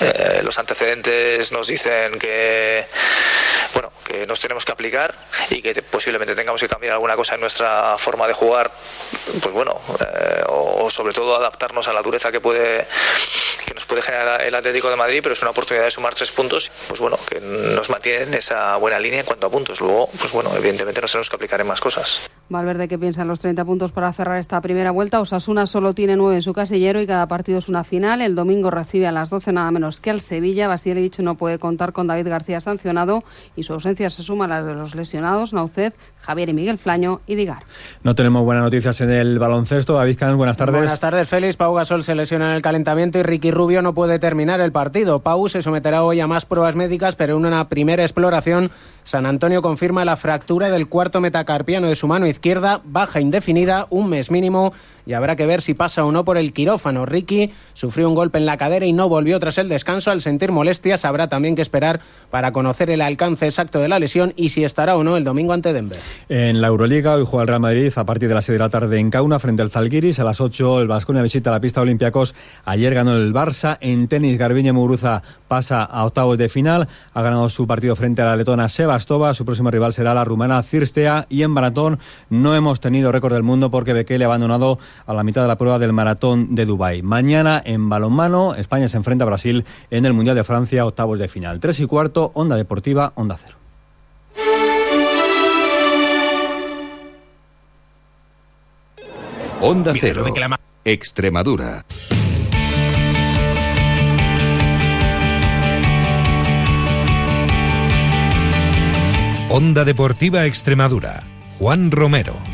Eh, 0.00 0.40
los 0.42 0.58
antecedentes 0.58 1.52
nos 1.52 1.68
dicen 1.68 2.18
que 2.18 2.86
bueno 3.74 3.92
que 4.04 4.26
nos 4.26 4.40
tenemos 4.40 4.64
que 4.64 4.72
aplicar 4.72 5.14
y 5.50 5.62
que 5.62 5.82
posiblemente 5.82 6.34
tengamos 6.34 6.60
que 6.60 6.68
cambiar 6.68 6.94
alguna 6.94 7.14
cosa 7.14 7.34
en 7.34 7.40
nuestra 7.40 7.96
forma 7.96 8.26
de 8.26 8.32
jugar 8.32 8.72
pues 9.40 9.54
bueno 9.54 9.80
eh, 10.00 10.42
o 10.48 10.90
sobre 10.90 11.12
todo 11.12 11.36
adaptarnos 11.36 11.86
a 11.88 11.92
la 11.92 12.02
dureza 12.02 12.32
que 12.32 12.40
puede 12.40 12.86
que 13.66 13.74
nos 13.74 13.84
puede 13.86 14.02
generar 14.02 14.42
el 14.42 14.54
Atlético 14.54 14.90
de 14.90 14.96
Madrid 14.96 15.20
pero 15.22 15.32
es 15.32 15.42
una 15.42 15.52
oportunidad 15.52 15.84
de 15.84 15.90
sumar 15.90 16.14
tres 16.14 16.32
puntos 16.32 16.70
pues 16.88 17.00
bueno 17.00 17.18
que 17.28 17.40
nos 17.40 17.88
mantienen 17.88 18.28
en 18.28 18.34
esa 18.34 18.76
buena 18.76 18.98
línea 18.98 19.20
en 19.20 19.26
cuanto 19.26 19.46
a 19.46 19.50
puntos. 19.50 19.80
Luego 19.80 20.08
pues 20.18 20.32
bueno 20.32 20.50
evidentemente 20.56 21.00
nos 21.00 21.12
tenemos 21.12 21.30
que 21.30 21.36
aplicar 21.36 21.60
en 21.60 21.66
más 21.66 21.80
cosas 21.80 22.30
Valverde 22.50 22.88
que 22.88 22.98
piensa 22.98 23.22
en 23.22 23.28
los 23.28 23.40
30 23.40 23.64
puntos 23.64 23.90
para 23.90 24.12
cerrar 24.12 24.38
esta 24.38 24.60
primera 24.60 24.90
vuelta. 24.90 25.20
Osasuna 25.20 25.66
solo 25.66 25.94
tiene 25.94 26.14
nueve 26.14 26.36
en 26.36 26.42
su 26.42 26.52
casillero 26.52 27.00
y 27.00 27.06
cada 27.06 27.26
partido 27.26 27.58
es 27.58 27.68
una 27.68 27.84
final. 27.84 28.20
El 28.20 28.34
domingo 28.34 28.70
recibe 28.70 29.06
a 29.06 29.12
las 29.12 29.30
12 29.30 29.52
nada 29.52 29.70
menos 29.70 29.98
que 30.00 30.10
al 30.10 30.20
Sevilla. 30.20 30.68
Vasilevich 30.68 31.20
no 31.20 31.36
puede 31.36 31.58
contar 31.58 31.94
con 31.94 32.06
David 32.06 32.28
García 32.28 32.60
sancionado 32.60 33.24
y 33.56 33.62
su 33.62 33.72
ausencia 33.72 34.10
se 34.10 34.22
suma 34.22 34.44
a 34.44 34.48
la 34.48 34.62
de 34.62 34.74
los 34.74 34.94
lesionados. 34.94 35.54
Nauced, 35.54 35.94
Javier 36.24 36.48
y 36.48 36.54
Miguel 36.54 36.78
Flaño 36.78 37.20
y 37.26 37.34
Digar. 37.34 37.64
No 38.02 38.14
tenemos 38.14 38.44
buenas 38.44 38.64
noticias 38.64 39.00
en 39.00 39.10
el 39.10 39.38
baloncesto. 39.38 39.94
David 39.94 40.16
Can, 40.18 40.36
buenas 40.36 40.56
tardes. 40.56 40.76
Buenas 40.76 41.00
tardes, 41.00 41.28
Félix. 41.28 41.56
Pau 41.56 41.74
Gasol 41.74 42.02
se 42.02 42.14
lesiona 42.14 42.50
en 42.50 42.56
el 42.56 42.62
calentamiento 42.62 43.18
y 43.18 43.22
Ricky 43.22 43.50
Rubio 43.50 43.82
no 43.82 43.94
puede 43.94 44.18
terminar 44.18 44.60
el 44.60 44.72
partido. 44.72 45.20
Pau 45.20 45.48
se 45.48 45.62
someterá 45.62 46.02
hoy 46.02 46.20
a 46.20 46.26
más 46.26 46.46
pruebas 46.46 46.76
médicas, 46.76 47.16
pero 47.16 47.36
en 47.36 47.44
una 47.44 47.68
primera 47.68 48.02
exploración, 48.02 48.70
San 49.04 49.26
Antonio 49.26 49.62
confirma 49.62 50.04
la 50.04 50.16
fractura 50.16 50.70
del 50.70 50.88
cuarto 50.88 51.20
metacarpiano 51.20 51.88
de 51.88 51.96
su 51.96 52.08
mano 52.08 52.26
izquierda, 52.26 52.80
baja 52.84 53.20
indefinida, 53.20 53.86
un 53.90 54.08
mes 54.08 54.30
mínimo, 54.30 54.72
y 55.06 55.12
habrá 55.12 55.36
que 55.36 55.46
ver 55.46 55.60
si 55.60 55.74
pasa 55.74 56.04
o 56.04 56.12
no 56.12 56.24
por 56.24 56.38
el 56.38 56.52
quirófano. 56.52 57.06
Ricky 57.06 57.52
sufrió 57.72 58.08
un 58.08 58.14
golpe 58.14 58.38
en 58.38 58.46
la 58.46 58.56
cadera 58.56 58.86
y 58.86 58.92
no 58.92 59.08
volvió 59.08 59.38
tras 59.40 59.58
el 59.58 59.68
descanso. 59.68 60.10
Al 60.10 60.20
sentir 60.20 60.52
molestias, 60.52 61.04
habrá 61.04 61.28
también 61.28 61.56
que 61.56 61.62
esperar 61.62 62.00
para 62.30 62.52
conocer 62.52 62.90
el 62.90 63.00
alcance 63.00 63.46
exacto 63.46 63.80
de 63.80 63.88
la 63.88 63.98
lesión 63.98 64.32
y 64.36 64.50
si 64.50 64.64
estará 64.64 64.96
o 64.96 65.04
no 65.04 65.16
el 65.16 65.24
domingo 65.24 65.52
ante 65.52 65.72
Denver. 65.72 65.98
En 66.28 66.60
la 66.60 66.68
Euroliga, 66.68 67.14
hoy 67.14 67.24
juega 67.26 67.42
el 67.42 67.48
Real 67.48 67.60
Madrid 67.60 67.92
a 67.96 68.04
partir 68.04 68.28
de 68.28 68.34
las 68.34 68.44
6 68.44 68.54
de 68.54 68.58
la 68.58 68.68
tarde 68.68 68.98
en 68.98 69.10
Cauna 69.10 69.38
frente 69.38 69.62
al 69.62 69.70
Zalgiris. 69.70 70.18
A 70.20 70.24
las 70.24 70.40
8 70.40 70.80
el 70.80 70.88
Vasconia 70.88 71.22
visita 71.22 71.50
la 71.50 71.60
pista 71.60 71.80
Olympiacos. 71.80 72.34
Ayer 72.64 72.94
ganó 72.94 73.16
el 73.16 73.32
Barça. 73.32 73.76
En 73.80 74.08
tenis, 74.08 74.38
Garbiñe 74.38 74.72
Muguruza 74.72 75.22
pasa 75.48 75.82
a 75.82 76.04
octavos 76.04 76.38
de 76.38 76.48
final. 76.48 76.88
Ha 77.12 77.22
ganado 77.22 77.48
su 77.48 77.66
partido 77.66 77.96
frente 77.96 78.22
a 78.22 78.26
la 78.26 78.36
letona 78.36 78.68
Sebastova. 78.68 79.34
Su 79.34 79.44
próximo 79.44 79.70
rival 79.70 79.92
será 79.92 80.14
la 80.14 80.24
rumana 80.24 80.62
Cirstea. 80.62 81.26
Y 81.28 81.42
en 81.42 81.50
maratón 81.50 81.98
no 82.30 82.54
hemos 82.54 82.80
tenido 82.80 83.12
récord 83.12 83.34
del 83.34 83.42
mundo 83.42 83.70
porque 83.70 83.92
Bekele 83.92 84.24
ha 84.24 84.28
abandonado 84.28 84.78
a 85.06 85.14
la 85.14 85.22
mitad 85.22 85.42
de 85.42 85.48
la 85.48 85.56
prueba 85.56 85.78
del 85.78 85.92
maratón 85.92 86.54
de 86.54 86.64
Dubái. 86.64 87.02
Mañana 87.02 87.62
en 87.64 87.88
balonmano, 87.88 88.54
España 88.54 88.88
se 88.88 88.96
enfrenta 88.96 89.24
a 89.24 89.26
Brasil 89.26 89.64
en 89.90 90.04
el 90.04 90.12
Mundial 90.12 90.36
de 90.36 90.44
Francia, 90.44 90.86
octavos 90.86 91.18
de 91.18 91.28
final. 91.28 91.60
Tres 91.60 91.80
y 91.80 91.86
cuarto, 91.86 92.30
Onda 92.34 92.56
Deportiva, 92.56 93.12
Onda 93.16 93.36
Cero. 93.36 93.56
Onda 99.60 99.92
Cero. 99.98 100.26
Extremadura. 100.84 101.84
Onda 109.48 109.84
Deportiva 109.84 110.44
Extremadura. 110.44 111.22
Juan 111.58 111.90
Romero. 111.90 112.53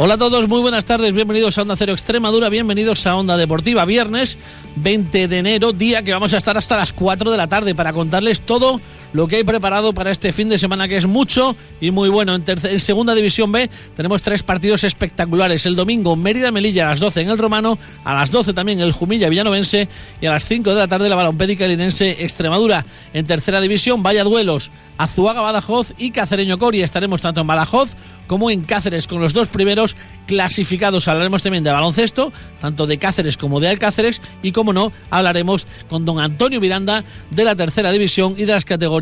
Hola 0.00 0.14
a 0.14 0.18
todos, 0.18 0.46
muy 0.46 0.60
buenas 0.60 0.84
tardes, 0.84 1.12
bienvenidos 1.12 1.58
a 1.58 1.62
Onda 1.62 1.74
Cero 1.74 1.92
Extremadura, 1.92 2.48
bienvenidos 2.48 3.04
a 3.08 3.16
Onda 3.16 3.36
Deportiva, 3.36 3.84
viernes 3.84 4.38
20 4.76 5.26
de 5.26 5.38
enero, 5.38 5.72
día 5.72 6.04
que 6.04 6.12
vamos 6.12 6.32
a 6.34 6.36
estar 6.36 6.56
hasta 6.56 6.76
las 6.76 6.92
4 6.92 7.32
de 7.32 7.36
la 7.36 7.48
tarde 7.48 7.74
para 7.74 7.92
contarles 7.92 8.42
todo 8.42 8.80
lo 9.12 9.26
que 9.26 9.36
hay 9.36 9.44
preparado 9.44 9.92
para 9.92 10.10
este 10.10 10.32
fin 10.32 10.48
de 10.48 10.58
semana, 10.58 10.88
que 10.88 10.96
es 10.96 11.06
mucho 11.06 11.56
y 11.80 11.90
muy 11.90 12.08
bueno. 12.08 12.34
En, 12.34 12.80
Segunda 12.80 13.14
División 13.14 13.50
B 13.52 13.70
tenemos 13.96 14.22
tres 14.22 14.42
partidos 14.42 14.84
espectaculares. 14.84 15.66
El 15.66 15.76
domingo 15.76 16.16
Mérida-Melilla 16.16 16.86
a 16.86 16.90
las 16.90 17.00
12 17.00 17.22
en 17.22 17.30
el 17.30 17.38
Romano, 17.38 17.78
a 18.04 18.14
las 18.14 18.30
12 18.30 18.52
también 18.52 18.80
el 18.80 18.92
Jumilla-Villanovense 18.92 19.88
y 20.20 20.26
a 20.26 20.32
las 20.32 20.44
5 20.44 20.70
de 20.70 20.76
la 20.76 20.88
tarde 20.88 21.08
la 21.08 21.16
Balompédica 21.16 21.66
Linense 21.66 22.22
Extremadura. 22.22 22.84
En 23.14 23.26
Tercera 23.26 23.60
División, 23.60 24.02
vaya 24.02 24.24
duelos, 24.24 24.70
Azuaga-Badajoz 24.98 25.94
y 25.96 26.10
Cacereño-Coria. 26.10 26.84
Estaremos 26.84 27.22
tanto 27.22 27.40
en 27.40 27.46
Badajoz 27.46 27.90
como 28.26 28.50
en 28.50 28.62
Cáceres 28.62 29.08
con 29.08 29.20
los 29.20 29.32
dos 29.32 29.48
primeros 29.48 29.96
clasificados. 30.26 31.08
Hablaremos 31.08 31.42
también 31.42 31.64
de 31.64 31.72
baloncesto, 31.72 32.32
tanto 32.60 32.86
de 32.86 32.98
Cáceres 32.98 33.36
como 33.36 33.58
de 33.58 33.68
Alcáceres 33.68 34.20
y 34.42 34.52
como 34.52 34.72
no, 34.72 34.92
hablaremos 35.10 35.66
con 35.88 36.04
don 36.04 36.20
Antonio 36.20 36.60
Miranda 36.60 37.02
de 37.30 37.44
la 37.44 37.56
tercera 37.56 37.90
división 37.90 38.34
y 38.36 38.44
de 38.44 38.52
las 38.52 38.66
categorías 38.66 38.97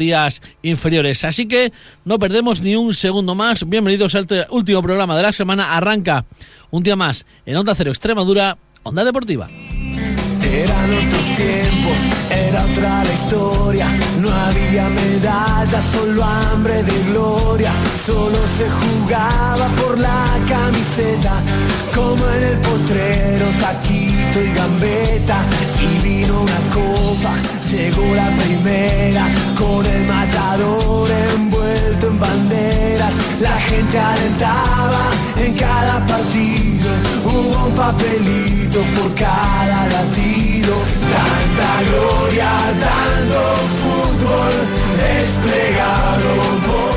inferiores. 0.62 1.24
Así 1.24 1.46
que 1.46 1.72
no 2.04 2.18
perdemos 2.18 2.60
ni 2.60 2.76
un 2.76 2.92
segundo 2.94 3.34
más. 3.34 3.68
Bienvenidos 3.68 4.14
al 4.14 4.26
último 4.50 4.82
programa 4.82 5.16
de 5.16 5.22
la 5.22 5.32
semana. 5.32 5.76
Arranca 5.76 6.24
un 6.70 6.82
día 6.82 6.96
más 6.96 7.26
en 7.44 7.56
Onda 7.56 7.74
Cero 7.74 7.90
Extremadura, 7.90 8.58
Onda 8.82 9.04
Deportiva. 9.04 9.48
Eran 10.42 11.06
otros 11.06 11.24
tiempos, 11.34 11.98
era 12.30 12.64
otra 12.64 13.04
la 13.04 13.12
historia. 13.12 13.86
No 14.20 14.30
había 14.30 14.88
medallas, 14.88 15.84
solo 15.84 16.22
hambre 16.24 16.82
de 16.82 17.02
gloria. 17.10 17.72
Solo 17.94 18.38
se 18.46 18.70
jugaba 18.70 19.68
por 19.76 19.98
la 19.98 20.38
camiseta, 20.48 21.42
como 21.94 22.28
en 22.30 22.42
el 22.44 22.58
potrero, 22.58 23.46
taquito 23.58 24.40
y 24.40 24.52
gambeta. 24.52 25.44
Y 25.82 26.02
vino 26.02 26.42
una 26.42 26.60
copa, 26.72 27.34
llegó 27.70 28.14
la 28.14 28.30
primera, 28.36 29.26
con 29.58 29.84
el 29.84 30.06
matador 30.06 31.10
envuelto 31.34 32.06
en 32.08 32.18
banderas. 32.18 33.14
La 33.40 33.58
gente 33.58 33.98
alentaba 33.98 35.10
en 35.36 35.54
cada 35.54 36.06
partido, 36.06 36.88
hubo 37.24 37.66
un 37.66 37.74
papelito 37.74 38.80
por 38.96 39.14
cada 39.14 39.88
latido. 39.88 40.74
Tanta 41.14 41.70
gloria, 41.90 42.50
tanto 42.80 43.40
fútbol 43.82 44.54
desplegado 44.96 46.95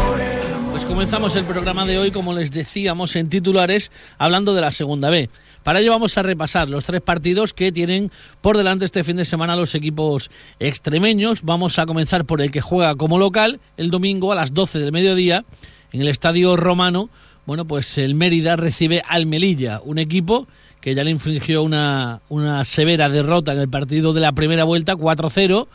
comenzamos 0.90 1.36
el 1.36 1.46
programa 1.46 1.86
de 1.86 2.00
hoy, 2.00 2.10
como 2.10 2.34
les 2.34 2.50
decíamos 2.52 3.16
en 3.16 3.30
titulares, 3.30 3.92
hablando 4.18 4.56
de 4.56 4.62
la 4.62 4.72
segunda 4.72 5.12
B. 5.12 5.30
Para 5.64 5.80
ello 5.80 5.92
vamos 5.92 6.18
a 6.18 6.24
repasar 6.24 6.68
los 6.68 6.84
tres 6.84 7.00
partidos 7.00 7.54
que 7.54 7.72
tienen 7.72 8.12
por 8.42 8.58
delante 8.58 8.86
este 8.86 9.04
fin 9.04 9.16
de 9.18 9.26
semana 9.26 9.56
los 9.56 9.76
equipos 9.76 10.32
extremeños. 10.60 11.44
Vamos 11.44 11.78
a 11.78 11.86
comenzar 11.86 12.26
por 12.26 12.42
el 12.42 12.50
que 12.50 12.60
juega 12.60 12.96
como 12.96 13.20
local 13.20 13.60
el 13.78 13.92
domingo 13.92 14.32
a 14.32 14.36
las 14.36 14.54
12 14.54 14.80
del 14.80 14.92
mediodía 14.92 15.46
en 15.92 16.02
el 16.02 16.08
Estadio 16.08 16.58
Romano. 16.58 17.10
Bueno, 17.46 17.66
pues 17.66 18.00
el 18.00 18.16
Mérida 18.16 18.56
recibe 18.56 19.04
al 19.08 19.28
Melilla, 19.28 19.82
un 19.84 20.00
equipo 20.00 20.48
que 20.82 20.96
ya 20.96 21.04
le 21.04 21.12
infligió 21.12 21.62
una, 21.62 22.22
una 22.30 22.66
severa 22.66 23.10
derrota 23.10 23.54
en 23.54 23.60
el 23.60 23.70
partido 23.70 24.12
de 24.12 24.22
la 24.22 24.32
primera 24.32 24.64
vuelta, 24.64 24.96
4-0. 24.96 25.68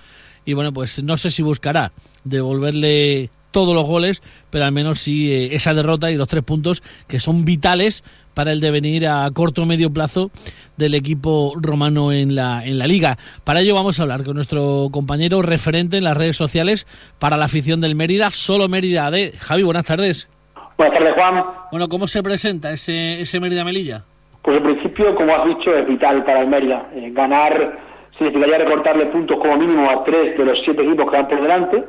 Y 0.45 0.55
bueno, 0.55 0.73
pues 0.73 1.03
no 1.03 1.17
sé 1.17 1.31
si 1.31 1.43
buscará 1.43 1.93
devolverle 2.25 3.31
todos 3.55 3.75
los 3.75 3.87
goles, 3.87 4.21
pero 4.51 4.65
al 4.65 4.73
menos 4.73 4.99
sí 4.99 5.33
eh, 5.33 5.55
esa 5.55 5.73
derrota 5.73 6.11
y 6.11 6.17
los 6.17 6.27
tres 6.27 6.43
puntos 6.43 6.83
que 7.09 7.21
son 7.21 7.45
vitales 7.45 8.03
para 8.35 8.51
el 8.51 8.61
devenir 8.61 9.07
a 9.07 9.31
corto 9.33 9.63
o 9.63 9.65
medio 9.67 9.93
plazo 9.93 10.33
del 10.77 10.95
equipo 10.95 11.53
romano 11.61 12.11
en 12.11 12.35
la, 12.35 12.67
en 12.67 12.79
la 12.79 12.89
liga. 12.89 13.17
Para 13.45 13.61
ello 13.61 13.77
vamos 13.77 14.01
a 14.01 14.03
hablar 14.03 14.25
con 14.25 14.35
nuestro 14.35 14.89
compañero 14.91 15.41
referente 15.41 15.99
en 15.99 16.05
las 16.05 16.17
redes 16.17 16.37
sociales 16.37 16.85
para 17.21 17.37
la 17.37 17.45
afición 17.45 17.81
del 17.81 17.95
Mérida, 17.95 18.31
solo 18.31 18.69
Mérida 18.69 19.09
de 19.13 19.33
Javi, 19.39 19.63
buenas 19.63 19.85
tardes. 19.85 20.29
Buenas 20.77 20.99
tardes, 20.99 21.15
Juan. 21.15 21.45
Bueno, 21.71 21.89
¿cómo 21.89 22.09
se 22.09 22.25
presenta 22.25 22.73
ese, 22.73 23.21
ese 23.21 23.39
Mérida 23.39 23.63
Melilla? 23.63 24.03
Pues 24.43 24.59
en 24.59 24.65
principio, 24.65 25.15
como 25.15 25.33
has 25.33 25.47
dicho, 25.47 25.73
es 25.73 25.87
vital 25.87 26.25
para 26.25 26.43
el 26.43 26.49
Mérida. 26.49 26.91
Eh, 26.97 27.13
ganar 27.13 27.79
significaría 28.19 28.59
recortarle 28.59 29.07
puntos 29.07 29.39
como 29.39 29.57
mínimo 29.57 29.89
a 29.89 30.03
tres 30.03 30.37
de 30.37 30.45
los 30.45 30.59
siete 30.65 30.83
equipos 30.83 31.09
que 31.09 31.17
van 31.17 31.29
por 31.29 31.41
delante, 31.41 31.85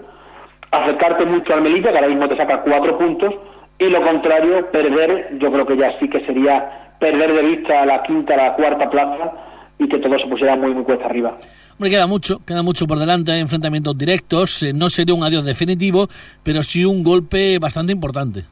acercarte 0.81 1.25
mucho 1.25 1.53
al 1.53 1.61
Melilla, 1.61 1.91
que 1.91 1.97
ahora 1.97 2.09
mismo 2.09 2.27
te 2.27 2.37
saca 2.37 2.61
cuatro 2.61 2.97
puntos, 2.97 3.33
y 3.77 3.85
lo 3.85 4.01
contrario, 4.01 4.69
perder, 4.71 5.37
yo 5.39 5.51
creo 5.51 5.65
que 5.65 5.77
ya 5.77 5.97
sí 5.99 6.09
que 6.09 6.25
sería 6.25 6.93
perder 6.99 7.33
de 7.33 7.41
vista 7.41 7.85
la 7.85 8.03
quinta, 8.03 8.37
la 8.37 8.53
cuarta 8.55 8.89
plaza 8.89 9.31
y 9.77 9.87
que 9.87 9.97
todo 9.99 10.17
se 10.17 10.27
pusiera 10.27 10.55
muy, 10.55 10.73
muy 10.73 10.83
cuesta 10.83 11.05
arriba. 11.05 11.35
Hombre, 11.73 11.89
queda 11.89 12.07
mucho, 12.07 12.37
queda 12.45 12.63
mucho 12.63 12.87
por 12.87 12.97
delante, 12.97 13.33
hay 13.33 13.41
enfrentamientos 13.41 13.97
directos, 13.97 14.63
eh, 14.63 14.71
no 14.73 14.89
sería 14.89 15.13
un 15.13 15.23
adiós 15.23 15.43
definitivo, 15.43 16.07
pero 16.41 16.63
sí 16.63 16.85
un 16.85 17.03
golpe 17.03 17.59
bastante 17.59 17.91
importante. 17.91 18.43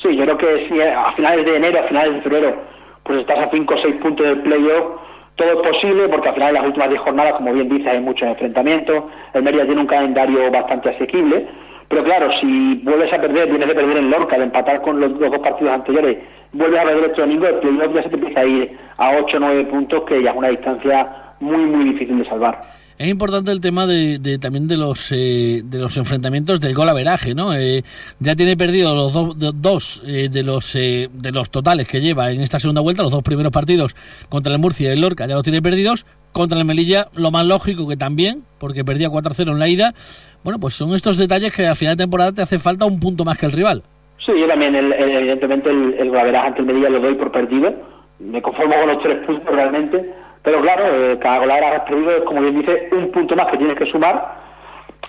Sí, 0.00 0.16
yo 0.16 0.24
creo 0.24 0.38
que 0.38 0.68
si 0.68 0.80
a 0.80 1.12
finales 1.12 1.44
de 1.44 1.56
enero, 1.56 1.80
a 1.80 1.88
finales 1.88 2.14
de 2.14 2.22
febrero, 2.22 2.56
pues 3.02 3.20
estás 3.20 3.38
a 3.38 3.50
5 3.50 3.74
o 3.74 3.78
6 3.82 3.96
puntos 3.96 4.26
del 4.26 4.40
playoff, 4.40 4.98
todo 5.36 5.62
es 5.62 5.68
posible 5.68 6.08
porque 6.08 6.28
al 6.28 6.34
final 6.34 6.48
en 6.48 6.54
las 6.54 6.64
últimas 6.64 6.88
10 6.88 7.00
jornadas, 7.02 7.34
como 7.34 7.52
bien 7.52 7.68
dice, 7.68 7.90
hay 7.90 8.00
muchos 8.00 8.28
enfrentamientos, 8.28 9.04
el 9.34 9.42
Mérida 9.42 9.66
tiene 9.66 9.80
un 9.82 9.86
calendario 9.86 10.50
bastante 10.50 10.88
asequible, 10.88 11.46
pero 11.90 12.04
claro, 12.04 12.30
si 12.40 12.74
vuelves 12.84 13.12
a 13.12 13.20
perder, 13.20 13.48
vienes 13.48 13.66
de 13.66 13.74
perder 13.74 13.96
en 13.96 14.10
Lorca, 14.10 14.38
de 14.38 14.44
empatar 14.44 14.80
con 14.80 15.00
los, 15.00 15.18
dos 15.18 15.38
partidos 15.40 15.72
anteriores, 15.72 16.18
vuelves 16.52 16.80
a 16.80 16.84
perder 16.84 17.04
este 17.06 17.20
domingo, 17.20 17.46
el 17.48 17.56
playoff 17.56 17.94
ya 17.96 18.02
se 18.04 18.08
te 18.10 18.14
empieza 18.14 18.40
a 18.40 18.44
ir 18.44 18.78
a 18.96 19.10
8 19.16 19.36
o 19.36 19.40
9 19.40 19.64
puntos, 19.64 20.04
que 20.04 20.22
ya 20.22 20.30
es 20.30 20.36
una 20.36 20.48
distancia 20.50 21.34
muy, 21.40 21.66
muy 21.66 21.86
difícil 21.86 22.16
de 22.18 22.24
salvar. 22.26 22.60
Es 22.96 23.08
importante 23.08 23.50
el 23.50 23.60
tema 23.60 23.86
de, 23.86 24.38
también 24.40 24.68
de 24.68 24.76
los 24.76 25.10
eh, 25.10 25.62
de 25.64 25.78
los 25.80 25.96
enfrentamientos 25.96 26.60
del 26.60 26.74
gol 26.74 26.90
a 26.90 26.92
veraje, 26.92 27.34
¿no? 27.34 27.54
Eh, 27.54 27.82
ya 28.20 28.36
tiene 28.36 28.58
perdido 28.58 28.94
los 28.94 29.60
dos 29.60 30.02
eh, 30.06 30.28
de 30.30 30.42
los 30.42 30.74
de 30.74 31.32
los 31.32 31.50
totales 31.50 31.88
que 31.88 32.02
lleva 32.02 32.30
en 32.30 32.42
esta 32.42 32.60
segunda 32.60 32.82
vuelta, 32.82 33.02
los 33.02 33.10
dos 33.10 33.22
primeros 33.22 33.52
partidos 33.52 33.96
contra 34.28 34.52
el 34.52 34.60
Murcia 34.60 34.90
y 34.90 34.92
el 34.92 35.00
Lorca 35.00 35.26
ya 35.26 35.34
los 35.34 35.42
tiene 35.42 35.62
perdidos, 35.62 36.04
contra 36.32 36.58
el 36.58 36.66
Melilla 36.66 37.08
lo 37.14 37.30
más 37.30 37.46
lógico 37.46 37.88
que 37.88 37.96
también, 37.96 38.44
porque 38.58 38.84
perdía 38.84 39.08
4-0 39.08 39.50
en 39.50 39.58
la 39.58 39.68
ida. 39.68 39.94
Bueno, 40.42 40.58
pues 40.58 40.74
son 40.74 40.94
estos 40.94 41.16
detalles 41.16 41.54
que 41.54 41.66
a 41.66 41.74
final 41.74 41.96
de 41.96 42.04
temporada 42.04 42.32
te 42.32 42.42
hace 42.42 42.58
falta 42.58 42.86
un 42.86 42.98
punto 42.98 43.24
más 43.24 43.38
que 43.38 43.46
el 43.46 43.52
rival. 43.52 43.82
Sí, 44.24 44.32
yo 44.38 44.46
también, 44.46 44.74
evidentemente, 44.74 45.70
el, 45.70 45.94
el 45.98 46.36
ante 46.36 46.60
el 46.60 46.92
lo 46.92 47.00
doy 47.00 47.14
por 47.14 47.30
perdido. 47.30 47.72
Me 48.18 48.40
conformo 48.42 48.74
con 48.74 48.88
los 48.88 49.02
tres 49.02 49.24
puntos 49.26 49.54
realmente 49.54 50.14
pero 50.42 50.60
claro, 50.62 50.84
eh, 50.86 51.18
cada 51.18 51.38
gol 51.38 51.50
has 51.50 51.82
perdido 51.82 52.16
es, 52.16 52.22
como 52.24 52.40
bien 52.40 52.60
dice, 52.60 52.88
un 52.92 53.10
punto 53.10 53.36
más 53.36 53.46
que 53.46 53.58
tienes 53.58 53.76
que 53.76 53.86
sumar. 53.86 54.36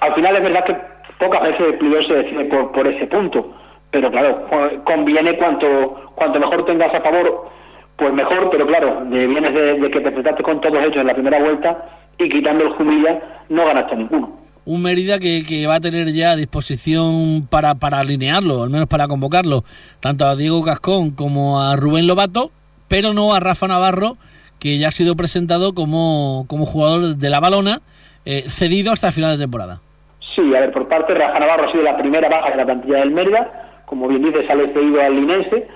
Al 0.01 0.13
final 0.13 0.35
es 0.35 0.43
verdad 0.43 0.65
que 0.65 0.75
pocas 1.19 1.41
veces 1.41 1.61
el 1.67 1.77
playoff 1.77 2.07
se 2.07 2.13
decide 2.15 2.45
por, 2.45 2.87
ese 2.87 3.07
punto, 3.07 3.53
pero 3.91 4.11
claro, 4.11 4.47
conviene 4.83 5.37
cuanto, 5.37 6.11
cuanto 6.15 6.39
mejor 6.39 6.65
tengas 6.65 6.93
a 6.93 7.01
favor, 7.01 7.49
pues 7.95 8.13
mejor, 8.13 8.49
pero 8.49 8.65
claro, 8.65 9.05
de, 9.05 9.27
vienes 9.27 9.53
de, 9.53 9.91
que 9.91 10.01
te 10.01 10.07
enfrentaste 10.07 10.43
con 10.43 10.59
todos 10.59 10.83
ellos 10.83 10.97
en 10.97 11.07
la 11.07 11.13
primera 11.13 11.39
vuelta 11.39 11.85
y 12.17 12.27
quitando 12.27 12.65
el 12.65 12.71
Jumilla 12.71 13.19
no 13.49 13.65
ganaste 13.65 13.95
ninguno. 13.95 14.40
Un 14.65 14.83
Mérida 14.83 15.19
que, 15.19 15.43
que, 15.43 15.65
va 15.65 15.75
a 15.75 15.79
tener 15.79 16.13
ya 16.13 16.31
a 16.31 16.35
disposición 16.35 17.47
para, 17.49 17.75
para 17.75 17.99
alinearlo, 17.99 18.63
al 18.63 18.69
menos 18.69 18.87
para 18.87 19.07
convocarlo, 19.07 19.63
tanto 19.99 20.27
a 20.27 20.35
Diego 20.35 20.63
Cascón 20.63 21.11
como 21.11 21.61
a 21.61 21.75
Rubén 21.75 22.05
Lobato, 22.05 22.51
pero 22.87 23.13
no 23.13 23.33
a 23.33 23.39
Rafa 23.39 23.67
Navarro, 23.67 24.17
que 24.59 24.77
ya 24.77 24.89
ha 24.89 24.91
sido 24.91 25.15
presentado 25.15 25.73
como, 25.73 26.45
como 26.47 26.65
jugador 26.65 27.15
de 27.15 27.29
la 27.29 27.39
balona, 27.39 27.79
eh, 28.25 28.43
cedido 28.47 28.91
hasta 28.91 29.07
el 29.07 29.13
final 29.13 29.31
de 29.31 29.43
temporada. 29.43 29.79
Sí, 30.35 30.55
a 30.55 30.59
ver, 30.59 30.71
por 30.71 30.87
parte 30.87 31.13
Rafa 31.13 31.39
Navarro 31.39 31.67
ha 31.67 31.71
sido 31.71 31.83
la 31.83 31.97
primera 31.97 32.29
baja 32.29 32.51
de 32.51 32.57
la 32.57 32.65
plantilla 32.65 32.99
del 32.99 33.11
Mérida, 33.11 33.83
como 33.85 34.07
bien 34.07 34.23
dice, 34.23 34.45
sale 34.47 34.71
cedido 34.71 35.01
al 35.01 35.15
Linense. 35.15 35.67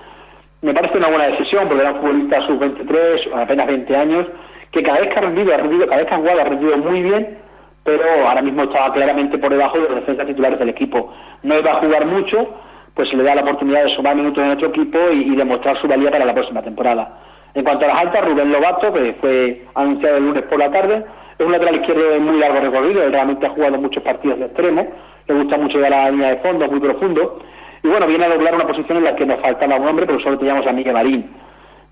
Me 0.62 0.72
parece 0.72 0.96
una 0.96 1.08
buena 1.08 1.26
decisión, 1.26 1.68
porque 1.68 1.82
era 1.82 1.92
un 1.92 2.00
futbolista 2.00 2.46
sub-23, 2.46 3.42
apenas 3.42 3.66
20 3.66 3.96
años, 3.96 4.26
que 4.72 4.82
cada 4.82 5.00
vez 5.00 5.12
que 5.12 5.18
ha 5.18 5.22
rendido, 5.22 5.52
ha 5.52 5.56
rendido, 5.58 5.86
cada 5.86 5.98
vez 5.98 6.06
que 6.08 6.14
ha 6.14 6.18
jugado 6.18 6.40
ha 6.40 6.44
rendido 6.44 6.78
muy 6.78 7.02
bien, 7.02 7.38
pero 7.86 8.28
ahora 8.28 8.42
mismo 8.42 8.64
estaba 8.64 8.92
claramente 8.92 9.38
por 9.38 9.50
debajo 9.50 9.78
de 9.78 9.88
los 9.88 9.94
defensas 9.94 10.26
titulares 10.26 10.58
del 10.58 10.68
equipo. 10.68 11.14
No 11.42 11.58
iba 11.58 11.70
a 11.70 11.80
jugar 11.80 12.04
mucho, 12.04 12.48
pues 12.94 13.12
le 13.14 13.22
da 13.22 13.36
la 13.36 13.42
oportunidad 13.42 13.84
de 13.84 13.88
sumar 13.90 14.16
minutos 14.16 14.42
en 14.42 14.48
nuestro 14.48 14.68
equipo 14.68 14.98
y 15.12 15.34
demostrar 15.36 15.80
su 15.80 15.88
valía 15.88 16.10
para 16.10 16.26
la 16.26 16.34
próxima 16.34 16.62
temporada. 16.62 17.20
En 17.54 17.64
cuanto 17.64 17.86
a 17.86 17.88
las 17.88 18.02
altas, 18.02 18.22
Rubén 18.22 18.52
Lobato, 18.52 18.92
que 18.92 19.14
fue 19.14 19.62
anunciado 19.74 20.18
el 20.18 20.26
lunes 20.26 20.42
por 20.42 20.58
la 20.58 20.70
tarde, 20.70 21.04
es 21.38 21.46
un 21.46 21.52
lateral 21.52 21.76
izquierdo 21.76 22.10
de 22.10 22.18
muy 22.18 22.38
largo 22.38 22.60
recorrido, 22.60 23.02
él 23.02 23.12
realmente 23.12 23.46
ha 23.46 23.50
jugado 23.50 23.78
muchos 23.78 24.02
partidos 24.02 24.38
de 24.38 24.44
extremo, 24.44 24.86
le 25.26 25.34
gusta 25.34 25.56
mucho 25.56 25.78
ir 25.78 25.86
a 25.86 25.90
la 25.90 26.10
línea 26.10 26.30
de 26.30 26.36
fondo, 26.36 26.68
muy 26.68 26.80
profundo, 26.80 27.40
y 27.82 27.88
bueno, 27.88 28.06
viene 28.06 28.26
a 28.26 28.28
doblar 28.28 28.54
una 28.54 28.66
posición 28.66 28.98
en 28.98 29.04
la 29.04 29.16
que 29.16 29.24
nos 29.24 29.40
faltaba 29.40 29.76
un 29.76 29.88
hombre, 29.88 30.06
pero 30.06 30.20
solo 30.20 30.38
teníamos 30.38 30.66
a 30.66 30.72
Miguel 30.72 30.92
Marín. 30.92 31.30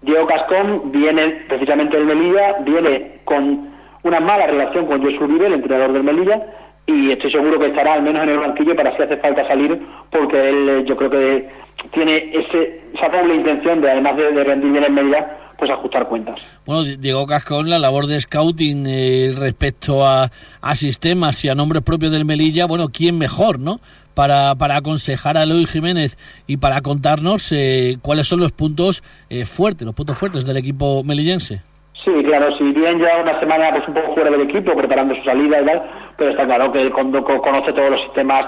Diego 0.03 0.27
Cascón 0.27 0.93
viene 0.93 1.45
precisamente 1.49 1.97
del 1.97 2.07
Melilla, 2.07 2.57
viene 2.61 3.21
con 3.25 3.74
una 4.05 4.21
mala 4.21 4.47
relación 4.47 4.87
con 4.87 5.03
Jesús 5.03 5.23
Uribe, 5.23 5.47
el 5.47 5.55
entrenador 5.55 5.93
del 5.93 6.05
Melilla, 6.05 6.41
y 6.87 7.11
estoy 7.11 7.31
seguro 7.31 7.59
que 7.59 7.67
estará 7.67 7.95
al 7.95 8.03
menos 8.03 8.23
en 8.23 8.29
el 8.29 8.39
banquillo 8.39 8.77
para 8.77 8.95
si 8.97 9.03
hace 9.03 9.17
falta 9.17 9.47
salir, 9.49 9.81
porque 10.11 10.49
él 10.49 10.85
yo 10.87 10.97
creo 10.97 11.11
que 11.11 11.49
tiene 11.93 12.31
ese, 12.33 12.83
esa 12.95 13.09
doble 13.09 13.35
intención 13.35 13.81
de, 13.81 13.91
además 13.91 14.17
de, 14.17 14.33
de 14.33 14.45
rendir 14.45 14.71
bien 14.71 14.85
en 14.85 14.95
Melilla, 14.95 15.39
pues 15.59 15.71
ajustar 15.71 16.07
cuentas. 16.09 16.41
Bueno, 16.67 16.83
Diego 16.85 17.27
Cascón, 17.27 17.71
la 17.71 17.79
labor 17.79 18.07
de 18.07 18.21
scouting 18.21 18.87
eh, 18.87 19.33
respecto 19.37 20.07
a, 20.07 20.31
a, 20.61 20.77
sistemas 20.77 21.43
y 21.45 21.49
a 21.49 21.55
nombres 21.55 21.83
propios 21.83 22.13
del 22.13 22.25
Melilla, 22.25 22.67
bueno, 22.67 22.89
¿quién 22.89 23.17
mejor, 23.17 23.59
no? 23.59 23.81
Para, 24.15 24.55
para 24.55 24.77
aconsejar 24.77 25.37
a 25.39 25.47
Luis 25.47 25.71
Jiménez 25.71 26.19
y 26.47 26.59
para 26.59 26.83
contarnos 26.83 27.51
eh, 27.53 27.99
cuáles 28.03 28.29
son 28.29 28.41
los 28.41 28.53
puntos 28.53 29.03
eh, 29.31 29.45
fuertes, 29.45 29.87
los 29.87 29.95
puntos 29.95 30.19
fuertes 30.19 30.45
del 30.45 30.57
equipo 30.57 31.03
melillense. 31.03 31.63
Sí, 32.05 32.11
claro, 32.25 32.55
si 32.59 32.65
bien 32.65 33.01
ya 33.03 33.23
una 33.23 33.41
semana 33.41 33.71
pues 33.71 33.89
un 33.89 33.95
poco 33.95 34.15
fuera 34.15 34.31
del 34.31 34.43
equipo, 34.43 34.77
preparando 34.77 35.15
su 35.15 35.23
salida 35.23 35.63
y 35.63 35.65
tal, 35.65 35.83
pero 36.19 36.31
está 36.31 36.45
claro 36.45 36.71
que 36.71 36.91
cuando 36.91 37.25
conoce 37.25 37.73
todos 37.73 37.93
los 37.93 38.01
sistemas 38.03 38.45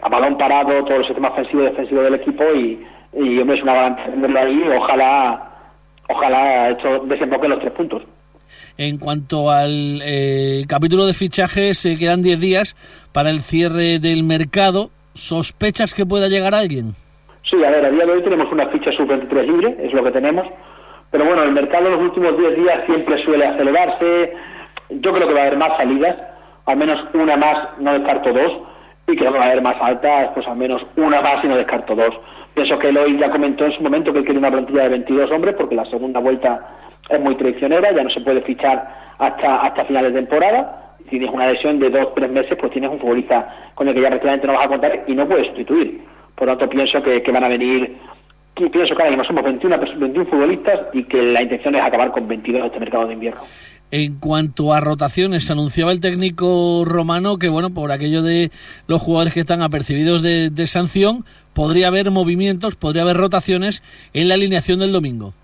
a 0.00 0.08
balón 0.08 0.38
parado, 0.38 0.84
todos 0.84 0.98
los 0.98 1.06
sistemas 1.06 1.32
ofensivos 1.32 1.64
y 1.64 1.70
defensivos 1.70 2.04
del 2.04 2.14
equipo 2.14 2.44
y, 2.54 2.86
y 3.14 3.38
hombre, 3.40 3.56
es 3.56 3.62
una 3.62 3.74
garantía 3.74 4.04
tenerlo 4.04 4.40
ahí, 4.40 4.62
ojalá 4.76 5.48
ojalá 6.08 6.70
hecho 6.70 7.00
desemboque 7.06 7.48
los 7.48 7.58
tres 7.58 7.72
puntos. 7.72 8.02
En 8.76 8.98
cuanto 8.98 9.50
al 9.50 10.00
eh, 10.04 10.64
capítulo 10.68 11.06
de 11.06 11.14
fichajes, 11.14 11.78
se 11.78 11.96
quedan 11.96 12.22
10 12.22 12.40
días 12.40 12.76
para 13.12 13.30
el 13.30 13.40
cierre 13.40 13.98
del 13.98 14.22
mercado. 14.22 14.90
¿Sospechas 15.14 15.94
que 15.94 16.06
pueda 16.06 16.28
llegar 16.28 16.54
alguien? 16.54 16.94
Sí, 17.48 17.56
a 17.64 17.70
ver, 17.70 17.84
a 17.84 17.90
día 17.90 18.06
de 18.06 18.12
hoy 18.12 18.22
tenemos 18.22 18.50
una 18.52 18.68
ficha 18.68 18.92
sub-23 18.92 19.46
libre, 19.46 19.76
es 19.82 19.92
lo 19.92 20.02
que 20.04 20.10
tenemos. 20.10 20.46
Pero 21.12 21.26
bueno, 21.26 21.42
el 21.44 21.52
mercado 21.52 21.86
en 21.86 21.92
los 21.92 22.00
últimos 22.00 22.36
10 22.36 22.56
días 22.56 22.80
siempre 22.86 23.22
suele 23.22 23.46
acelerarse. 23.46 24.32
Yo 24.88 25.12
creo 25.12 25.28
que 25.28 25.34
va 25.34 25.40
a 25.40 25.46
haber 25.46 25.58
más 25.58 25.76
salidas, 25.76 26.16
al 26.66 26.76
menos 26.78 26.98
una 27.14 27.36
más, 27.36 27.78
no 27.78 27.92
descarto 27.92 28.32
dos. 28.32 28.52
Y 29.06 29.16
creo 29.16 29.32
que 29.32 29.38
va 29.38 29.44
a 29.44 29.48
haber 29.48 29.62
más 29.62 29.76
altas, 29.80 30.30
pues 30.34 30.46
al 30.48 30.56
menos 30.56 30.82
una 30.96 31.20
más 31.20 31.44
y 31.44 31.48
no 31.48 31.56
descarto 31.56 31.94
dos. 31.94 32.14
Pienso 32.54 32.78
que 32.78 32.88
Eloy 32.88 33.18
ya 33.18 33.30
comentó 33.30 33.66
en 33.66 33.72
su 33.72 33.82
momento 33.82 34.12
que 34.12 34.20
él 34.20 34.24
quiere 34.24 34.38
una 34.38 34.50
plantilla 34.50 34.84
de 34.84 34.88
22 34.90 35.30
hombres 35.30 35.54
porque 35.56 35.74
la 35.74 35.84
segunda 35.86 36.18
vuelta 36.20 36.66
es 37.08 37.20
muy 37.20 37.34
traicionera, 37.36 37.92
ya 37.92 38.02
no 38.02 38.10
se 38.10 38.20
puede 38.20 38.40
fichar 38.42 39.14
hasta, 39.18 39.56
hasta 39.56 39.84
final 39.84 40.04
de 40.04 40.12
temporada. 40.12 40.96
Si 41.04 41.18
tienes 41.18 41.30
una 41.30 41.52
lesión 41.52 41.78
de 41.78 41.90
dos 41.90 42.14
tres 42.14 42.30
meses, 42.30 42.56
pues 42.58 42.72
tienes 42.72 42.90
un 42.90 42.98
futbolista 42.98 43.72
con 43.74 43.88
el 43.88 43.94
que 43.94 44.00
ya 44.00 44.08
prácticamente 44.08 44.46
no 44.46 44.54
vas 44.54 44.64
a 44.64 44.68
contar 44.68 45.04
y 45.06 45.14
no 45.14 45.26
puedes 45.26 45.46
sustituir. 45.48 46.02
Por 46.34 46.48
lo 46.48 46.56
tanto, 46.56 46.74
pienso 46.74 47.02
que, 47.02 47.22
van 47.32 47.44
a 47.44 47.48
venir, 47.48 47.96
pienso 48.54 48.94
que 48.94 49.02
ahora 49.02 49.10
mismo 49.10 49.24
somos 49.24 49.44
21, 49.44 49.78
21 49.78 50.30
futbolistas 50.30 50.80
y 50.92 51.04
que 51.04 51.22
la 51.22 51.42
intención 51.42 51.74
es 51.74 51.82
acabar 51.82 52.10
con 52.10 52.28
22 52.28 52.60
en 52.60 52.66
este 52.66 52.80
mercado 52.80 53.06
de 53.06 53.14
invierno. 53.14 53.40
En 53.90 54.18
cuanto 54.18 54.72
a 54.72 54.80
rotaciones, 54.80 55.50
anunciaba 55.50 55.92
el 55.92 56.00
técnico 56.00 56.82
romano 56.86 57.36
que, 57.38 57.50
bueno, 57.50 57.74
por 57.74 57.92
aquello 57.92 58.22
de 58.22 58.50
los 58.86 59.02
jugadores 59.02 59.34
que 59.34 59.40
están 59.40 59.60
apercibidos 59.60 60.22
de, 60.22 60.66
sanción, 60.66 61.24
podría 61.52 61.88
haber 61.88 62.10
movimientos, 62.10 62.74
podría 62.74 63.02
haber 63.02 63.18
rotaciones 63.18 63.82
en 64.14 64.28
la 64.28 64.34
alineación 64.34 64.78
del 64.78 64.92
domingo. 64.92 65.34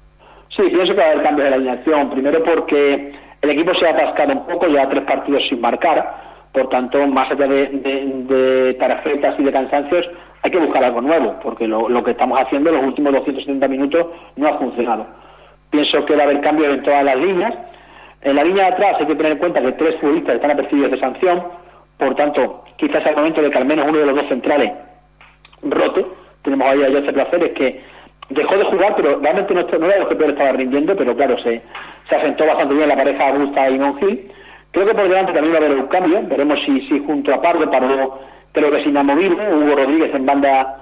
Sí, 0.48 0.62
pienso 0.62 0.94
que 0.94 0.98
va 0.98 1.08
a 1.08 1.10
haber 1.12 1.24
cambios 1.24 1.48
de 1.48 1.54
alineación. 1.56 2.10
Primero 2.10 2.42
porque 2.42 3.12
el 3.42 3.50
equipo 3.50 3.74
se 3.74 3.86
ha 3.86 3.90
atascado 3.90 4.32
un 4.32 4.46
poco, 4.46 4.66
ya 4.68 4.88
tres 4.88 5.04
partidos 5.04 5.46
sin 5.46 5.60
marcar. 5.60 6.27
Por 6.52 6.68
tanto, 6.68 7.06
más 7.06 7.30
allá 7.30 7.46
de, 7.46 8.76
tarjetas 8.78 9.38
y 9.38 9.44
de 9.44 9.52
cansancios, 9.52 10.08
hay 10.42 10.50
que 10.50 10.58
buscar 10.58 10.84
algo 10.84 11.00
nuevo, 11.00 11.36
porque 11.42 11.66
lo, 11.66 12.02
que 12.02 12.12
estamos 12.12 12.40
haciendo 12.40 12.70
en 12.70 12.76
los 12.76 12.84
últimos 12.86 13.12
270 13.12 13.68
minutos 13.68 14.06
no 14.36 14.48
ha 14.48 14.58
funcionado 14.58 15.06
Pienso 15.70 16.04
que 16.06 16.16
va 16.16 16.22
a 16.22 16.24
haber 16.24 16.40
cambios 16.40 16.74
en 16.74 16.82
todas 16.82 17.04
las 17.04 17.16
líneas. 17.16 17.54
En 18.22 18.36
la 18.36 18.44
línea 18.44 18.64
de 18.64 18.72
atrás 18.72 18.96
hay 19.00 19.06
que 19.06 19.14
tener 19.14 19.32
en 19.32 19.38
cuenta 19.38 19.60
que 19.60 19.72
tres 19.72 19.96
futbolistas 20.00 20.36
están 20.36 20.52
apercibidos 20.52 20.92
de 20.92 21.00
sanción, 21.00 21.42
por 21.98 22.14
tanto, 22.14 22.64
quizás 22.76 23.02
es 23.02 23.08
el 23.08 23.16
momento 23.16 23.42
de 23.42 23.50
que 23.50 23.58
al 23.58 23.64
menos 23.64 23.86
uno 23.88 23.98
de 23.98 24.06
los 24.06 24.16
dos 24.16 24.28
centrales 24.28 24.72
rote. 25.62 26.06
Tenemos 26.42 26.68
ahí 26.68 26.82
a 26.82 26.90
José 26.90 27.12
Placeres 27.12 27.52
que 27.52 27.80
dejó 28.30 28.56
de 28.56 28.64
jugar, 28.64 28.94
pero 28.96 29.18
realmente 29.18 29.54
no, 29.54 29.62
no 29.62 29.86
era 29.86 29.98
lo 29.98 30.08
que 30.08 30.16
peor 30.16 30.30
estaba 30.30 30.52
rindiendo, 30.52 30.96
pero 30.96 31.16
claro, 31.16 31.36
se, 31.38 31.60
se 32.08 32.16
asentó 32.16 32.46
bastante 32.46 32.74
bien 32.74 32.88
la 32.88 32.96
pareja 32.96 33.28
Augusta 33.28 33.68
y 33.68 33.78
Monjil. 33.78 34.32
Creo 34.70 34.86
que 34.86 34.94
por 34.94 35.08
delante 35.08 35.32
también 35.32 35.54
va 35.54 35.58
a 35.58 35.64
haber 35.64 35.78
un 35.78 35.86
cambio, 35.86 36.20
veremos 36.28 36.58
si, 36.64 36.80
si 36.82 36.98
junto 37.00 37.32
a 37.32 37.40
Pardo, 37.40 37.70
Pardo 37.70 38.20
creo 38.52 38.70
que 38.70 38.80
es 38.80 38.86
inamovible, 38.86 39.54
Hugo 39.54 39.76
Rodríguez 39.76 40.14
en 40.14 40.26
banda 40.26 40.76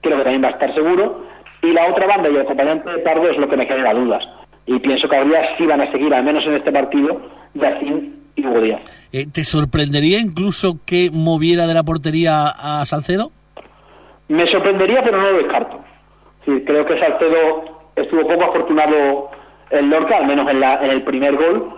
creo 0.00 0.18
que 0.18 0.24
también 0.24 0.44
va 0.44 0.48
a 0.48 0.52
estar 0.52 0.74
seguro, 0.74 1.26
y 1.62 1.72
la 1.72 1.86
otra 1.88 2.06
banda 2.06 2.28
y 2.28 2.34
el 2.34 2.40
acompañante 2.40 2.90
de 2.90 2.98
Pardo 2.98 3.28
es 3.30 3.36
lo 3.36 3.48
que 3.48 3.56
me 3.56 3.66
genera 3.66 3.94
dudas. 3.94 4.26
Y 4.66 4.78
pienso 4.78 5.08
que 5.08 5.16
habría 5.16 5.56
sí 5.56 5.66
van 5.66 5.80
a 5.80 5.90
seguir, 5.90 6.12
al 6.14 6.24
menos 6.24 6.44
en 6.46 6.54
este 6.54 6.72
partido, 6.72 7.20
Yacín 7.54 8.20
y 8.36 8.46
Hugo 8.46 8.60
Díaz. 8.60 8.80
Eh, 9.12 9.26
¿Te 9.32 9.44
sorprendería 9.44 10.18
incluso 10.18 10.78
que 10.86 11.10
moviera 11.12 11.66
de 11.66 11.74
la 11.74 11.82
portería 11.82 12.48
a 12.48 12.84
Salcedo? 12.86 13.30
Me 14.28 14.46
sorprendería, 14.46 15.02
pero 15.02 15.20
no 15.20 15.30
lo 15.30 15.38
descarto. 15.38 15.80
Sí, 16.44 16.62
creo 16.64 16.86
que 16.86 16.98
Salcedo 16.98 17.90
estuvo 17.96 18.26
poco 18.26 18.44
afortunado 18.44 19.30
en 19.70 19.90
Lorca, 19.90 20.18
al 20.18 20.26
menos 20.26 20.48
en, 20.48 20.60
la, 20.60 20.74
en 20.84 20.90
el 20.90 21.02
primer 21.02 21.36
gol. 21.36 21.72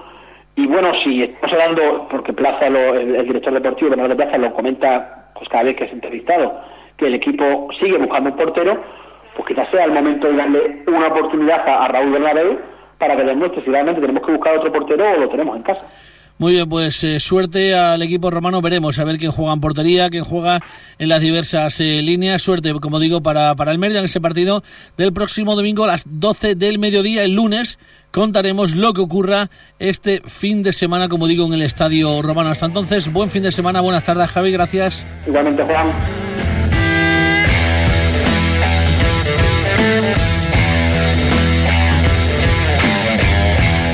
Y 0.56 0.66
bueno, 0.66 0.92
si 1.02 1.22
estamos 1.22 1.52
hablando, 1.52 2.08
porque 2.10 2.32
Plaza, 2.32 2.68
lo, 2.68 2.94
el, 2.94 3.26
director 3.26 3.54
deportivo 3.54 3.90
Bernardo 3.90 4.16
Plaza 4.16 4.38
lo 4.38 4.52
comenta 4.52 5.30
pues 5.34 5.48
cada 5.48 5.64
vez 5.64 5.76
que 5.76 5.84
es 5.84 5.92
entrevistado, 5.92 6.60
que 6.96 7.06
el 7.06 7.14
equipo 7.14 7.68
sigue 7.80 7.96
buscando 7.96 8.30
un 8.30 8.36
portero, 8.36 8.82
pues 9.34 9.48
quizás 9.48 9.70
sea 9.70 9.84
el 9.84 9.92
momento 9.92 10.28
de 10.28 10.36
darle 10.36 10.82
una 10.86 11.08
oportunidad 11.08 11.66
a, 11.66 11.84
a 11.84 11.88
Raúl 11.88 12.12
Bernabéu 12.12 12.58
para 12.98 13.16
que 13.16 13.24
demuestre 13.24 13.64
si 13.64 13.70
realmente 13.70 14.00
tenemos 14.00 14.24
que 14.24 14.32
buscar 14.32 14.58
otro 14.58 14.70
portero 14.70 15.10
o 15.10 15.16
lo 15.20 15.28
tenemos 15.28 15.56
en 15.56 15.62
casa. 15.62 15.86
Muy 16.38 16.52
bien, 16.52 16.68
pues 16.68 17.04
eh, 17.04 17.20
suerte 17.20 17.74
al 17.74 18.02
equipo 18.02 18.30
romano. 18.30 18.60
Veremos 18.60 18.98
a 18.98 19.04
ver 19.04 19.16
quién 19.16 19.30
juega 19.30 19.52
en 19.52 19.60
portería, 19.60 20.10
quién 20.10 20.24
juega 20.24 20.60
en 20.98 21.08
las 21.08 21.20
diversas 21.20 21.78
eh, 21.80 22.02
líneas. 22.02 22.42
Suerte, 22.42 22.72
como 22.80 22.98
digo, 22.98 23.22
para, 23.22 23.54
para 23.54 23.70
el 23.70 23.78
Mérida 23.78 24.00
en 24.00 24.06
ese 24.06 24.20
partido 24.20 24.62
del 24.96 25.12
próximo 25.12 25.54
domingo 25.54 25.84
a 25.84 25.88
las 25.88 26.04
12 26.04 26.54
del 26.54 26.78
mediodía. 26.78 27.22
El 27.22 27.34
lunes 27.34 27.78
contaremos 28.12 28.76
lo 28.76 28.92
que 28.92 29.00
ocurra 29.00 29.50
este 29.80 30.22
fin 30.26 30.62
de 30.62 30.72
semana, 30.72 31.08
como 31.08 31.26
digo, 31.26 31.46
en 31.46 31.54
el 31.54 31.62
Estadio 31.62 32.22
Romano. 32.22 32.50
Hasta 32.50 32.66
entonces, 32.66 33.12
buen 33.12 33.30
fin 33.30 33.42
de 33.42 33.50
semana, 33.50 33.80
buenas 33.80 34.04
tardes, 34.04 34.30
Javi, 34.30 34.52
gracias. 34.52 35.04
Igualmente, 35.26 35.64
Juan. 35.64 35.86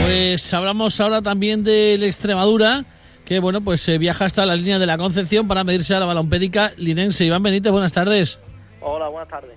Pues 0.05 0.53
hablamos 0.53 1.01
ahora 1.01 1.23
también 1.23 1.65
del 1.65 2.03
Extremadura, 2.03 2.85
que 3.25 3.39
bueno, 3.39 3.61
pues 3.61 3.81
se 3.81 3.99
viaja 3.99 4.25
hasta 4.25 4.45
la 4.45 4.57
línea 4.57 4.79
de 4.79 4.87
la 4.87 4.99
Concepción 4.99 5.49
para 5.49 5.65
medirse 5.65 5.95
a 5.95 6.01
la 6.01 6.07
balompédica 6.07 6.73
linense. 6.77 7.25
Iván 7.25 7.43
Benítez, 7.43 7.73
buenas 7.73 7.93
tardes. 7.93 8.39
Hola, 8.81 9.09
buenas 9.09 9.29
tardes. 9.29 9.53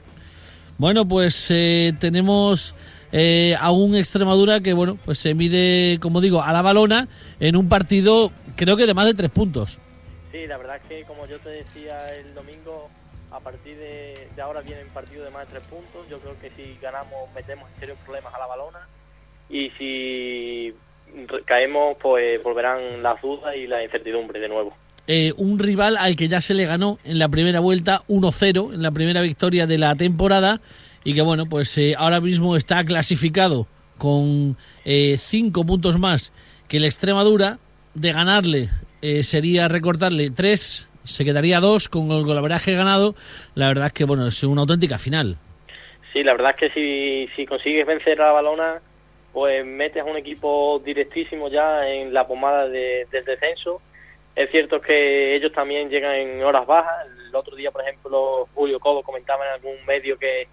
Bueno, 0.77 1.07
pues 1.07 1.47
eh, 1.49 1.93
tenemos 1.99 2.73
eh, 3.11 3.55
a 3.59 3.71
un 3.71 3.95
Extremadura 3.95 4.61
que 4.61 4.73
bueno, 4.73 4.97
pues 5.03 5.19
se 5.19 5.33
mide, 5.33 5.99
como 5.99 6.21
digo, 6.21 6.41
a 6.41 6.53
la 6.53 6.61
balona 6.61 7.07
en 7.39 7.55
un 7.55 7.69
partido 7.69 8.31
creo 8.55 8.77
que 8.77 8.85
de 8.85 8.93
más 8.93 9.05
de 9.05 9.13
tres 9.13 9.29
puntos. 9.29 9.79
Sí, 10.31 10.47
la 10.47 10.57
verdad 10.57 10.77
es 10.77 10.83
que 10.83 11.03
como 11.05 11.25
yo 11.27 11.39
te 11.39 11.49
decía 11.49 12.15
el 12.15 12.33
domingo, 12.33 12.89
a 13.31 13.39
partir 13.39 13.77
de, 13.77 14.27
de 14.35 14.41
ahora 14.41 14.61
viene 14.61 14.83
un 14.83 14.89
partido 14.89 15.23
de 15.23 15.31
más 15.31 15.47
de 15.47 15.53
tres 15.53 15.67
puntos. 15.69 16.07
Yo 16.09 16.19
creo 16.19 16.39
que 16.39 16.51
si 16.51 16.77
ganamos 16.81 17.31
metemos 17.35 17.69
en 17.73 17.79
serios 17.79 17.97
problemas 18.05 18.33
a 18.33 18.39
la 18.39 18.47
balona 18.47 18.87
y 19.49 19.69
si 19.77 20.73
caemos 21.45 21.97
pues 22.01 22.41
volverán 22.41 23.03
las 23.03 23.21
dudas 23.21 23.55
y 23.55 23.67
la 23.67 23.83
incertidumbre 23.83 24.39
de 24.39 24.47
nuevo. 24.49 24.73
Eh, 25.07 25.33
un 25.37 25.59
rival 25.59 25.97
al 25.97 26.15
que 26.15 26.27
ya 26.27 26.41
se 26.41 26.53
le 26.53 26.65
ganó 26.65 26.99
en 27.03 27.19
la 27.19 27.27
primera 27.27 27.59
vuelta 27.59 28.01
1-0 28.07 28.73
en 28.73 28.81
la 28.81 28.91
primera 28.91 29.21
victoria 29.21 29.65
de 29.65 29.77
la 29.77 29.95
temporada 29.95 30.61
y 31.03 31.13
que 31.13 31.21
bueno 31.21 31.45
pues 31.45 31.77
eh, 31.77 31.95
ahora 31.97 32.21
mismo 32.21 32.55
está 32.55 32.83
clasificado 32.83 33.67
con 33.97 34.57
eh, 34.85 35.15
cinco 35.17 35.65
puntos 35.65 35.99
más 35.99 36.31
que 36.67 36.77
el 36.77 36.85
Extremadura 36.85 37.59
de 37.93 38.11
ganarle 38.11 38.69
eh, 39.01 39.23
sería 39.23 39.67
recortarle 39.67 40.29
tres 40.29 40.89
se 41.03 41.25
quedaría 41.25 41.59
dos 41.59 41.89
con 41.89 42.11
el 42.11 42.23
golaveraje 42.23 42.73
ganado 42.73 43.15
la 43.55 43.67
verdad 43.67 43.87
es 43.87 43.93
que 43.93 44.05
bueno 44.05 44.27
es 44.27 44.43
una 44.43 44.61
auténtica 44.61 44.97
final 44.97 45.37
Sí, 46.13 46.23
la 46.23 46.33
verdad 46.33 46.51
es 46.51 46.57
que 46.57 46.69
si, 46.71 47.33
si 47.35 47.45
consigues 47.45 47.87
vencer 47.87 48.21
a 48.21 48.27
la 48.27 48.31
balona 48.33 48.81
pues 49.33 49.65
metes 49.65 50.01
a 50.01 50.05
un 50.05 50.17
equipo 50.17 50.81
directísimo 50.83 51.49
ya 51.49 51.87
en 51.87 52.13
la 52.13 52.27
pomada 52.27 52.67
de, 52.67 53.07
del 53.11 53.25
descenso. 53.25 53.81
Es 54.35 54.49
cierto 54.51 54.81
que 54.81 55.35
ellos 55.35 55.51
también 55.51 55.89
llegan 55.89 56.15
en 56.15 56.43
horas 56.43 56.65
bajas. 56.65 57.07
El 57.27 57.35
otro 57.35 57.55
día, 57.55 57.71
por 57.71 57.81
ejemplo, 57.81 58.47
Julio 58.53 58.79
Cobo 58.79 59.03
comentaba 59.03 59.45
en 59.45 59.53
algún 59.53 59.85
medio 59.85 60.17
que, 60.17 60.47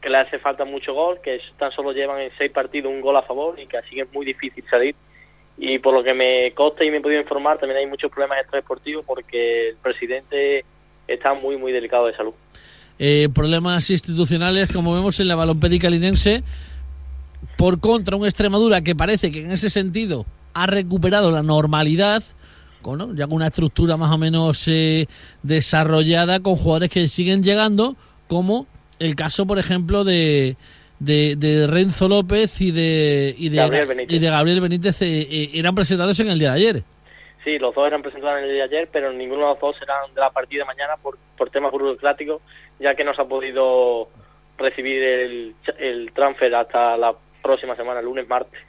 que 0.00 0.08
le 0.08 0.18
hace 0.18 0.38
falta 0.38 0.64
mucho 0.64 0.94
gol, 0.94 1.20
que 1.22 1.40
tan 1.58 1.72
solo 1.72 1.92
llevan 1.92 2.20
en 2.20 2.30
seis 2.38 2.50
partidos 2.50 2.92
un 2.92 3.00
gol 3.00 3.16
a 3.16 3.22
favor 3.22 3.58
y 3.58 3.66
que 3.66 3.76
así 3.76 4.00
es 4.00 4.12
muy 4.12 4.24
difícil 4.24 4.64
salir. 4.70 4.94
Y 5.58 5.78
por 5.78 5.92
lo 5.92 6.02
que 6.02 6.14
me 6.14 6.52
consta 6.54 6.84
y 6.84 6.90
me 6.90 6.98
he 6.98 7.00
podido 7.00 7.20
informar, 7.20 7.58
también 7.58 7.80
hay 7.80 7.86
muchos 7.86 8.10
problemas 8.10 8.38
extradeportivos 8.40 9.04
porque 9.04 9.70
el 9.70 9.76
presidente 9.76 10.64
está 11.06 11.34
muy, 11.34 11.56
muy 11.58 11.72
delicado 11.72 12.06
de 12.06 12.16
salud. 12.16 12.32
Eh, 12.98 13.28
problemas 13.34 13.88
institucionales, 13.90 14.72
como 14.72 14.94
vemos 14.94 15.20
en 15.20 15.28
la 15.28 15.34
balompédica 15.34 15.90
linense, 15.90 16.42
por 17.56 17.80
contra, 17.80 18.16
un 18.16 18.24
Extremadura 18.24 18.80
que 18.80 18.94
parece 18.94 19.30
que 19.30 19.40
en 19.40 19.52
ese 19.52 19.70
sentido 19.70 20.24
ha 20.54 20.66
recuperado 20.66 21.30
la 21.30 21.42
normalidad, 21.42 22.22
con, 22.80 23.16
ya 23.16 23.26
con 23.26 23.36
una 23.36 23.48
estructura 23.48 23.96
más 23.96 24.10
o 24.10 24.18
menos 24.18 24.66
eh, 24.66 25.06
desarrollada, 25.42 26.40
con 26.40 26.56
jugadores 26.56 26.90
que 26.90 27.08
siguen 27.08 27.42
llegando, 27.42 27.96
como 28.28 28.66
el 29.00 29.14
caso, 29.16 29.46
por 29.46 29.58
ejemplo, 29.58 30.04
de, 30.04 30.56
de, 31.00 31.34
de 31.36 31.66
Renzo 31.66 32.08
López 32.08 32.60
y 32.60 32.70
de, 32.70 33.34
y 33.36 33.48
de, 33.48 33.56
Gabriel 33.56 33.86
Benítez. 33.86 34.16
y 34.16 34.18
de 34.20 34.30
Gabriel 34.30 34.60
Benítez, 34.60 35.02
eh, 35.02 35.20
eh, 35.22 35.50
eran 35.54 35.74
presentados 35.74 36.18
en 36.20 36.28
el 36.28 36.38
día 36.38 36.52
de 36.52 36.56
ayer. 36.56 36.82
Sí, 37.42 37.58
los 37.58 37.74
dos 37.74 37.86
eran 37.86 38.02
presentados 38.02 38.38
en 38.38 38.44
el 38.44 38.50
día 38.52 38.68
de 38.68 38.76
ayer, 38.76 38.88
pero 38.92 39.12
ninguno 39.12 39.42
de 39.46 39.48
los 39.54 39.60
dos 39.60 39.76
serán 39.78 40.14
de 40.14 40.20
la 40.20 40.30
partida 40.30 40.60
de 40.60 40.66
mañana 40.66 40.94
por, 41.02 41.18
por 41.36 41.50
temas 41.50 41.72
burocráticos, 41.72 42.42
ya 42.78 42.94
que 42.94 43.02
no 43.02 43.14
se 43.14 43.22
ha 43.22 43.24
podido 43.24 44.08
recibir 44.58 45.02
el, 45.02 45.54
el 45.78 46.12
transfer 46.14 46.54
hasta 46.54 46.96
la 46.98 47.14
próxima 47.42 47.74
semana, 47.76 48.02
lunes, 48.02 48.28
martes. 48.28 48.60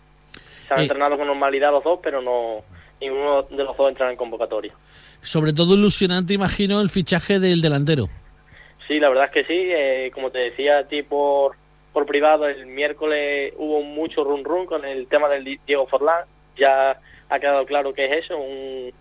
Se 0.68 0.74
han 0.74 0.80
Eh. 0.80 0.84
entrenado 0.84 1.18
con 1.18 1.28
normalidad 1.28 1.72
los 1.72 1.84
dos, 1.84 2.00
pero 2.02 2.22
no 2.22 2.64
ninguno 3.02 3.44
de 3.44 3.64
los 3.64 3.76
dos 3.76 3.90
entrará 3.90 4.12
en 4.12 4.18
convocatoria. 4.18 4.74
Sobre 5.22 5.52
todo 5.52 5.74
ilusionante, 5.74 6.34
imagino, 6.34 6.80
el 6.80 6.90
fichaje 6.90 7.40
del 7.40 7.60
delantero. 7.62 8.08
Sí, 8.92 9.00
la 9.00 9.08
verdad 9.08 9.28
es 9.28 9.32
que 9.32 9.46
sí. 9.46 9.54
eh, 9.58 10.12
como 10.14 10.32
te 10.32 10.40
decía 10.40 10.80
a 10.80 10.84
ti 10.84 11.02
por, 11.02 11.56
por 11.94 12.06
privado, 12.06 12.46
el 12.46 12.66
miércoles 12.66 13.54
hubo 13.58 13.82
mucho 13.84 14.26
run 14.26 14.44
run 14.44 14.66
con 14.66 14.84
el 14.84 15.08
tema 15.08 15.30
del 15.30 15.46
Di- 15.46 15.62
Diego 15.66 15.88
Forlán. 15.88 16.26
Ya 16.58 17.00
ha 17.30 17.40
quedado 17.40 17.66
claro 17.66 17.94
que 17.94 18.04
es 18.04 18.26
eso, 18.26 18.38
un, 18.38 18.92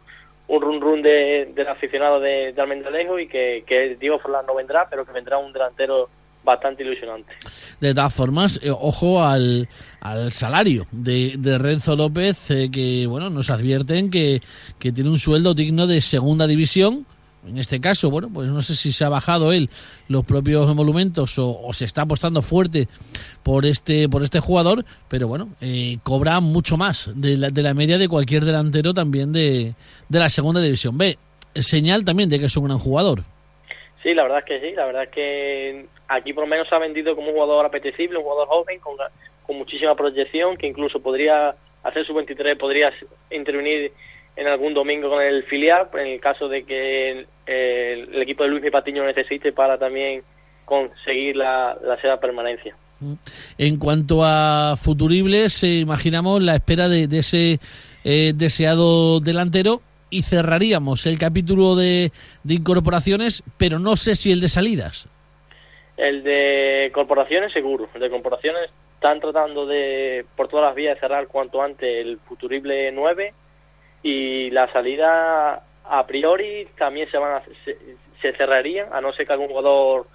un 0.47 0.63
run 0.63 0.81
run 0.81 1.03
de, 1.03 1.51
del 1.57 1.67
aficionado 1.67 2.21
de, 2.21 2.53
de 2.53 2.63
Almendalejo 2.63 3.19
y 3.19 3.27
que, 3.27 3.65
que 3.67 3.97
Diego 3.97 4.21
Forlán 4.21 4.47
no 4.47 4.55
vendrá, 4.55 4.87
pero 4.89 5.05
que 5.05 5.11
vendrá 5.11 5.39
un 5.39 5.53
delantero 5.53 6.09
bastante 6.45 6.85
ilusionante. 6.85 7.33
De 7.81 7.93
todas 7.93 8.15
formas, 8.15 8.61
eh, 8.63 8.71
ojo 8.71 9.25
al, 9.25 9.69
al 10.03 10.31
salario 10.31 10.87
de, 10.93 11.35
de 11.37 11.59
Renzo 11.59 11.97
López, 11.97 12.49
eh, 12.53 12.71
que 12.73 13.09
bueno, 13.09 13.29
nos 13.29 13.51
advierten 13.51 14.09
que, 14.09 14.41
que 14.79 14.93
tiene 14.93 15.11
un 15.11 15.19
sueldo 15.19 15.53
digno 15.53 15.89
de 15.89 16.01
segunda 16.01 16.47
división. 16.47 17.07
En 17.47 17.59
este 17.59 17.81
caso, 17.81 18.11
bueno, 18.11 18.29
pues 18.33 18.51
no 18.51 18.61
sé 18.61 18.75
si 18.75 18.93
se 18.93 19.05
ha 19.05 19.09
bajado 19.09 19.53
él 19.53 19.71
los 20.09 20.25
propios 20.25 20.71
emolumentos 20.71 21.39
o, 21.39 21.73
se 21.73 21.87
está 21.87 22.03
apostando 22.03 22.43
fuerte 22.43 22.87
por 23.43 23.65
este 23.65 24.09
por 24.09 24.23
este 24.23 24.41
jugador, 24.41 24.85
pero 25.09 25.27
bueno, 25.27 25.49
eh, 25.61 25.97
cobra 26.03 26.41
mucho 26.41 26.77
más 26.77 27.11
de 27.15 27.39
la, 27.39 27.49
de 27.49 27.63
la 27.63 27.73
media 27.73 27.97
de 27.97 28.09
cualquier 28.09 28.45
delantero 28.45 28.93
también 28.93 29.33
de, 29.33 29.75
de 30.09 30.19
la 30.19 30.29
segunda 30.29 30.61
división 30.61 30.99
B. 30.99 31.17
Señal 31.55 32.05
también 32.05 32.29
de 32.29 32.39
que 32.39 32.47
es 32.47 32.57
un 32.57 32.67
gran 32.67 32.79
jugador. 32.79 33.25
Sí, 34.03 34.15
la 34.15 34.23
verdad 34.23 34.39
es 34.41 34.45
que 34.45 34.61
sí, 34.61 34.75
la 34.75 34.87
verdad 34.87 35.05
es 35.05 35.11
que 35.11 35.87
aquí 36.09 36.33
por 36.33 36.45
lo 36.45 36.49
menos 36.49 36.69
se 36.69 36.75
ha 36.75 36.79
vendido 36.79 37.15
como 37.15 37.29
un 37.29 37.35
jugador 37.35 37.67
apetecible, 37.67 38.19
un 38.19 38.25
jugador 38.25 38.49
joven 38.49 38.79
con, 38.81 38.97
con 39.47 39.57
muchísima 39.57 39.95
proyección, 39.95 40.57
que 40.57 40.67
incluso 40.67 41.01
podría 41.01 41.55
hacer 41.83 42.07
su 42.07 42.15
23, 42.15 42.57
podría 42.57 42.93
intervenir 43.31 43.93
en 44.41 44.47
algún 44.49 44.73
domingo 44.73 45.11
con 45.11 45.23
el 45.23 45.43
filial, 45.45 45.89
en 45.95 46.07
el 46.07 46.21
caso 46.21 46.49
de 46.49 46.65
que 46.65 47.11
el, 47.11 47.27
el- 47.47 48.15
el 48.15 48.23
equipo 48.23 48.43
de 48.43 48.49
Luis 48.51 48.63
Mi 48.63 48.71
Patiño 48.71 49.05
necesite 49.05 49.53
para 49.53 49.77
también 49.79 50.23
conseguir 50.65 51.37
la, 51.37 51.77
la 51.85 52.01
seda 52.01 52.19
permanencia. 52.19 52.75
En 53.59 53.77
cuanto 53.79 54.23
a 54.25 54.77
futuribles, 54.81 55.63
eh, 55.63 55.79
imaginamos 55.81 56.43
la 56.43 56.55
espera 56.55 56.89
de, 56.89 57.07
de 57.07 57.19
ese 57.19 57.59
eh, 58.05 58.33
deseado 58.35 59.21
delantero 59.21 59.83
y 60.11 60.23
cerraríamos 60.23 61.05
el 61.07 61.19
capítulo 61.19 61.77
de, 61.77 62.11
de 62.43 62.55
incorporaciones, 62.55 63.43
pero 63.59 63.79
no 63.79 63.97
sé 63.97 64.15
si 64.15 64.33
el 64.33 64.41
de 64.41 64.49
salidas. 64.49 65.09
El 65.99 66.23
de 66.23 66.91
corporaciones 66.95 67.53
seguro, 67.53 67.89
el 67.95 68.01
de 68.01 68.09
corporaciones 68.11 68.71
están 68.95 69.21
tratando 69.21 69.67
de, 69.67 70.25
por 70.37 70.49
todas 70.49 70.67
las 70.67 70.75
vías, 70.75 70.99
cerrar 70.99 71.27
cuanto 71.27 71.63
antes 71.63 71.89
el 72.07 72.19
futurible 72.27 72.91
9 72.93 73.35
y 74.03 74.51
la 74.51 74.73
salida 74.73 75.63
a 75.85 76.07
priori 76.07 76.69
también 76.79 77.11
se 77.11 77.19
van 77.19 77.37
a, 77.37 77.43
se, 77.65 78.33
cerrarían, 78.33 78.93
a 78.93 79.01
no 79.01 79.13
ser 79.13 79.27
que 79.27 79.33
algún 79.33 79.49
jugador 79.49 80.07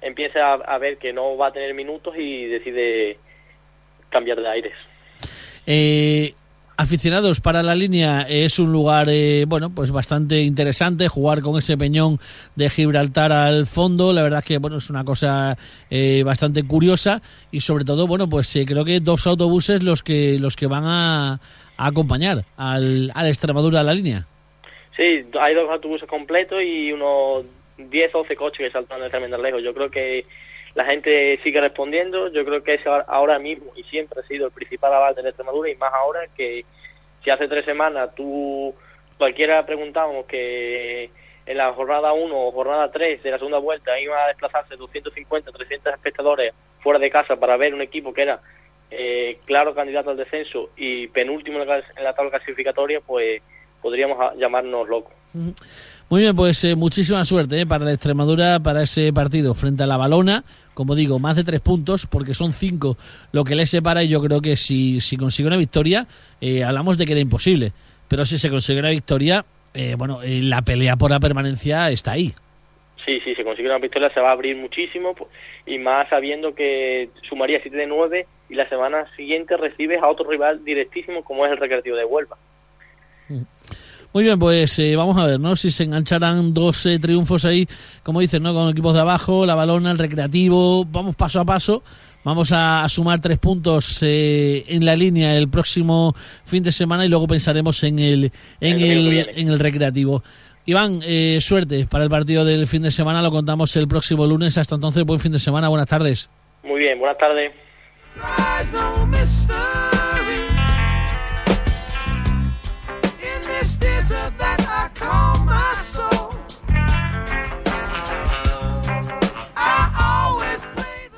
empiece 0.00 0.40
a, 0.40 0.54
a, 0.54 0.78
ver 0.78 0.98
que 0.98 1.12
no 1.12 1.36
va 1.36 1.48
a 1.48 1.52
tener 1.52 1.74
minutos 1.74 2.14
y 2.16 2.46
decide 2.46 3.18
cambiar 4.10 4.40
de 4.40 4.48
aires. 4.48 4.74
Eh, 5.66 6.34
aficionados 6.76 7.40
para 7.40 7.62
la 7.62 7.74
línea 7.74 8.22
es 8.22 8.58
un 8.58 8.70
lugar 8.70 9.08
eh, 9.08 9.46
bueno 9.48 9.70
pues 9.70 9.90
bastante 9.90 10.42
interesante 10.42 11.08
jugar 11.08 11.40
con 11.40 11.58
ese 11.58 11.78
peñón 11.78 12.20
de 12.54 12.68
Gibraltar 12.68 13.32
al 13.32 13.66
fondo 13.66 14.12
la 14.12 14.22
verdad 14.22 14.40
es 14.40 14.44
que 14.44 14.58
bueno 14.58 14.76
es 14.76 14.90
una 14.90 15.02
cosa 15.02 15.56
eh, 15.88 16.22
bastante 16.22 16.64
curiosa 16.64 17.22
y 17.50 17.60
sobre 17.60 17.84
todo 17.84 18.06
bueno 18.06 18.28
pues 18.28 18.54
eh, 18.56 18.66
creo 18.66 18.84
que 18.84 19.00
dos 19.00 19.26
autobuses 19.26 19.82
los 19.82 20.02
que 20.02 20.38
los 20.38 20.54
que 20.54 20.66
van 20.66 20.84
a, 20.84 21.40
acompañar 21.76 22.44
al, 22.56 23.12
al 23.14 23.26
Extremadura 23.26 23.80
a 23.80 23.82
la 23.82 23.94
línea 23.94 24.26
sí 24.96 25.26
hay 25.38 25.54
dos 25.54 25.70
autobuses 25.70 26.08
completos 26.08 26.62
y 26.62 26.92
unos 26.92 27.46
10 27.78 28.14
o 28.14 28.18
12 28.18 28.36
coches 28.36 28.58
que 28.66 28.70
saltan 28.70 29.00
de 29.00 29.10
tremendo 29.10 29.38
lejos 29.38 29.62
yo 29.62 29.74
creo 29.74 29.90
que 29.90 30.24
la 30.76 30.84
gente 30.84 31.40
sigue 31.42 31.60
respondiendo. 31.60 32.28
Yo 32.28 32.44
creo 32.44 32.62
que 32.62 32.74
es 32.74 32.86
ahora 32.86 33.38
mismo 33.38 33.72
y 33.74 33.82
siempre 33.84 34.20
ha 34.20 34.28
sido 34.28 34.46
el 34.46 34.52
principal 34.52 34.92
aval 34.92 35.14
de 35.14 35.22
la 35.22 35.30
Extremadura 35.30 35.70
y 35.70 35.74
más 35.76 35.92
ahora 35.92 36.20
que 36.36 36.66
si 37.24 37.30
hace 37.30 37.48
tres 37.48 37.64
semanas 37.64 38.14
tú 38.14 38.74
cualquiera 39.16 39.64
preguntábamos 39.64 40.26
que 40.26 41.10
en 41.46 41.56
la 41.56 41.72
jornada 41.72 42.12
1 42.12 42.36
o 42.36 42.52
jornada 42.52 42.92
3 42.92 43.22
de 43.22 43.30
la 43.30 43.38
segunda 43.38 43.56
vuelta 43.58 43.98
iban 43.98 44.20
a 44.20 44.26
desplazarse 44.28 44.76
250, 44.76 45.50
300 45.50 45.94
espectadores 45.94 46.52
fuera 46.80 46.98
de 46.98 47.10
casa 47.10 47.36
para 47.36 47.56
ver 47.56 47.72
un 47.72 47.80
equipo 47.80 48.12
que 48.12 48.22
era 48.22 48.40
eh, 48.90 49.38
claro 49.44 49.74
candidato 49.74 50.10
al 50.10 50.16
descenso 50.16 50.70
y 50.76 51.08
penúltimo 51.08 51.60
en 51.60 51.68
la 51.68 52.14
tabla 52.14 52.30
clasificatoria, 52.30 53.00
pues 53.00 53.42
podríamos 53.82 54.18
llamarnos 54.36 54.88
locos. 54.88 55.12
Muy 56.08 56.20
bien, 56.20 56.36
pues 56.36 56.62
eh, 56.62 56.76
muchísima 56.76 57.24
suerte 57.24 57.60
eh, 57.60 57.66
para 57.66 57.84
la 57.84 57.92
Extremadura, 57.92 58.60
para 58.60 58.82
ese 58.82 59.12
partido 59.12 59.54
frente 59.54 59.82
a 59.82 59.86
la 59.86 59.96
Balona. 59.96 60.44
Como 60.72 60.94
digo, 60.94 61.18
más 61.18 61.34
de 61.34 61.42
tres 61.42 61.60
puntos, 61.60 62.06
porque 62.06 62.32
son 62.32 62.52
cinco 62.52 62.96
lo 63.32 63.42
que 63.42 63.56
le 63.56 63.66
separa. 63.66 64.04
Y 64.04 64.08
yo 64.08 64.22
creo 64.22 64.40
que 64.40 64.56
si, 64.56 65.00
si 65.00 65.16
consigue 65.16 65.48
una 65.48 65.56
victoria, 65.56 66.06
eh, 66.40 66.62
hablamos 66.62 66.96
de 66.96 67.06
que 67.06 67.12
era 67.12 67.20
imposible. 67.20 67.72
Pero 68.06 68.24
si 68.24 68.38
se 68.38 68.50
consigue 68.50 68.78
una 68.78 68.90
victoria, 68.90 69.44
bueno, 69.98 70.20
la 70.22 70.62
pelea 70.62 70.96
por 70.96 71.10
la 71.10 71.20
permanencia 71.20 71.90
está 71.90 72.12
ahí. 72.12 72.32
Sí, 73.06 73.20
sí, 73.24 73.36
si 73.36 73.44
consigue 73.44 73.68
una 73.68 73.78
victoria 73.78 74.10
se 74.12 74.20
va 74.20 74.30
a 74.30 74.32
abrir 74.32 74.56
muchísimo. 74.56 75.14
Y 75.64 75.78
más 75.78 76.08
sabiendo 76.08 76.54
que 76.54 77.08
sumaría 77.28 77.60
7 77.62 77.76
de 77.76 77.86
9 77.86 78.26
y 78.50 78.54
la 78.54 78.68
semana 78.68 79.06
siguiente 79.16 79.56
recibes 79.56 80.02
a 80.02 80.08
otro 80.08 80.28
rival 80.28 80.64
directísimo 80.64 81.22
como 81.22 81.46
es 81.46 81.52
el 81.52 81.58
Recreativo 81.58 81.96
de 81.96 82.04
Huelva. 82.04 82.36
Mm. 83.28 83.42
Muy 84.12 84.24
bien, 84.24 84.38
pues 84.38 84.78
eh, 84.78 84.96
vamos 84.96 85.16
a 85.18 85.26
ver, 85.26 85.38
¿no? 85.38 85.54
Si 85.56 85.70
se 85.70 85.84
engancharán 85.84 86.54
dos 86.54 86.86
eh, 86.86 86.98
triunfos 86.98 87.44
ahí, 87.44 87.68
como 88.02 88.20
dicen, 88.20 88.42
¿no? 88.42 88.54
Con 88.54 88.70
equipos 88.70 88.94
de 88.94 89.00
abajo, 89.00 89.46
la 89.46 89.54
balona, 89.54 89.90
el 89.92 89.98
recreativo, 89.98 90.84
vamos 90.86 91.14
paso 91.14 91.40
a 91.40 91.44
paso. 91.44 91.82
Vamos 92.24 92.50
a, 92.50 92.84
sumar 92.88 93.20
tres 93.20 93.38
puntos 93.38 93.98
eh, 94.02 94.64
en 94.66 94.84
la 94.84 94.96
línea 94.96 95.36
el 95.36 95.48
próximo 95.48 96.12
fin 96.44 96.60
de 96.64 96.72
semana 96.72 97.04
y 97.04 97.08
luego 97.08 97.28
pensaremos 97.28 97.84
en 97.84 98.00
el, 98.00 98.32
en 98.60 98.80
el, 98.80 99.28
en 99.36 99.48
el 99.48 99.60
recreativo. 99.60 100.24
Iván, 100.68 101.00
suerte 101.40 101.86
para 101.86 102.02
el 102.02 102.10
partido 102.10 102.44
del 102.44 102.66
fin 102.66 102.82
de 102.82 102.90
semana, 102.90 103.22
lo 103.22 103.30
contamos 103.30 103.76
el 103.76 103.86
próximo 103.86 104.26
lunes. 104.26 104.58
Hasta 104.58 104.74
entonces, 104.74 105.04
buen 105.04 105.20
fin 105.20 105.30
de 105.30 105.38
semana, 105.38 105.68
buenas 105.68 105.86
tardes. 105.86 106.28
Muy 106.64 106.80
bien, 106.80 106.98
buenas 106.98 107.16
tardes. 107.18 107.52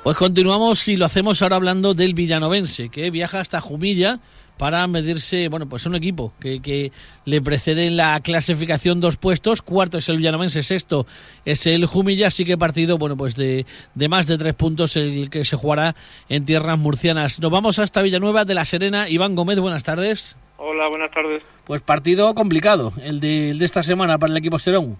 Pues 0.03 0.15
continuamos 0.15 0.87
y 0.87 0.95
lo 0.95 1.05
hacemos 1.05 1.41
ahora 1.41 1.55
hablando 1.55 1.95
del 1.95 2.13
villanovense, 2.13 2.89
que 2.89 3.09
viaja 3.09 3.39
hasta 3.39 3.61
Jumilla 3.61 4.19
para 4.59 4.85
medirse, 4.87 5.47
bueno, 5.47 5.69
pues 5.69 5.85
un 5.85 5.95
equipo 5.95 6.33
que, 6.39 6.61
que, 6.61 6.91
le 7.23 7.41
precede 7.41 7.87
en 7.87 7.95
la 7.95 8.19
clasificación 8.19 8.99
dos 8.99 9.15
puestos, 9.15 9.61
cuarto 9.61 9.97
es 9.99 10.09
el 10.09 10.17
Villanovense, 10.17 10.63
sexto 10.63 11.05
es 11.45 11.65
el 11.65 11.85
Jumilla, 11.85 12.27
así 12.27 12.43
que 12.43 12.57
partido, 12.57 12.97
bueno, 12.97 13.15
pues 13.15 13.37
de, 13.37 13.65
de 13.95 14.09
más 14.09 14.27
de 14.27 14.37
tres 14.37 14.53
puntos 14.55 14.97
el 14.97 15.29
que 15.29 15.45
se 15.45 15.55
jugará 15.55 15.95
en 16.27 16.45
tierras 16.45 16.77
murcianas. 16.77 17.39
Nos 17.39 17.51
vamos 17.51 17.79
hasta 17.79 18.01
Villanueva 18.01 18.43
de 18.43 18.53
la 18.53 18.65
Serena. 18.65 19.07
Iván 19.07 19.33
Gómez, 19.33 19.59
buenas 19.59 19.85
tardes. 19.85 20.35
Hola, 20.57 20.89
buenas 20.89 21.11
tardes. 21.11 21.41
Pues 21.65 21.79
partido 21.81 22.35
complicado, 22.35 22.91
el 23.01 23.21
de, 23.21 23.51
el 23.51 23.59
de 23.59 23.65
esta 23.65 23.81
semana 23.81 24.17
para 24.17 24.33
el 24.33 24.37
equipo 24.37 24.59
Serón. 24.59 24.97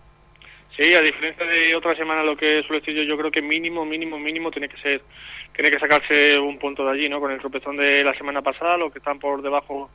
Sí, 0.80 0.94
a 0.94 1.02
diferencia 1.02 1.46
de 1.46 1.76
otra 1.76 1.94
semana, 1.98 2.24
lo 2.24 2.38
que 2.38 2.64
suele 2.64 2.80
decir 2.80 2.96
yo, 2.96 3.04
yo 3.04 3.18
creo 3.18 3.32
que 3.32 3.42
mínimo, 3.42 3.84
mínimo, 3.84 4.18
mínimo 4.18 4.50
tiene 4.50 4.70
que 4.70 4.78
ser, 4.78 5.02
tiene 5.60 5.72
que 5.72 5.80
sacarse 5.80 6.40
un 6.40 6.58
punto 6.58 6.86
de 6.86 6.92
allí, 6.92 7.10
¿no? 7.10 7.20
Con 7.20 7.32
el 7.32 7.40
tropezón 7.40 7.76
de 7.76 8.02
la 8.02 8.14
semana 8.14 8.42
pasada, 8.42 8.78
los 8.78 8.94
que 8.94 9.00
están 9.00 9.20
por 9.20 9.42
debajo 9.42 9.90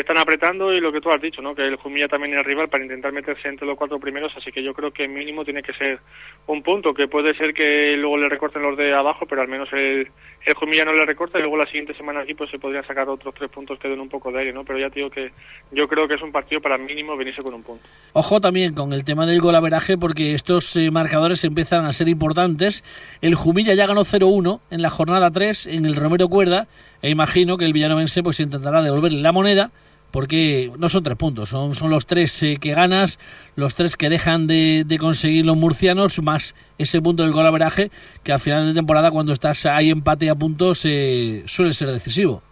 están 0.00 0.18
apretando 0.18 0.72
y 0.72 0.80
lo 0.80 0.92
que 0.92 1.00
tú 1.00 1.10
has 1.10 1.20
dicho, 1.20 1.42
¿no? 1.42 1.54
Que 1.54 1.66
el 1.66 1.76
Jumilla 1.76 2.08
también 2.08 2.38
es 2.38 2.44
rival 2.44 2.68
para 2.68 2.82
intentar 2.82 3.12
meterse 3.12 3.48
entre 3.48 3.66
los 3.66 3.76
cuatro 3.76 3.98
primeros, 4.00 4.32
así 4.36 4.50
que 4.50 4.62
yo 4.62 4.72
creo 4.72 4.90
que 4.90 5.06
mínimo 5.06 5.44
tiene 5.44 5.62
que 5.62 5.74
ser 5.74 6.00
un 6.46 6.62
punto, 6.62 6.94
que 6.94 7.08
puede 7.08 7.34
ser 7.34 7.52
que 7.52 7.96
luego 7.96 8.16
le 8.16 8.28
recorten 8.28 8.62
los 8.62 8.76
de 8.76 8.94
abajo, 8.94 9.26
pero 9.26 9.42
al 9.42 9.48
menos 9.48 9.68
el, 9.72 10.08
el 10.46 10.54
Jumilla 10.54 10.84
no 10.84 10.92
le 10.92 11.04
recorta 11.04 11.38
y 11.38 11.42
luego 11.42 11.56
la 11.56 11.66
siguiente 11.66 11.94
semana 11.94 12.20
aquí 12.20 12.34
pues 12.34 12.50
se 12.50 12.58
podrían 12.58 12.86
sacar 12.86 13.08
otros 13.08 13.34
tres 13.34 13.50
puntos 13.50 13.78
que 13.78 13.88
den 13.88 14.00
un 14.00 14.08
poco 14.08 14.32
de 14.32 14.38
aire, 14.38 14.52
¿no? 14.52 14.64
Pero 14.64 14.78
ya 14.78 14.88
te 14.88 15.00
digo 15.00 15.10
que 15.10 15.30
yo 15.70 15.86
creo 15.88 16.08
que 16.08 16.14
es 16.14 16.22
un 16.22 16.32
partido 16.32 16.60
para 16.60 16.78
mínimo 16.78 17.16
venirse 17.16 17.42
con 17.42 17.52
un 17.52 17.62
punto. 17.62 17.84
Ojo 18.14 18.40
también 18.40 18.74
con 18.74 18.92
el 18.92 19.04
tema 19.04 19.26
del 19.26 19.40
golaveraje 19.40 19.98
porque 19.98 20.34
estos 20.34 20.74
eh, 20.76 20.90
marcadores 20.90 21.44
empiezan 21.44 21.84
a 21.84 21.92
ser 21.92 22.08
importantes. 22.08 22.82
El 23.20 23.34
Jumilla 23.34 23.74
ya 23.74 23.86
ganó 23.86 24.02
0-1 24.02 24.60
en 24.70 24.82
la 24.82 24.90
jornada 24.90 25.30
3 25.30 25.66
en 25.66 25.84
el 25.84 25.96
Romero 25.96 26.28
Cuerda 26.28 26.66
e 27.02 27.10
imagino 27.10 27.56
que 27.56 27.64
el 27.64 27.72
villanovense 27.72 28.22
pues 28.22 28.40
intentará 28.40 28.80
devolverle 28.80 29.20
la 29.20 29.32
moneda 29.32 29.70
porque 30.12 30.70
no 30.78 30.88
son 30.88 31.02
tres 31.02 31.16
puntos, 31.16 31.48
son, 31.48 31.74
son 31.74 31.90
los 31.90 32.06
tres 32.06 32.42
eh, 32.42 32.58
que 32.60 32.74
ganas, 32.74 33.18
los 33.56 33.74
tres 33.74 33.96
que 33.96 34.08
dejan 34.08 34.46
de, 34.46 34.84
conseguir 35.00 35.46
los 35.46 35.56
murcianos, 35.56 36.22
más 36.22 36.54
ese 36.78 37.00
punto 37.00 37.22
del 37.22 37.32
golaveraje, 37.32 37.90
que 38.22 38.32
al 38.32 38.40
final 38.40 38.66
de 38.66 38.74
temporada, 38.74 39.10
cuando 39.10 39.32
estás 39.32 39.66
ahí 39.66 39.90
empate 39.90 40.28
a 40.28 40.34
puntos, 40.34 40.84
eh, 40.84 41.42
suele 41.46 41.72
ser 41.72 41.88
decisivo. 41.88 42.42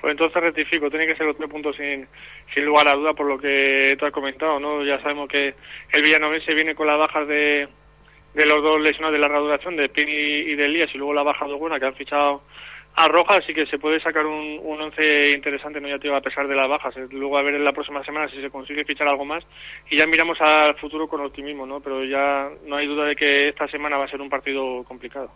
Pues 0.00 0.12
entonces 0.12 0.42
rectifico, 0.42 0.90
tiene 0.90 1.06
que 1.06 1.16
ser 1.16 1.26
los 1.26 1.36
tres 1.36 1.48
puntos 1.48 1.76
sin, 1.76 2.06
sin 2.54 2.64
lugar 2.64 2.88
a 2.88 2.94
duda 2.94 3.14
por 3.14 3.26
lo 3.26 3.38
que 3.38 3.96
tú 3.98 4.04
has 4.04 4.12
comentado, 4.12 4.60
¿no? 4.60 4.84
Ya 4.84 5.00
sabemos 5.00 5.28
que 5.28 5.54
el 5.92 6.02
villanovense 6.02 6.54
viene 6.54 6.74
con 6.74 6.86
las 6.86 6.98
bajas 6.98 7.26
de, 7.26 7.68
de 8.34 8.46
los 8.46 8.62
dos 8.62 8.80
lesionados 8.80 9.14
de 9.14 9.18
larga 9.18 9.38
duración, 9.38 9.76
de 9.76 9.88
Pini 9.88 10.12
y 10.12 10.54
de 10.54 10.66
Elías, 10.66 10.90
y 10.92 10.98
luego 10.98 11.14
la 11.14 11.22
baja 11.22 11.46
de 11.46 11.54
buena 11.54 11.80
que 11.80 11.86
han 11.86 11.94
fichado 11.94 12.42
a 12.96 13.08
Roja, 13.08 13.36
así 13.36 13.52
que 13.52 13.66
se 13.66 13.78
puede 13.78 14.00
sacar 14.00 14.24
un, 14.24 14.58
un 14.62 14.80
once 14.80 15.32
interesante, 15.32 15.80
no 15.82 15.88
ya 15.88 15.98
te 15.98 16.12
a 16.14 16.20
pesar 16.22 16.48
de 16.48 16.56
las 16.56 16.66
bajas. 16.66 16.96
Eh, 16.96 17.06
luego 17.10 17.36
a 17.36 17.42
ver 17.42 17.54
en 17.54 17.64
la 17.64 17.74
próxima 17.74 18.02
semana 18.02 18.28
si 18.30 18.40
se 18.40 18.48
consigue 18.48 18.86
fichar 18.86 19.06
algo 19.06 19.26
más 19.26 19.44
y 19.90 19.98
ya 19.98 20.06
miramos 20.06 20.40
al 20.40 20.74
futuro 20.76 21.06
con 21.06 21.20
optimismo, 21.20 21.66
¿no? 21.66 21.80
Pero 21.80 22.04
ya 22.04 22.48
no 22.66 22.76
hay 22.76 22.86
duda 22.86 23.04
de 23.04 23.14
que 23.14 23.50
esta 23.50 23.68
semana 23.68 23.98
va 23.98 24.06
a 24.06 24.08
ser 24.08 24.22
un 24.22 24.30
partido 24.30 24.82
complicado. 24.84 25.30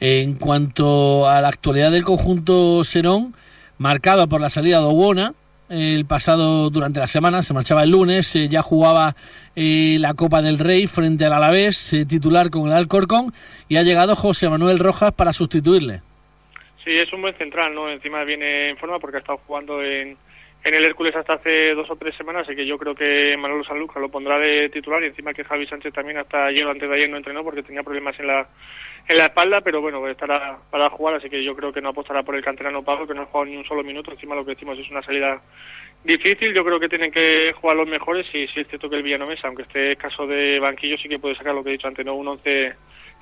En 0.00 0.38
cuanto 0.38 1.28
a 1.28 1.42
la 1.42 1.48
actualidad 1.48 1.90
del 1.90 2.02
conjunto 2.02 2.82
Serón, 2.82 3.34
marcado 3.76 4.26
por 4.26 4.40
la 4.40 4.48
salida 4.48 4.78
de 4.78 4.86
Obona, 4.86 5.34
el 5.68 6.06
pasado 6.06 6.70
durante 6.70 7.00
la 7.00 7.08
semana, 7.08 7.42
se 7.42 7.52
marchaba 7.52 7.82
el 7.82 7.90
lunes, 7.90 8.34
eh, 8.36 8.48
ya 8.48 8.62
jugaba 8.62 9.16
eh, 9.54 9.98
la 10.00 10.14
Copa 10.14 10.40
del 10.40 10.58
Rey 10.58 10.86
frente 10.86 11.26
al 11.26 11.34
Alavés, 11.34 11.94
titular 12.08 12.48
con 12.48 12.68
el 12.68 12.72
Alcorcón, 12.72 13.34
y 13.68 13.76
ha 13.76 13.82
llegado 13.82 14.16
José 14.16 14.48
Manuel 14.48 14.78
Rojas 14.78 15.12
para 15.12 15.34
sustituirle. 15.34 16.00
Sí, 16.84 16.90
es 16.98 17.12
un 17.12 17.22
buen 17.22 17.36
central, 17.36 17.74
¿no? 17.74 17.88
Encima 17.88 18.24
viene 18.24 18.70
en 18.70 18.76
forma 18.76 18.98
porque 18.98 19.18
ha 19.18 19.20
estado 19.20 19.38
jugando 19.46 19.82
en, 19.82 20.16
en 20.64 20.74
el 20.74 20.84
Hércules 20.84 21.14
hasta 21.14 21.34
hace 21.34 21.74
dos 21.74 21.88
o 21.90 21.96
tres 21.96 22.14
semanas, 22.16 22.42
así 22.42 22.56
que 22.56 22.66
yo 22.66 22.76
creo 22.76 22.94
que 22.94 23.36
Manolo 23.36 23.62
Sanluca 23.62 24.00
lo 24.00 24.08
pondrá 24.08 24.38
de 24.38 24.68
titular 24.68 25.02
y 25.02 25.06
encima 25.06 25.32
que 25.32 25.44
Javi 25.44 25.66
Sánchez 25.66 25.92
también 25.92 26.18
hasta 26.18 26.46
ayer 26.46 26.64
o 26.66 26.70
antes 26.70 26.88
de 26.88 26.94
ayer 26.94 27.08
no 27.08 27.16
entrenó 27.16 27.44
porque 27.44 27.62
tenía 27.62 27.82
problemas 27.82 28.18
en 28.18 28.26
la 28.26 28.48
en 29.08 29.18
la 29.18 29.24
espalda, 29.26 29.60
pero 29.60 29.80
bueno, 29.80 30.06
estará 30.08 30.58
para 30.70 30.88
jugar, 30.90 31.14
así 31.14 31.28
que 31.28 31.42
yo 31.42 31.56
creo 31.56 31.72
que 31.72 31.80
no 31.80 31.88
apostará 31.88 32.22
por 32.22 32.36
el 32.36 32.44
canterano 32.44 32.84
Pablo, 32.84 33.06
que 33.06 33.14
no 33.14 33.22
ha 33.22 33.26
jugado 33.26 33.46
ni 33.46 33.56
un 33.56 33.64
solo 33.64 33.82
minuto, 33.82 34.12
encima 34.12 34.36
lo 34.36 34.44
que 34.44 34.54
decimos 34.54 34.78
es 34.78 34.88
una 34.90 35.02
salida 35.02 35.42
difícil, 36.04 36.54
yo 36.54 36.64
creo 36.64 36.78
que 36.78 36.88
tienen 36.88 37.10
que 37.10 37.52
jugar 37.52 37.76
los 37.76 37.88
mejores 37.88 38.26
y 38.32 38.46
si 38.48 38.60
es 38.60 38.68
cierto 38.68 38.88
que 38.88 38.96
el 38.96 39.02
Villanomesa, 39.02 39.48
aunque 39.48 39.62
esté 39.62 39.96
caso 39.96 40.26
de 40.26 40.60
banquillo, 40.60 40.96
sí 40.98 41.08
que 41.08 41.18
puede 41.18 41.34
sacar 41.34 41.54
lo 41.54 41.64
que 41.64 41.70
he 41.70 41.72
dicho 41.72 41.88
antes, 41.88 42.06
no 42.06 42.14
un 42.14 42.28
once 42.28 42.74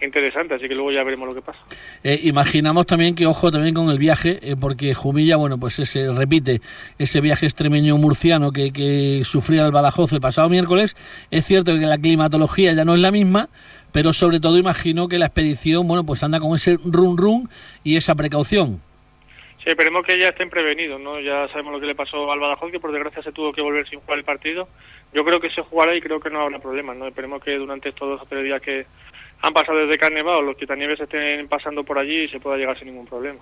interesante, 0.02 0.54
así 0.54 0.68
que 0.68 0.74
luego 0.74 0.92
ya 0.92 1.02
veremos 1.04 1.28
lo 1.28 1.34
que 1.34 1.42
pasa. 1.42 1.58
Eh, 2.02 2.20
imaginamos 2.24 2.86
también 2.86 3.14
que 3.14 3.26
ojo 3.26 3.50
también 3.50 3.74
con 3.74 3.90
el 3.90 3.98
viaje, 3.98 4.38
eh, 4.42 4.56
porque 4.60 4.94
Jumilla, 4.94 5.36
bueno, 5.36 5.58
pues 5.58 5.74
se 5.74 6.12
repite 6.12 6.60
ese 6.98 7.20
viaje 7.20 7.46
extremeño 7.46 7.96
murciano 7.96 8.52
que, 8.52 8.72
que 8.72 9.22
sufría 9.24 9.66
el 9.66 9.72
Badajoz 9.72 10.12
el 10.12 10.20
pasado 10.20 10.48
miércoles. 10.48 10.96
Es 11.30 11.44
cierto 11.44 11.78
que 11.78 11.86
la 11.86 11.98
climatología 11.98 12.72
ya 12.72 12.84
no 12.84 12.94
es 12.94 13.00
la 13.00 13.10
misma, 13.10 13.48
pero 13.92 14.12
sobre 14.12 14.40
todo 14.40 14.58
imagino 14.58 15.08
que 15.08 15.18
la 15.18 15.26
expedición, 15.26 15.86
bueno, 15.86 16.04
pues 16.04 16.22
anda 16.22 16.40
con 16.40 16.54
ese 16.54 16.78
run 16.84 17.16
run 17.16 17.48
y 17.84 17.96
esa 17.96 18.14
precaución. 18.14 18.80
Sí, 19.62 19.68
esperemos 19.68 20.06
que 20.06 20.18
ya 20.18 20.28
estén 20.28 20.48
prevenidos, 20.48 20.98
¿no? 20.98 21.20
Ya 21.20 21.46
sabemos 21.48 21.74
lo 21.74 21.80
que 21.80 21.86
le 21.86 21.94
pasó 21.94 22.32
al 22.32 22.40
Badajoz, 22.40 22.72
que 22.72 22.80
por 22.80 22.92
desgracia 22.92 23.22
se 23.22 23.32
tuvo 23.32 23.52
que 23.52 23.60
volver 23.60 23.86
sin 23.86 24.00
jugar 24.00 24.18
el 24.18 24.24
partido. 24.24 24.68
Yo 25.12 25.22
creo 25.22 25.38
que 25.38 25.50
se 25.50 25.60
jugará 25.60 25.94
y 25.94 26.00
creo 26.00 26.18
que 26.18 26.30
no 26.30 26.40
habrá 26.40 26.58
problemas, 26.60 26.96
¿no? 26.96 27.06
Esperemos 27.06 27.44
que 27.44 27.56
durante 27.56 27.90
estos 27.90 28.08
dos 28.08 28.22
o 28.22 28.26
tres 28.26 28.42
días 28.42 28.62
que 28.62 28.86
han 29.42 29.52
pasado 29.52 29.78
desde 29.78 29.98
Carnaval 29.98 30.44
los 30.44 30.56
quitanieves 30.56 31.00
estén 31.00 31.48
pasando 31.48 31.84
por 31.84 31.98
allí 31.98 32.24
y 32.24 32.28
se 32.28 32.40
pueda 32.40 32.56
llegar 32.56 32.78
sin 32.78 32.88
ningún 32.88 33.06
problema. 33.06 33.40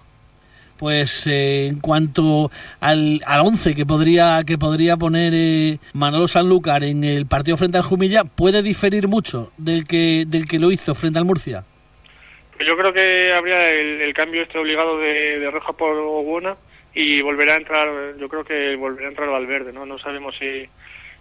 Pues 0.78 1.26
eh, 1.26 1.66
en 1.66 1.80
cuanto 1.80 2.52
al, 2.80 3.20
al 3.26 3.40
11 3.40 3.74
que 3.74 3.84
podría, 3.84 4.42
que 4.46 4.58
podría 4.58 4.96
poner 4.96 5.32
eh, 5.34 5.78
Manolo 5.92 6.28
Sanlúcar 6.28 6.84
en 6.84 7.02
el 7.02 7.26
partido 7.26 7.56
frente 7.56 7.78
al 7.78 7.82
Jumilla, 7.84 8.22
¿puede 8.22 8.62
diferir 8.62 9.08
mucho 9.08 9.50
del 9.56 9.88
que, 9.88 10.24
del 10.26 10.46
que 10.46 10.60
lo 10.60 10.70
hizo 10.70 10.94
frente 10.94 11.18
al 11.18 11.24
Murcia? 11.24 11.64
Yo 12.64 12.76
creo 12.76 12.92
que 12.92 13.32
habría 13.32 13.70
el, 13.72 14.00
el 14.02 14.14
cambio 14.14 14.42
este 14.42 14.58
obligado 14.58 14.98
de, 14.98 15.40
de 15.40 15.50
Roja 15.50 15.72
por 15.72 15.96
Buena 16.24 16.56
y 16.94 17.22
volverá 17.22 17.54
a 17.54 17.58
entrar, 17.58 17.88
yo 18.18 18.28
creo 18.28 18.44
que 18.44 18.76
volverá 18.76 19.06
a 19.06 19.10
entrar 19.10 19.28
Valverde, 19.28 19.72
¿no? 19.72 19.84
No 19.84 19.98
sabemos 19.98 20.36
si, 20.38 20.68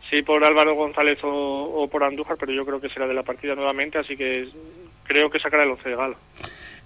si 0.10 0.22
por 0.22 0.44
Álvaro 0.44 0.76
González 0.76 1.20
o, 1.24 1.30
o 1.30 1.88
por 1.88 2.04
Andújar, 2.04 2.38
pero 2.40 2.54
yo 2.54 2.66
creo 2.66 2.80
que 2.80 2.90
será 2.90 3.08
de 3.08 3.14
la 3.14 3.24
partida 3.24 3.56
nuevamente, 3.56 3.98
así 3.98 4.16
que 4.16 4.48
creo 5.04 5.30
que 5.30 5.40
sacará 5.40 5.64
el 5.64 5.72
11 5.72 5.90
de 5.90 5.96
Galo. 5.96 6.16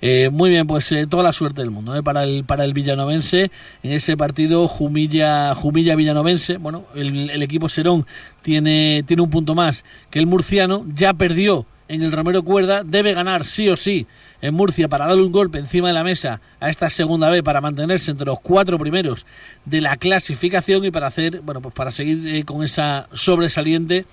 Eh, 0.03 0.29
muy 0.31 0.49
bien, 0.49 0.65
pues 0.65 0.91
eh, 0.91 1.05
toda 1.07 1.21
la 1.21 1.31
suerte 1.31 1.61
del 1.61 1.69
mundo 1.69 1.95
eh, 1.95 2.01
para 2.01 2.23
el 2.23 2.43
para 2.43 2.65
el 2.65 2.73
villanovense 2.73 3.51
en 3.83 3.91
ese 3.91 4.17
partido 4.17 4.67
Jumilla 4.67 5.53
Jumilla 5.53 5.95
Villanovense. 5.95 6.57
Bueno, 6.57 6.85
el, 6.95 7.29
el, 7.29 7.43
equipo 7.43 7.69
Serón 7.69 8.07
tiene 8.41 9.03
tiene 9.05 9.21
un 9.21 9.29
punto 9.29 9.53
más 9.53 9.85
que 10.09 10.17
el 10.17 10.25
murciano. 10.25 10.85
Ya 10.87 11.13
perdió 11.13 11.67
en 11.87 12.01
el 12.01 12.11
Romero 12.11 12.41
Cuerda, 12.41 12.83
debe 12.83 13.13
ganar 13.13 13.45
sí 13.45 13.69
o 13.69 13.77
sí 13.77 14.07
en 14.41 14.53
Murcia 14.53 14.87
para 14.87 15.07
darle 15.07 15.23
un 15.23 15.31
golpe 15.31 15.59
encima 15.59 15.87
de 15.87 15.93
la 15.93 16.03
mesa 16.03 16.41
a 16.59 16.69
esta 16.69 16.89
segunda 16.89 17.29
vez 17.29 17.43
para 17.43 17.61
mantenerse 17.61 18.11
entre 18.11 18.25
los 18.25 18.39
cuatro 18.39 18.77
primeros 18.77 19.25
de 19.65 19.81
la 19.81 19.97
clasificación 19.97 20.83
y 20.85 20.91
para 20.91 21.07
hacer 21.07 21.41
bueno 21.41 21.61
pues 21.61 21.73
para 21.73 21.91
seguir 21.91 22.35
eh, 22.35 22.43
con 22.43 22.63
esa 22.63 23.07
sobresaliente 23.13 24.05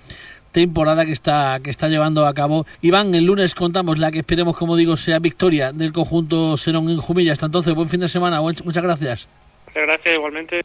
temporada 0.51 1.05
que 1.05 1.11
está 1.11 1.59
que 1.63 1.69
está 1.69 1.87
llevando 1.89 2.25
a 2.25 2.33
cabo. 2.33 2.65
Iván, 2.81 3.13
el 3.15 3.25
lunes 3.25 3.55
contamos 3.55 3.97
la 3.97 4.11
que 4.11 4.19
esperemos, 4.19 4.55
como 4.57 4.75
digo, 4.75 4.97
sea 4.97 5.19
victoria 5.19 5.71
del 5.71 5.93
conjunto 5.93 6.57
Serón 6.57 6.89
en 6.89 6.97
Jumilla. 6.97 7.33
Hasta 7.33 7.45
entonces, 7.45 7.73
buen 7.75 7.89
fin 7.89 7.99
de 7.99 8.09
semana. 8.09 8.41
Muchas 8.41 8.83
gracias. 8.83 9.27
Muchas 9.67 9.83
gracias, 9.83 10.15
igualmente. 10.15 10.61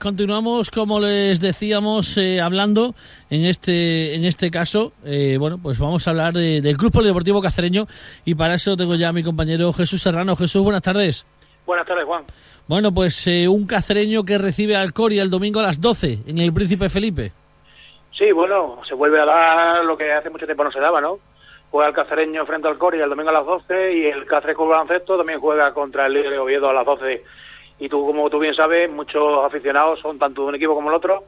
Continuamos, 0.00 0.70
como 0.70 0.98
les 0.98 1.40
decíamos, 1.40 2.16
eh, 2.16 2.40
hablando 2.40 2.94
en 3.28 3.44
este 3.44 4.14
en 4.14 4.24
este 4.24 4.50
caso. 4.50 4.92
Eh, 5.04 5.36
bueno, 5.38 5.58
pues 5.62 5.78
vamos 5.78 6.06
a 6.06 6.10
hablar 6.10 6.32
de, 6.32 6.60
del 6.62 6.76
Club 6.76 6.90
Polideportivo 6.90 7.42
Cacereño 7.42 7.86
y 8.24 8.34
para 8.34 8.54
eso 8.54 8.76
tengo 8.76 8.94
ya 8.94 9.10
a 9.10 9.12
mi 9.12 9.22
compañero 9.22 9.72
Jesús 9.72 10.02
Serrano. 10.02 10.34
Jesús, 10.36 10.62
buenas 10.62 10.82
tardes. 10.82 11.26
Buenas 11.66 11.86
tardes, 11.86 12.04
Juan. 12.04 12.24
Bueno, 12.66 12.92
pues 12.92 13.26
eh, 13.26 13.46
un 13.46 13.66
cacereño 13.66 14.24
que 14.24 14.38
recibe 14.38 14.74
al 14.74 14.92
Coria 14.92 15.22
el 15.22 15.30
domingo 15.30 15.60
a 15.60 15.64
las 15.64 15.80
12 15.80 16.20
en 16.26 16.38
el 16.38 16.52
Príncipe 16.52 16.88
Felipe. 16.88 17.32
Sí, 18.12 18.32
bueno, 18.32 18.80
se 18.88 18.94
vuelve 18.94 19.20
a 19.20 19.26
dar 19.26 19.84
lo 19.84 19.96
que 19.96 20.12
hace 20.12 20.30
mucho 20.30 20.46
tiempo 20.46 20.64
no 20.64 20.72
se 20.72 20.80
daba, 20.80 21.00
¿no? 21.00 21.18
Juega 21.70 21.88
el 21.88 21.94
cacereño 21.94 22.46
frente 22.46 22.66
al 22.66 22.78
Coria 22.78 23.04
el 23.04 23.10
domingo 23.10 23.30
a 23.30 23.34
las 23.34 23.46
12 23.46 23.92
y 23.92 24.06
el 24.06 24.26
Cáceres 24.26 24.56
con 24.56 24.68
baloncesto 24.68 25.16
también 25.18 25.40
juega 25.40 25.72
contra 25.72 26.06
el 26.06 26.14
líder 26.14 26.30
de 26.30 26.38
Oviedo 26.38 26.68
a 26.68 26.72
las 26.72 26.86
12 26.86 27.22
y 27.80 27.88
tú, 27.88 28.06
como 28.06 28.28
tú 28.28 28.38
bien 28.38 28.54
sabes, 28.54 28.90
muchos 28.90 29.44
aficionados 29.44 30.00
son 30.00 30.18
tanto 30.18 30.42
de 30.42 30.48
un 30.48 30.54
equipo 30.54 30.74
como 30.74 30.90
el 30.90 30.96
otro 30.96 31.24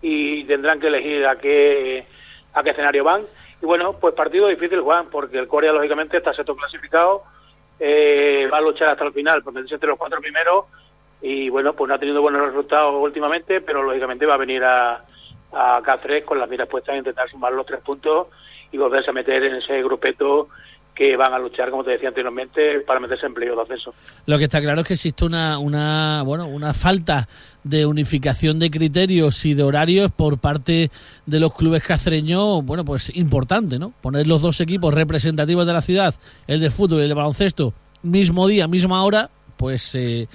y 0.00 0.44
tendrán 0.44 0.78
que 0.78 0.86
elegir 0.86 1.26
a 1.26 1.36
qué, 1.36 2.06
a 2.54 2.62
qué 2.62 2.70
escenario 2.70 3.02
van. 3.02 3.22
Y 3.60 3.66
bueno, 3.66 3.94
pues 3.94 4.14
partido 4.14 4.46
difícil, 4.46 4.80
Juan, 4.80 5.08
porque 5.10 5.38
el 5.38 5.48
Corea, 5.48 5.72
lógicamente, 5.72 6.16
está 6.16 6.32
sexto 6.32 6.54
clasificado, 6.54 7.24
eh, 7.80 8.48
va 8.52 8.58
a 8.58 8.60
luchar 8.60 8.88
hasta 8.88 9.04
el 9.04 9.12
final, 9.12 9.42
porque 9.42 9.60
es 9.60 9.72
entre 9.72 9.88
los 9.88 9.98
cuatro 9.98 10.20
primeros, 10.20 10.66
y 11.20 11.48
bueno, 11.48 11.72
pues 11.72 11.88
no 11.88 11.94
ha 11.94 11.98
tenido 11.98 12.22
buenos 12.22 12.46
resultados 12.46 12.94
últimamente, 13.02 13.60
pero 13.60 13.82
lógicamente 13.82 14.26
va 14.26 14.34
a 14.34 14.38
venir 14.38 14.62
a, 14.62 15.04
a 15.52 15.80
Cáceres 15.82 16.24
con 16.24 16.38
las 16.38 16.48
miras 16.48 16.68
puestas 16.68 16.94
a 16.94 16.98
intentar 16.98 17.28
sumar 17.28 17.52
los 17.52 17.66
tres 17.66 17.80
puntos 17.80 18.28
y 18.70 18.78
volverse 18.78 19.10
a 19.10 19.14
meter 19.14 19.42
en 19.42 19.56
ese 19.56 19.82
grupeto 19.82 20.50
que 20.96 21.14
van 21.14 21.34
a 21.34 21.38
luchar, 21.38 21.70
como 21.70 21.84
te 21.84 21.90
decía 21.90 22.08
anteriormente, 22.08 22.80
para 22.80 22.98
meterse 22.98 23.26
en 23.26 23.34
playo 23.34 23.54
de 23.54 23.60
acceso. 23.60 23.92
Lo 24.24 24.38
que 24.38 24.44
está 24.44 24.62
claro 24.62 24.80
es 24.80 24.86
que 24.86 24.94
existe 24.94 25.26
una, 25.26 25.58
una, 25.58 26.22
bueno, 26.24 26.46
una 26.46 26.72
falta 26.72 27.28
de 27.62 27.84
unificación 27.84 28.58
de 28.58 28.70
criterios 28.70 29.44
y 29.44 29.52
de 29.52 29.62
horarios 29.62 30.10
por 30.10 30.38
parte 30.38 30.90
de 31.26 31.40
los 31.40 31.54
clubes 31.54 31.82
cacereños, 31.86 32.64
bueno, 32.64 32.82
pues 32.82 33.14
importante, 33.14 33.78
¿no? 33.78 33.92
Poner 34.00 34.26
los 34.26 34.40
dos 34.40 34.58
equipos 34.62 34.94
representativos 34.94 35.66
de 35.66 35.72
la 35.74 35.82
ciudad, 35.82 36.14
el 36.46 36.60
de 36.60 36.70
fútbol 36.70 37.00
y 37.00 37.02
el 37.02 37.08
de 37.08 37.14
baloncesto, 37.14 37.74
mismo 38.02 38.46
día, 38.48 38.66
misma 38.66 39.04
hora, 39.04 39.28
pues 39.58 39.94
eh, 39.94 40.28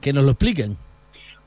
que 0.00 0.14
nos 0.14 0.24
lo 0.24 0.30
expliquen. 0.30 0.78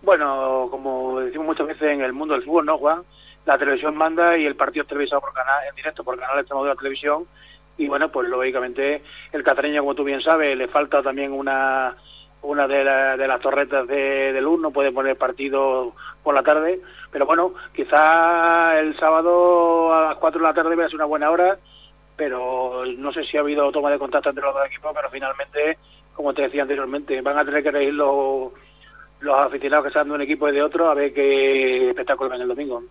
Bueno, 0.03 0.67
como 0.69 1.19
decimos 1.19 1.47
muchas 1.47 1.65
veces 1.65 1.81
en 1.81 2.01
el 2.01 2.13
mundo 2.13 2.35
del 2.35 2.43
fútbol, 2.43 2.67
¿no, 2.67 2.77
Juan? 2.77 3.01
La 3.47 3.57
televisión 3.57 3.97
manda 3.97 4.37
y 4.37 4.45
el 4.45 4.55
partido 4.55 4.83
es 4.83 4.87
televisado 4.87 5.21
por 5.21 5.33
canal, 5.33 5.61
en 5.67 5.75
directo 5.75 6.03
por 6.03 6.19
canal 6.19 6.37
Extremadura 6.37 6.75
Televisión 6.75 7.25
y 7.81 7.87
bueno, 7.87 8.11
pues 8.11 8.29
lógicamente 8.29 9.01
el 9.31 9.43
cacereño, 9.43 9.81
como 9.81 9.95
tú 9.95 10.03
bien 10.03 10.21
sabes, 10.21 10.55
le 10.55 10.67
falta 10.67 11.01
también 11.01 11.31
una 11.31 11.95
una 12.43 12.67
de, 12.67 12.83
la, 12.83 13.17
de 13.17 13.27
las 13.27 13.39
torretas 13.39 13.87
de, 13.87 14.33
de, 14.33 14.41
luz, 14.41 14.59
no 14.59 14.71
puede 14.71 14.91
poner 14.91 15.15
partido 15.15 15.93
por 16.23 16.33
la 16.33 16.41
tarde, 16.41 16.81
pero 17.11 17.27
bueno, 17.27 17.53
quizá 17.73 18.79
el 18.79 18.97
sábado 18.97 19.93
a 19.93 20.09
las 20.09 20.17
4 20.17 20.41
de 20.41 20.47
la 20.47 20.53
tarde 20.53 20.75
va 20.75 20.85
a 20.85 20.87
ser 20.87 20.95
una 20.95 21.05
buena 21.05 21.29
hora, 21.29 21.57
pero 22.15 22.83
no 22.97 23.13
sé 23.13 23.23
si 23.25 23.37
ha 23.37 23.41
habido 23.41 23.71
toma 23.71 23.91
de 23.91 23.99
contacto 23.99 24.29
entre 24.29 24.43
los 24.43 24.55
dos 24.55 24.65
equipos, 24.65 24.91
pero 24.95 25.09
finalmente, 25.11 25.77
como 26.13 26.33
te 26.33 26.43
decía 26.43 26.63
anteriormente, 26.63 27.21
van 27.21 27.37
a 27.37 27.45
tener 27.45 27.61
que 27.61 27.69
elegir 27.69 27.93
los, 27.93 28.51
los 29.19 29.37
aficionados 29.37 29.85
que 29.85 29.91
sean 29.91 30.07
de 30.07 30.15
un 30.15 30.21
equipo 30.21 30.49
y 30.49 30.53
de 30.53 30.63
otro 30.63 30.89
a 30.89 30.95
ver 30.95 31.13
qué 31.13 31.89
espectáculo 31.89 32.31
ven 32.31 32.41
el 32.41 32.47
domingo 32.47 32.83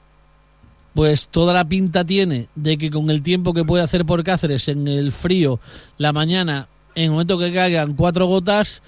pues 0.95 1.28
toda 1.28 1.53
la 1.55 1.64
pinta 1.64 2.05
tiene 2.05 2.49
de 2.55 2.76
que 2.76 2.91
con 2.91 3.11
el 3.11 3.22
tiempo 3.22 3.55
que 3.55 3.64
puede 3.64 3.82
hacer 3.82 4.05
por 4.05 4.24
Cáceres 4.24 4.68
en 4.68 4.88
el 4.88 5.12
frío 5.12 5.61
la 5.99 6.12
mañana, 6.12 6.68
en 6.95 7.05
el 7.05 7.11
momento 7.11 7.38
que 7.38 7.53
caigan 7.53 7.95
cuatro 7.95 8.26
gotas, 8.26 8.82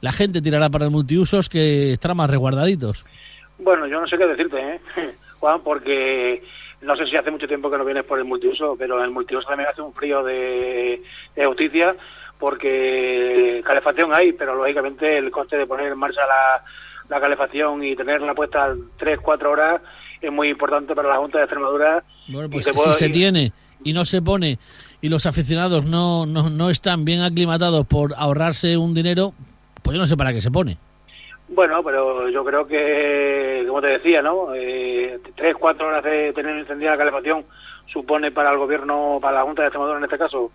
la 0.00 0.12
gente 0.12 0.40
tirará 0.40 0.68
para 0.68 0.84
el 0.84 0.90
multiusos 0.90 1.48
que 1.48 1.92
estarán 1.92 2.16
más 2.18 2.30
resguardaditos. 2.30 3.04
Bueno, 3.58 3.86
yo 3.86 4.00
no 4.00 4.06
sé 4.06 4.16
qué 4.16 4.26
decirte, 4.26 4.60
¿eh? 4.60 4.80
Juan, 5.40 5.60
porque 5.62 6.42
no 6.80 6.96
sé 6.96 7.06
si 7.06 7.16
hace 7.16 7.30
mucho 7.30 7.48
tiempo 7.48 7.70
que 7.70 7.78
no 7.78 7.84
vienes 7.84 8.04
por 8.04 8.18
el 8.18 8.24
multiuso, 8.24 8.76
pero 8.78 8.98
en 8.98 9.04
el 9.04 9.10
multiuso 9.10 9.48
también 9.48 9.68
hace 9.68 9.82
un 9.82 9.92
frío 9.92 10.22
de, 10.22 11.02
de 11.34 11.46
justicia, 11.46 11.96
porque 12.38 13.62
calefacción 13.64 14.14
hay, 14.14 14.32
pero 14.32 14.54
lógicamente 14.54 15.18
el 15.18 15.30
coste 15.30 15.56
de 15.56 15.66
poner 15.66 15.90
en 15.90 15.98
marcha 15.98 16.20
la, 16.24 16.64
la 17.08 17.20
calefacción 17.20 17.82
y 17.82 17.96
tenerla 17.96 18.34
puesta 18.34 18.74
tres, 18.96 19.18
cuatro 19.20 19.50
horas 19.50 19.80
es 20.20 20.32
muy 20.32 20.48
importante 20.48 20.94
para 20.94 21.08
la 21.08 21.16
Junta 21.16 21.38
de 21.38 21.44
Extremadura. 21.44 22.04
Bueno, 22.28 22.50
pues 22.50 22.64
si 22.64 22.92
se 22.94 23.08
tiene 23.08 23.52
y 23.84 23.92
no 23.92 24.04
se 24.04 24.22
pone 24.22 24.58
y 25.00 25.08
los 25.08 25.26
aficionados 25.26 25.84
no, 25.84 26.26
no, 26.26 26.50
no 26.50 26.70
están 26.70 27.04
bien 27.04 27.22
aclimatados 27.22 27.86
por 27.86 28.14
ahorrarse 28.16 28.76
un 28.76 28.94
dinero, 28.94 29.32
pues 29.82 29.94
yo 29.94 30.00
no 30.00 30.06
sé 30.06 30.16
para 30.16 30.32
qué 30.32 30.40
se 30.40 30.50
pone. 30.50 30.76
Bueno, 31.48 31.82
pero 31.82 32.28
yo 32.28 32.44
creo 32.44 32.66
que, 32.66 33.64
como 33.66 33.80
te 33.80 33.86
decía, 33.88 34.20
¿no? 34.20 34.54
Eh, 34.54 35.18
tres, 35.34 35.56
cuatro 35.58 35.88
horas 35.88 36.04
de 36.04 36.32
tener 36.34 36.58
encendida 36.58 36.90
la 36.90 36.98
calefacción 36.98 37.44
supone 37.86 38.30
para 38.30 38.50
el 38.50 38.58
gobierno, 38.58 39.18
para 39.20 39.38
la 39.38 39.44
Junta 39.44 39.62
de 39.62 39.68
Extremadura 39.68 39.98
en 39.98 40.04
este 40.04 40.18
caso, 40.18 40.52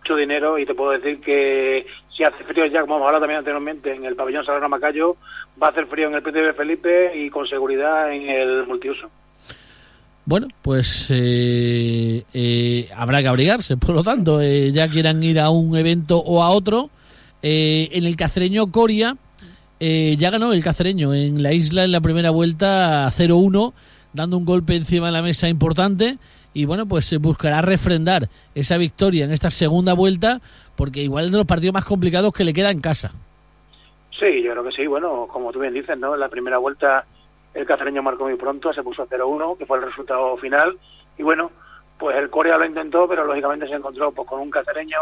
mucho 0.00 0.16
dinero 0.16 0.58
y 0.58 0.66
te 0.66 0.74
puedo 0.74 0.90
decir 0.90 1.20
que 1.20 1.86
si 2.22 2.34
hace 2.34 2.44
frío 2.44 2.66
ya, 2.66 2.82
como 2.82 2.96
hemos 2.96 3.06
hablado 3.06 3.22
también 3.22 3.38
anteriormente, 3.38 3.94
en 3.94 4.04
el 4.04 4.14
pabellón 4.14 4.44
Sagrado 4.44 4.68
Macayo, 4.68 5.16
va 5.60 5.68
a 5.68 5.70
hacer 5.70 5.86
frío 5.86 6.06
en 6.08 6.14
el 6.14 6.22
Príncipe 6.22 6.52
Felipe 6.52 7.12
y 7.16 7.30
con 7.30 7.46
seguridad 7.46 8.12
en 8.12 8.28
el 8.28 8.66
multiuso. 8.66 9.10
Bueno, 10.24 10.46
pues 10.62 11.08
eh, 11.10 12.24
eh, 12.32 12.88
habrá 12.96 13.22
que 13.22 13.28
abrigarse, 13.28 13.76
por 13.76 13.94
lo 13.94 14.04
tanto, 14.04 14.40
eh, 14.40 14.70
ya 14.70 14.88
quieran 14.88 15.22
ir 15.22 15.40
a 15.40 15.50
un 15.50 15.76
evento 15.76 16.18
o 16.18 16.42
a 16.42 16.50
otro. 16.50 16.90
Eh, 17.42 17.88
en 17.92 18.04
el 18.04 18.14
cacereño 18.14 18.70
Coria, 18.70 19.16
eh, 19.80 20.14
ya 20.16 20.30
ganó 20.30 20.52
el 20.52 20.62
cacereño 20.62 21.12
en 21.12 21.42
la 21.42 21.52
isla 21.52 21.82
en 21.82 21.90
la 21.90 22.00
primera 22.00 22.30
vuelta 22.30 23.10
0-1, 23.10 23.72
dando 24.12 24.38
un 24.38 24.44
golpe 24.44 24.76
encima 24.76 25.06
de 25.06 25.12
la 25.12 25.22
mesa 25.22 25.48
importante 25.48 26.18
y 26.54 26.64
bueno, 26.64 26.86
pues 26.86 27.06
se 27.06 27.18
buscará 27.18 27.62
refrendar 27.62 28.28
esa 28.54 28.76
victoria 28.76 29.24
en 29.24 29.32
esta 29.32 29.50
segunda 29.50 29.94
vuelta, 29.94 30.40
porque 30.76 31.00
igual 31.00 31.30
de 31.30 31.38
los 31.38 31.46
partidos 31.46 31.74
más 31.74 31.84
complicados 31.84 32.32
que 32.32 32.44
le 32.44 32.52
queda 32.52 32.70
en 32.70 32.80
casa. 32.80 33.12
Sí, 34.18 34.42
yo 34.42 34.52
creo 34.52 34.64
que 34.64 34.72
sí. 34.72 34.86
Bueno, 34.86 35.26
como 35.30 35.52
tú 35.52 35.60
bien 35.60 35.74
dices, 35.74 35.98
¿no? 35.98 36.14
En 36.14 36.20
la 36.20 36.28
primera 36.28 36.58
vuelta 36.58 37.04
el 37.54 37.66
cacereño 37.66 38.02
marcó 38.02 38.24
muy 38.24 38.36
pronto, 38.36 38.72
se 38.72 38.82
puso 38.82 39.06
0-1, 39.06 39.58
que 39.58 39.66
fue 39.66 39.78
el 39.78 39.84
resultado 39.84 40.36
final, 40.38 40.78
y 41.18 41.22
bueno, 41.22 41.50
pues 41.98 42.16
el 42.16 42.30
Corea 42.30 42.56
lo 42.56 42.64
intentó, 42.64 43.06
pero 43.06 43.24
lógicamente 43.24 43.68
se 43.68 43.74
encontró 43.74 44.10
pues, 44.12 44.26
con 44.26 44.40
un 44.40 44.50
cacereño 44.50 44.98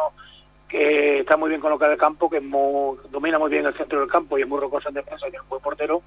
que 0.68 1.20
está 1.20 1.36
muy 1.36 1.48
bien 1.48 1.60
colocado 1.60 1.90
en 1.90 1.94
el 1.94 2.00
campo, 2.00 2.30
que 2.30 2.40
domina 3.10 3.38
muy 3.38 3.50
bien 3.50 3.66
el 3.66 3.74
centro 3.74 4.00
del 4.00 4.08
campo 4.08 4.38
y 4.38 4.42
es 4.42 4.48
muy 4.48 4.60
rocoso 4.60 4.88
en 4.88 4.94
defensa 4.94 5.26
y 5.28 5.34
es 5.34 5.42
portero, 5.62 6.02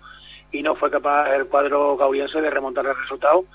y 0.51 0.61
no 0.61 0.75
fue 0.75 0.89
capaz 0.91 1.33
el 1.35 1.47
cuadro 1.47 1.97
gauriense 1.97 2.41
de 2.41 2.49
remontar 2.49 2.85
el 2.85 2.95
resultado. 2.95 3.45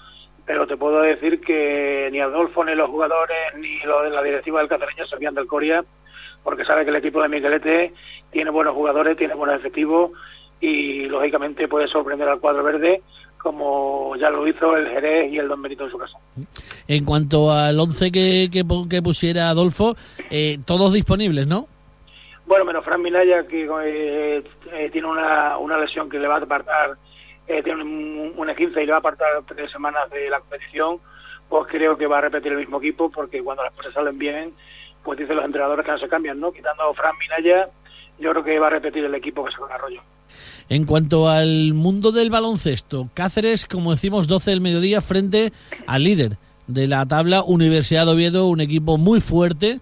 Pero 0.49 0.67
te 0.67 0.79
puedo 0.79 1.03
decir 1.03 1.43
que 1.43 2.09
ni 2.11 2.21
Adolfo, 2.21 2.65
ni 2.65 2.75
los 2.75 2.89
jugadores, 2.89 3.37
ni 3.59 3.81
los 3.81 4.03
de 4.03 4.09
la 4.09 4.23
directiva 4.23 4.61
del 4.61 4.69
Cacereño 4.71 5.07
sabían 5.07 5.35
del 5.35 5.47
Corea, 5.47 5.85
porque 6.43 6.65
sabe 6.65 6.85
que 6.85 6.91
el 6.91 6.97
equipo 6.97 7.21
de 7.21 7.29
Miguelete 7.29 7.93
tiene 8.31 8.51
buenos 8.51 8.75
jugadores, 8.75 9.19
tiene 9.19 9.35
buenos 9.35 9.57
efectivos 9.57 10.13
y 10.59 11.05
lógicamente 11.05 11.69
puede 11.69 11.87
sorprender 11.87 12.31
al 12.31 12.41
cuadro 12.41 12.65
verde 12.65 13.03
como 13.37 14.17
ya 14.17 14.31
lo 14.31 14.49
hizo 14.49 14.75
el 14.75 14.89
Jerez 14.89 15.31
y 15.31 15.37
el 15.37 15.49
Don 15.49 15.61
Benito 15.61 15.85
en 15.85 15.91
su 15.91 15.99
casa. 15.99 16.17
En 16.89 17.05
cuanto 17.05 17.53
al 17.53 17.79
11 17.79 18.11
que, 18.11 18.49
que, 18.51 19.03
pusiera 19.03 19.51
Adolfo, 19.51 19.97
eh, 20.31 20.59
todos 20.67 20.95
disponibles, 20.95 21.47
¿no? 21.47 21.67
Bueno, 22.47 22.65
menos 22.65 22.87
Fran 22.87 23.03
Minaya, 23.03 23.47
que 23.47 23.65
eh, 23.85 24.43
eh, 24.73 24.91
tiene 24.91 25.07
una, 25.07 25.59
una 25.59 25.79
lesión 25.79 26.09
que 26.09 26.19
le 26.19 26.27
va 26.27 26.37
a 26.37 26.39
apartar, 26.39 26.97
tiene 27.49 27.83
un, 27.83 28.35
un 28.37 28.55
15 28.55 28.83
y 28.83 28.87
le 28.87 28.93
va 28.93 28.97
a 28.97 29.01
apartar 29.01 29.43
tres 29.47 29.71
semanas 29.71 30.11
de 30.11 30.29
la 30.29 30.41
competición, 30.41 30.99
pues 31.49 31.67
creo 31.69 31.97
que 31.97 32.07
va 32.07 32.19
a 32.19 32.23
repetir 32.23 32.53
el 32.53 32.59
mismo 32.59 32.79
equipo, 32.79 33.11
porque 33.11 33.43
cuando 33.43 33.65
las 33.65 33.73
cosas 33.73 33.95
salen 33.95 34.19
bien, 34.19 34.53
pues 35.03 35.19
dicen 35.19 35.37
los 35.37 35.45
entrenadores 35.45 35.85
que 35.85 35.93
no 35.93 35.99
se 35.99 36.09
cambian, 36.09 36.39
¿no? 36.39 36.53
Quitando 36.53 36.83
a 36.83 36.95
Fran 36.95 37.15
Minaya, 37.19 37.69
yo 38.19 38.31
creo 38.31 38.45
que 38.45 38.59
va 38.59 38.67
a 38.67 38.71
repetir 38.71 39.05
el 39.05 39.15
equipo 39.15 39.45
que 39.45 39.53
se 39.53 39.73
arroyo. 39.73 40.03
En 40.69 40.85
cuanto 40.85 41.29
al 41.29 41.73
mundo 41.73 42.13
del 42.13 42.31
baloncesto, 42.31 43.09
Cáceres, 43.15 43.65
como 43.65 43.93
decimos, 43.93 44.29
12 44.29 44.51
del 44.51 44.61
mediodía 44.61 45.01
frente 45.01 45.53
al 45.87 46.05
líder 46.05 46.37
de 46.67 46.87
la 46.87 47.07
tabla, 47.07 47.43
Universidad 47.43 48.05
de 48.05 48.13
Oviedo, 48.13 48.47
un 48.47 48.61
equipo 48.61 48.99
muy 48.99 49.21
fuerte. 49.21 49.81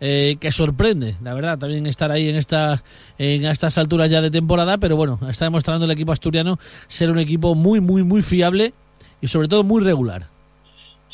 Eh, 0.00 0.36
que 0.40 0.52
sorprende, 0.52 1.16
la 1.22 1.34
verdad, 1.34 1.58
también 1.58 1.86
estar 1.86 2.12
ahí 2.12 2.28
en, 2.28 2.36
esta, 2.36 2.84
en 3.18 3.44
estas 3.44 3.78
alturas 3.78 4.08
ya 4.08 4.20
de 4.20 4.30
temporada, 4.30 4.78
pero 4.78 4.94
bueno, 4.94 5.18
está 5.28 5.46
demostrando 5.46 5.86
el 5.86 5.90
equipo 5.90 6.12
asturiano 6.12 6.56
ser 6.86 7.10
un 7.10 7.18
equipo 7.18 7.56
muy, 7.56 7.80
muy, 7.80 8.04
muy 8.04 8.22
fiable 8.22 8.72
y 9.20 9.26
sobre 9.26 9.48
todo 9.48 9.64
muy 9.64 9.82
regular. 9.82 10.26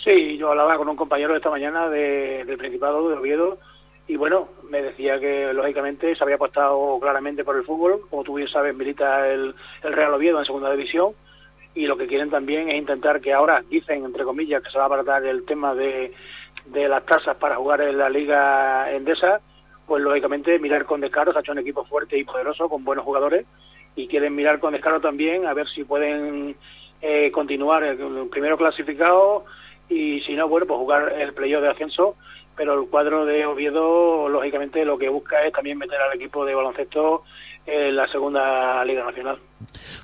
Sí, 0.04 0.36
yo 0.36 0.50
hablaba 0.50 0.76
con 0.76 0.86
un 0.90 0.96
compañero 0.96 1.34
esta 1.34 1.48
mañana 1.48 1.88
del 1.88 2.58
Principado 2.58 3.08
de 3.08 3.16
Oviedo 3.16 3.58
y 4.06 4.16
bueno, 4.16 4.48
me 4.68 4.82
decía 4.82 5.18
que 5.18 5.50
lógicamente 5.54 6.14
se 6.14 6.22
había 6.22 6.36
apostado 6.36 6.98
claramente 7.00 7.42
por 7.42 7.56
el 7.56 7.64
fútbol, 7.64 8.02
como 8.10 8.22
tú 8.22 8.34
bien 8.34 8.48
sabes, 8.48 8.76
milita 8.76 9.26
el, 9.32 9.54
el 9.82 9.92
Real 9.94 10.12
Oviedo 10.12 10.38
en 10.38 10.44
segunda 10.44 10.70
división 10.70 11.12
y 11.74 11.86
lo 11.86 11.96
que 11.96 12.06
quieren 12.06 12.28
también 12.28 12.68
es 12.68 12.74
intentar 12.74 13.22
que 13.22 13.32
ahora, 13.32 13.64
dicen 13.70 14.04
entre 14.04 14.24
comillas, 14.24 14.62
que 14.62 14.70
se 14.70 14.76
va 14.76 14.84
a 14.84 14.86
abaratar 14.86 15.24
el 15.24 15.44
tema 15.44 15.74
de, 15.74 16.12
de 16.66 16.88
las 16.88 17.04
tasas 17.04 17.36
para 17.36 17.56
jugar 17.56 17.82
en 17.82 17.98
la 17.98 18.08
Liga 18.08 18.90
Endesa, 18.92 19.40
pues 19.86 20.02
lógicamente 20.02 20.58
mirar 20.58 20.84
con 20.86 21.00
descaro, 21.00 21.32
se 21.32 21.38
ha 21.38 21.40
hecho 21.40 21.52
un 21.52 21.58
equipo 21.58 21.84
fuerte 21.84 22.18
y 22.18 22.24
poderoso 22.24 22.68
con 22.68 22.84
buenos 22.84 23.04
jugadores 23.04 23.46
y 23.96 24.08
quieren 24.08 24.34
mirar 24.34 24.60
con 24.60 24.72
descaro 24.72 25.00
también 25.00 25.46
a 25.46 25.54
ver 25.54 25.68
si 25.68 25.84
pueden 25.84 26.56
eh, 27.02 27.30
continuar 27.30 27.84
el 27.84 28.28
primero 28.30 28.56
clasificado 28.56 29.44
y 29.88 30.20
si 30.22 30.34
no, 30.34 30.48
bueno, 30.48 30.66
pues 30.66 30.78
jugar 30.78 31.12
el 31.20 31.34
playoff 31.34 31.62
de 31.62 31.68
ascenso 31.68 32.16
pero 32.56 32.80
el 32.80 32.88
cuadro 32.88 33.26
de 33.26 33.46
Oviedo, 33.46 34.28
lógicamente, 34.28 34.84
lo 34.84 34.98
que 34.98 35.08
busca 35.08 35.44
es 35.44 35.52
también 35.52 35.78
meter 35.78 36.00
al 36.00 36.16
equipo 36.16 36.44
de 36.44 36.54
baloncesto 36.54 37.24
en 37.66 37.96
la 37.96 38.06
segunda 38.08 38.84
Liga 38.84 39.04
Nacional. 39.04 39.38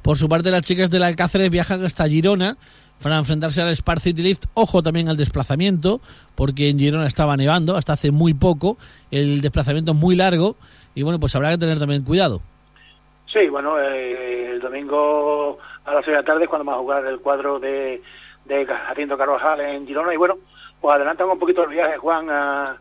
Por 0.03 0.17
su 0.17 0.29
parte, 0.29 0.51
las 0.51 0.63
chicas 0.63 0.91
del 0.91 1.03
Alcáceres 1.03 1.51
viajan 1.51 1.85
hasta 1.85 2.09
Girona 2.09 2.57
para 3.03 3.17
enfrentarse 3.17 3.63
al 3.63 3.75
Spar 3.75 4.01
City 4.01 4.23
Lift. 4.23 4.45
Ojo 4.55 4.83
también 4.83 5.09
al 5.09 5.17
desplazamiento, 5.17 6.01
porque 6.35 6.69
en 6.69 6.79
Girona 6.79 7.07
estaba 7.07 7.37
nevando 7.37 7.77
hasta 7.77 7.95
hace 7.95 8.11
muy 8.11 8.35
poco. 8.35 8.77
El 9.11 9.41
desplazamiento 9.41 9.93
es 9.93 9.99
muy 9.99 10.17
largo 10.17 10.57
y 10.95 11.03
bueno, 11.03 11.19
pues 11.19 11.35
habrá 11.37 11.51
que 11.51 11.59
tener 11.59 11.79
también 11.79 12.05
cuidado. 12.05 12.41
Sí, 13.33 13.49
bueno, 13.49 13.79
eh, 13.79 14.51
el 14.53 14.61
domingo 14.61 15.59
a 15.85 15.95
las 15.95 16.05
seis 16.05 16.17
de 16.17 16.23
la 16.23 16.27
tarde 16.27 16.49
cuando 16.49 16.71
va 16.71 16.77
a 16.77 16.81
jugar 16.81 17.07
el 17.07 17.21
cuadro 17.21 17.59
de, 17.61 18.03
de 18.45 18.67
Jacinto 18.67 19.17
Carvajal 19.17 19.61
en 19.61 19.87
Girona 19.87 20.13
y 20.13 20.17
bueno, 20.17 20.37
pues 20.81 20.95
adelantan 20.95 21.29
un 21.29 21.39
poquito 21.39 21.63
el 21.65 21.71
viaje, 21.71 21.97
Juan, 21.99 22.29
a, 22.31 22.77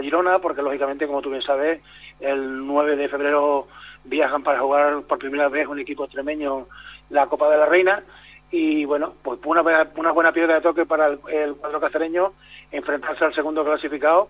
Girona, 0.00 0.38
porque 0.38 0.62
lógicamente, 0.62 1.06
como 1.06 1.20
tú 1.20 1.28
bien 1.28 1.42
sabes, 1.42 1.82
el 2.20 2.66
9 2.66 2.96
de 2.96 3.08
febrero 3.08 3.68
viajan 4.04 4.42
para 4.42 4.60
jugar 4.60 5.02
por 5.02 5.18
primera 5.18 5.48
vez 5.48 5.68
un 5.68 5.78
equipo 5.78 6.04
extremeño 6.04 6.66
la 7.10 7.26
Copa 7.26 7.50
de 7.50 7.58
la 7.58 7.66
Reina 7.66 8.02
y 8.50 8.84
bueno, 8.84 9.14
pues 9.22 9.38
una, 9.44 9.62
una 9.96 10.12
buena 10.12 10.32
piedra 10.32 10.54
de 10.54 10.60
toque 10.60 10.86
para 10.86 11.08
el, 11.08 11.54
cuadro 11.56 11.80
cacereño 11.80 12.32
enfrentarse 12.70 13.24
al 13.24 13.34
segundo 13.34 13.64
clasificado, 13.64 14.28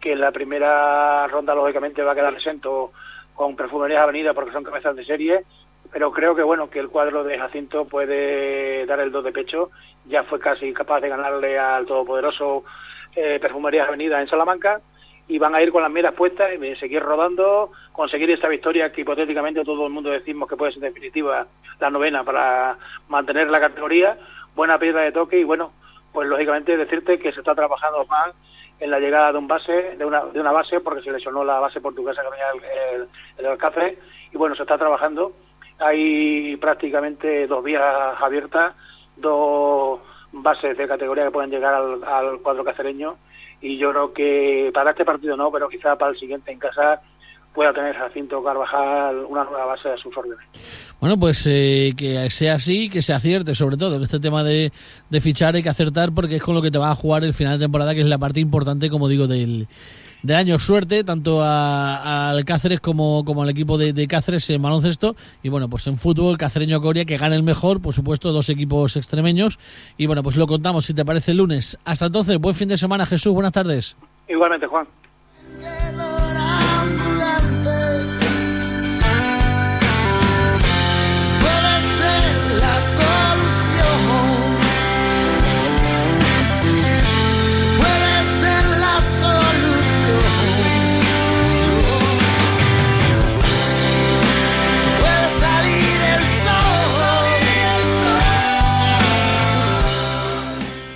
que 0.00 0.12
en 0.12 0.20
la 0.20 0.32
primera 0.32 1.26
ronda 1.28 1.54
lógicamente 1.54 2.02
va 2.02 2.12
a 2.12 2.14
quedar 2.14 2.34
exento 2.34 2.92
con 3.34 3.54
Perfumerías 3.56 4.02
Avenida 4.02 4.34
porque 4.34 4.52
son 4.52 4.64
cabezas 4.64 4.96
de 4.96 5.04
serie, 5.04 5.44
pero 5.92 6.10
creo 6.10 6.34
que 6.34 6.42
bueno, 6.42 6.70
que 6.70 6.80
el 6.80 6.88
cuadro 6.88 7.22
de 7.22 7.38
Jacinto 7.38 7.84
puede 7.84 8.84
dar 8.86 9.00
el 9.00 9.12
dos 9.12 9.24
de 9.24 9.32
pecho. 9.32 9.70
Ya 10.06 10.24
fue 10.24 10.40
casi 10.40 10.72
capaz 10.72 11.00
de 11.00 11.08
ganarle 11.08 11.58
al 11.58 11.86
todopoderoso 11.86 12.64
eh, 13.14 13.38
Perfumerías 13.40 13.88
Avenida 13.88 14.20
en 14.20 14.28
Salamanca 14.28 14.80
y 15.28 15.38
van 15.38 15.54
a 15.54 15.62
ir 15.62 15.72
con 15.72 15.82
las 15.82 15.90
miras 15.90 16.14
puestas 16.14 16.50
y 16.52 16.76
seguir 16.76 17.02
rodando, 17.02 17.70
conseguir 17.92 18.30
esta 18.30 18.48
victoria 18.48 18.92
que 18.92 19.02
hipotéticamente 19.02 19.64
todo 19.64 19.86
el 19.86 19.92
mundo 19.92 20.10
decimos 20.10 20.48
que 20.48 20.56
puede 20.56 20.72
ser 20.72 20.82
definitiva 20.82 21.46
la 21.80 21.90
novena 21.90 22.24
para 22.24 22.76
mantener 23.08 23.48
la 23.48 23.60
categoría, 23.60 24.18
buena 24.54 24.78
piedra 24.78 25.02
de 25.02 25.12
toque 25.12 25.38
y 25.38 25.44
bueno, 25.44 25.72
pues 26.12 26.28
lógicamente 26.28 26.76
decirte 26.76 27.18
que 27.18 27.32
se 27.32 27.40
está 27.40 27.54
trabajando 27.54 28.04
más 28.06 28.34
en 28.80 28.90
la 28.90 28.98
llegada 28.98 29.32
de 29.32 29.38
un 29.38 29.46
base, 29.46 29.96
de 29.96 30.04
una, 30.04 30.24
de 30.24 30.40
una 30.40 30.50
base, 30.50 30.80
porque 30.80 31.02
se 31.02 31.12
lesionó 31.12 31.44
la 31.44 31.60
base 31.60 31.80
portuguesa 31.80 32.22
que 32.22 32.30
venía 32.30 32.46
el, 32.94 33.08
el, 33.38 33.46
Alcácer, 33.46 33.96
y 34.32 34.36
bueno, 34.36 34.56
se 34.56 34.62
está 34.62 34.76
trabajando. 34.76 35.32
Hay 35.78 36.56
prácticamente 36.56 37.46
dos 37.46 37.62
vías 37.62 37.84
abiertas 38.20 38.74
dos 39.16 40.00
bases 40.32 40.76
de 40.76 40.88
categoría 40.88 41.24
que 41.24 41.30
pueden 41.30 41.50
llegar 41.50 41.74
al, 41.74 42.40
cuadro 42.40 42.64
cacereño 42.64 43.16
y 43.62 43.78
yo 43.78 43.90
creo 43.90 44.12
que 44.12 44.70
para 44.74 44.90
este 44.90 45.04
partido 45.04 45.36
no, 45.36 45.50
pero 45.50 45.68
quizá 45.68 45.96
para 45.96 46.10
el 46.10 46.18
siguiente 46.18 46.52
en 46.52 46.58
casa 46.58 47.00
pueda 47.54 47.72
tener 47.72 47.94
Jacinto 47.94 48.42
Carvajal 48.42 49.24
una 49.28 49.44
nueva 49.44 49.66
base 49.66 49.88
a 49.88 49.96
sus 49.96 50.16
órdenes. 50.16 50.44
Bueno, 51.00 51.18
pues 51.18 51.46
eh, 51.46 51.92
que 51.96 52.28
sea 52.30 52.54
así, 52.54 52.88
que 52.88 53.02
se 53.02 53.12
acierte 53.12 53.54
sobre 53.54 53.76
todo. 53.76 53.96
En 53.96 54.02
este 54.02 54.20
tema 54.20 54.42
de, 54.42 54.72
de 55.10 55.20
fichar 55.20 55.54
hay 55.54 55.62
que 55.62 55.68
acertar 55.68 56.12
porque 56.12 56.36
es 56.36 56.42
con 56.42 56.54
lo 56.54 56.62
que 56.62 56.70
te 56.70 56.78
va 56.78 56.90
a 56.90 56.94
jugar 56.94 57.24
el 57.24 57.34
final 57.34 57.58
de 57.58 57.64
temporada, 57.64 57.94
que 57.94 58.00
es 58.00 58.06
la 58.06 58.18
parte 58.18 58.40
importante, 58.40 58.88
como 58.90 59.08
digo, 59.08 59.26
del, 59.26 59.68
de 60.22 60.34
año. 60.34 60.58
Suerte 60.58 61.04
tanto 61.04 61.40
al 61.42 62.44
Cáceres 62.44 62.80
como, 62.80 63.24
como 63.24 63.42
al 63.42 63.50
equipo 63.50 63.78
de, 63.78 64.06
Cáceres 64.06 64.48
en 64.50 64.62
baloncesto. 64.62 65.16
Y 65.42 65.48
bueno, 65.48 65.68
pues 65.68 65.86
en 65.86 65.96
fútbol, 65.96 66.38
Cacereño 66.38 66.80
Coria, 66.80 67.04
que 67.04 67.16
gane 67.16 67.36
el 67.36 67.42
mejor, 67.42 67.80
por 67.80 67.94
supuesto, 67.94 68.32
dos 68.32 68.48
equipos 68.48 68.96
extremeños. 68.96 69.58
Y 69.96 70.06
bueno, 70.06 70.22
pues 70.22 70.36
lo 70.36 70.46
contamos 70.46 70.86
si 70.86 70.94
te 70.94 71.04
parece 71.04 71.32
el 71.32 71.38
lunes. 71.38 71.78
Hasta 71.84 72.06
entonces, 72.06 72.38
buen 72.38 72.54
fin 72.54 72.68
de 72.68 72.78
semana, 72.78 73.06
Jesús. 73.06 73.32
Buenas 73.32 73.52
tardes. 73.52 73.96
Igualmente, 74.28 74.66
Juan. 74.66 74.86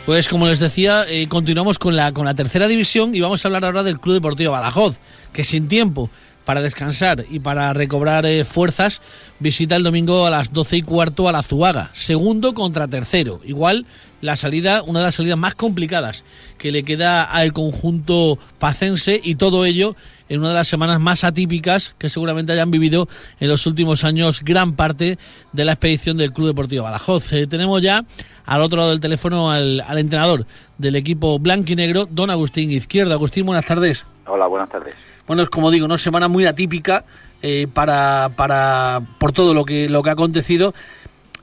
Pues 0.07 0.29
como 0.29 0.47
les 0.47 0.61
decía, 0.61 1.05
eh, 1.09 1.27
continuamos 1.27 1.81
con 1.81 1.97
la, 1.97 2.13
con 2.13 2.27
la 2.27 2.35
tercera 2.35 2.69
división 2.69 3.13
y 3.17 3.21
vamos 3.21 3.45
a 3.45 3.49
hablar 3.49 3.65
ahora 3.65 3.83
del 3.83 3.99
Club 3.99 4.15
Deportivo 4.15 4.53
Badajoz, 4.53 4.99
que 5.33 5.43
sin 5.43 5.67
tiempo 5.67 6.11
para 6.45 6.63
descansar 6.63 7.27
y 7.29 7.41
para 7.41 7.73
recobrar 7.73 8.25
eh, 8.25 8.45
fuerzas 8.45 9.03
visita 9.41 9.75
el 9.75 9.83
domingo 9.83 10.25
a 10.25 10.31
las 10.31 10.53
doce 10.53 10.77
y 10.77 10.83
cuarto 10.83 11.29
a 11.29 11.33
la 11.33 11.43
Zuaga, 11.43 11.91
segundo 11.93 12.55
contra 12.55 12.87
tercero. 12.87 13.41
Igual 13.45 13.85
la 14.21 14.37
salida, 14.37 14.85
una 14.85 15.01
de 15.01 15.07
las 15.07 15.17
salidas 15.17 15.39
más 15.39 15.57
complicadas 15.57 16.23
que 16.57 16.71
le 16.71 16.85
queda 16.85 17.25
al 17.25 17.53
conjunto 17.53 18.39
pacense 18.61 19.21
y 19.21 19.35
todo 19.35 19.65
ello 19.65 19.97
en 20.29 20.41
una 20.41 20.51
de 20.51 20.55
las 20.55 20.69
semanas 20.69 21.01
más 21.01 21.25
atípicas 21.25 21.95
que 21.99 22.09
seguramente 22.09 22.53
hayan 22.53 22.71
vivido 22.71 23.09
en 23.41 23.49
los 23.49 23.67
últimos 23.67 24.05
años 24.05 24.43
gran 24.43 24.75
parte 24.75 25.19
de 25.53 25.65
la 25.65 25.73
expedición 25.73 26.17
del 26.17 26.33
Club 26.33 26.49
Deportivo 26.49 26.85
Badajoz. 26.85 27.33
Eh, 27.33 27.47
tenemos 27.47 27.83
ya 27.83 28.05
al 28.45 28.63
otro 28.63 28.79
lado 28.79 28.91
del 28.91 29.01
teléfono 29.01 29.51
al, 29.51 29.83
entrenador 29.97 30.47
del 30.79 30.97
equipo 30.97 31.39
blanco 31.39 31.73
y 31.73 31.77
negro, 31.77 32.07
don 32.11 32.31
Agustín 32.31 32.71
Izquierda. 32.71 33.15
Agustín, 33.15 33.47
buenas 33.47 33.65
tardes. 33.65 34.05
Hola, 34.27 34.47
buenas 34.47 34.69
tardes. 34.69 34.95
Bueno, 35.27 35.43
es 35.43 35.49
como 35.49 35.71
digo, 35.71 35.87
una 35.87 35.99
semana 35.99 36.29
muy 36.29 36.47
atípica 36.47 37.05
eh, 37.43 37.67
para, 37.73 38.31
para, 38.37 39.03
por 39.19 39.33
todo 39.33 39.55
lo 39.55 39.65
que, 39.65 39.89
lo 39.89 40.03
que 40.03 40.11
ha 40.11 40.13
acontecido. 40.13 40.75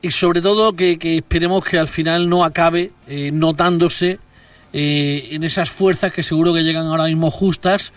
y 0.02 0.10
sobre 0.10 0.42
todo 0.42 0.74
que, 0.74 0.98
que 0.98 1.16
esperemos 1.16 1.64
que 1.64 1.78
al 1.78 1.88
final 1.88 2.28
no 2.28 2.44
acabe 2.44 2.92
eh, 3.08 3.30
notándose 3.32 4.18
en 4.76 5.44
esas 5.44 5.70
fuerzas 5.70 6.12
que 6.12 6.24
seguro 6.24 6.52
que 6.52 6.64
llegan 6.64 6.86
ahora 6.86 7.04
mismo 7.04 7.30
justas 7.30 7.92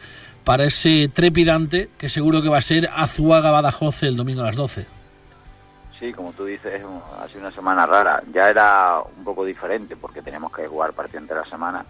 para 0.47 0.63
ese 0.63 1.09
trepidante 1.09 1.89
que 1.97 2.07
seguro 2.07 2.41
que 2.41 2.47
va 2.47 2.59
a 2.59 2.61
ser 2.61 2.89
Azuaga 2.95 3.51
Badajoz 3.51 4.03
el 4.03 4.15
domingo 4.15 4.43
a 4.43 4.45
las 4.45 4.55
12. 4.55 4.85
Sí, 5.99 6.13
como 6.13 6.31
tú 6.31 6.45
dices, 6.45 6.81
ha 7.19 7.27
sido 7.27 7.41
una 7.41 7.51
semana 7.51 7.85
rara. 7.85 8.23
Ya 8.31 8.47
era 8.47 9.01
un 9.17 9.25
poco 9.25 9.43
diferente 9.43 9.97
porque 9.97 10.21
tenemos 10.21 10.55
que 10.55 10.65
jugar 10.65 10.93
partido 10.93 11.19
entre 11.19 11.35
la 11.35 11.43
semana, 11.43 11.85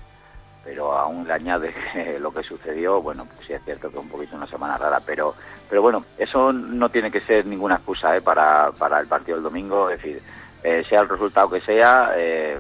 pero 0.66 0.92
aún 0.98 1.28
le 1.28 1.34
añade 1.34 1.72
lo 2.20 2.34
que 2.34 2.42
sucedió. 2.42 3.00
Bueno, 3.00 3.26
pues 3.26 3.46
sí 3.46 3.54
es 3.54 3.64
cierto 3.64 3.92
que 3.92 4.00
un 4.00 4.10
poquito 4.10 4.36
una 4.36 4.48
semana 4.48 4.76
rara, 4.76 5.02
pero 5.06 5.36
pero 5.70 5.84
bueno, 5.84 6.04
eso 6.18 6.52
no 6.52 6.90
tiene 6.90 7.12
que 7.12 7.22
ser 7.22 7.46
ninguna 7.46 7.76
excusa 7.76 8.18
¿eh? 8.18 8.22
para, 8.22 8.72
para 8.72 9.00
el 9.00 9.06
partido 9.06 9.38
del 9.38 9.44
domingo. 9.44 9.92
Es 9.92 10.02
decir, 10.02 10.20
eh, 10.64 10.84
sea 10.90 11.02
el 11.02 11.10
resultado 11.10 11.52
que 11.52 11.62
sea, 11.62 12.14
eh, 12.16 12.60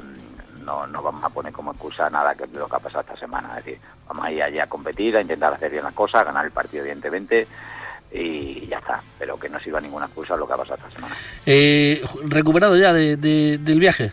no, 0.67 0.85
no 0.85 1.01
vamos 1.01 1.23
a 1.23 1.29
poner 1.29 1.53
como 1.53 1.71
excusa 1.71 2.09
nada 2.09 2.35
que 2.35 2.45
lo 2.47 2.67
que 2.67 2.75
ha 2.75 2.79
pasado 2.79 3.01
esta 3.01 3.17
semana. 3.17 3.57
Es 3.57 3.65
decir, 3.65 3.79
vamos 4.05 4.25
a 4.25 4.31
ir 4.31 4.43
allí 4.43 4.59
a 4.59 4.67
competir, 4.67 5.15
a 5.15 5.21
intentar 5.21 5.53
hacer 5.53 5.71
bien 5.71 5.83
las 5.83 5.93
cosas, 5.93 6.25
ganar 6.25 6.45
el 6.45 6.51
partido, 6.51 6.83
evidentemente 6.83 7.47
y 8.11 8.67
ya 8.67 8.77
está, 8.77 9.01
pero 9.19 9.37
que 9.37 9.49
no 9.49 9.59
sirva 9.59 9.81
ninguna 9.81 10.05
excusa 10.05 10.37
lo 10.37 10.47
que 10.47 10.53
ha 10.53 10.57
pasado 10.57 10.75
esta 10.75 10.91
semana. 10.91 11.15
Eh, 11.45 12.01
¿Recuperado 12.23 12.77
ya 12.77 12.93
de, 12.93 13.17
de, 13.17 13.57
del 13.57 13.79
viaje? 13.79 14.11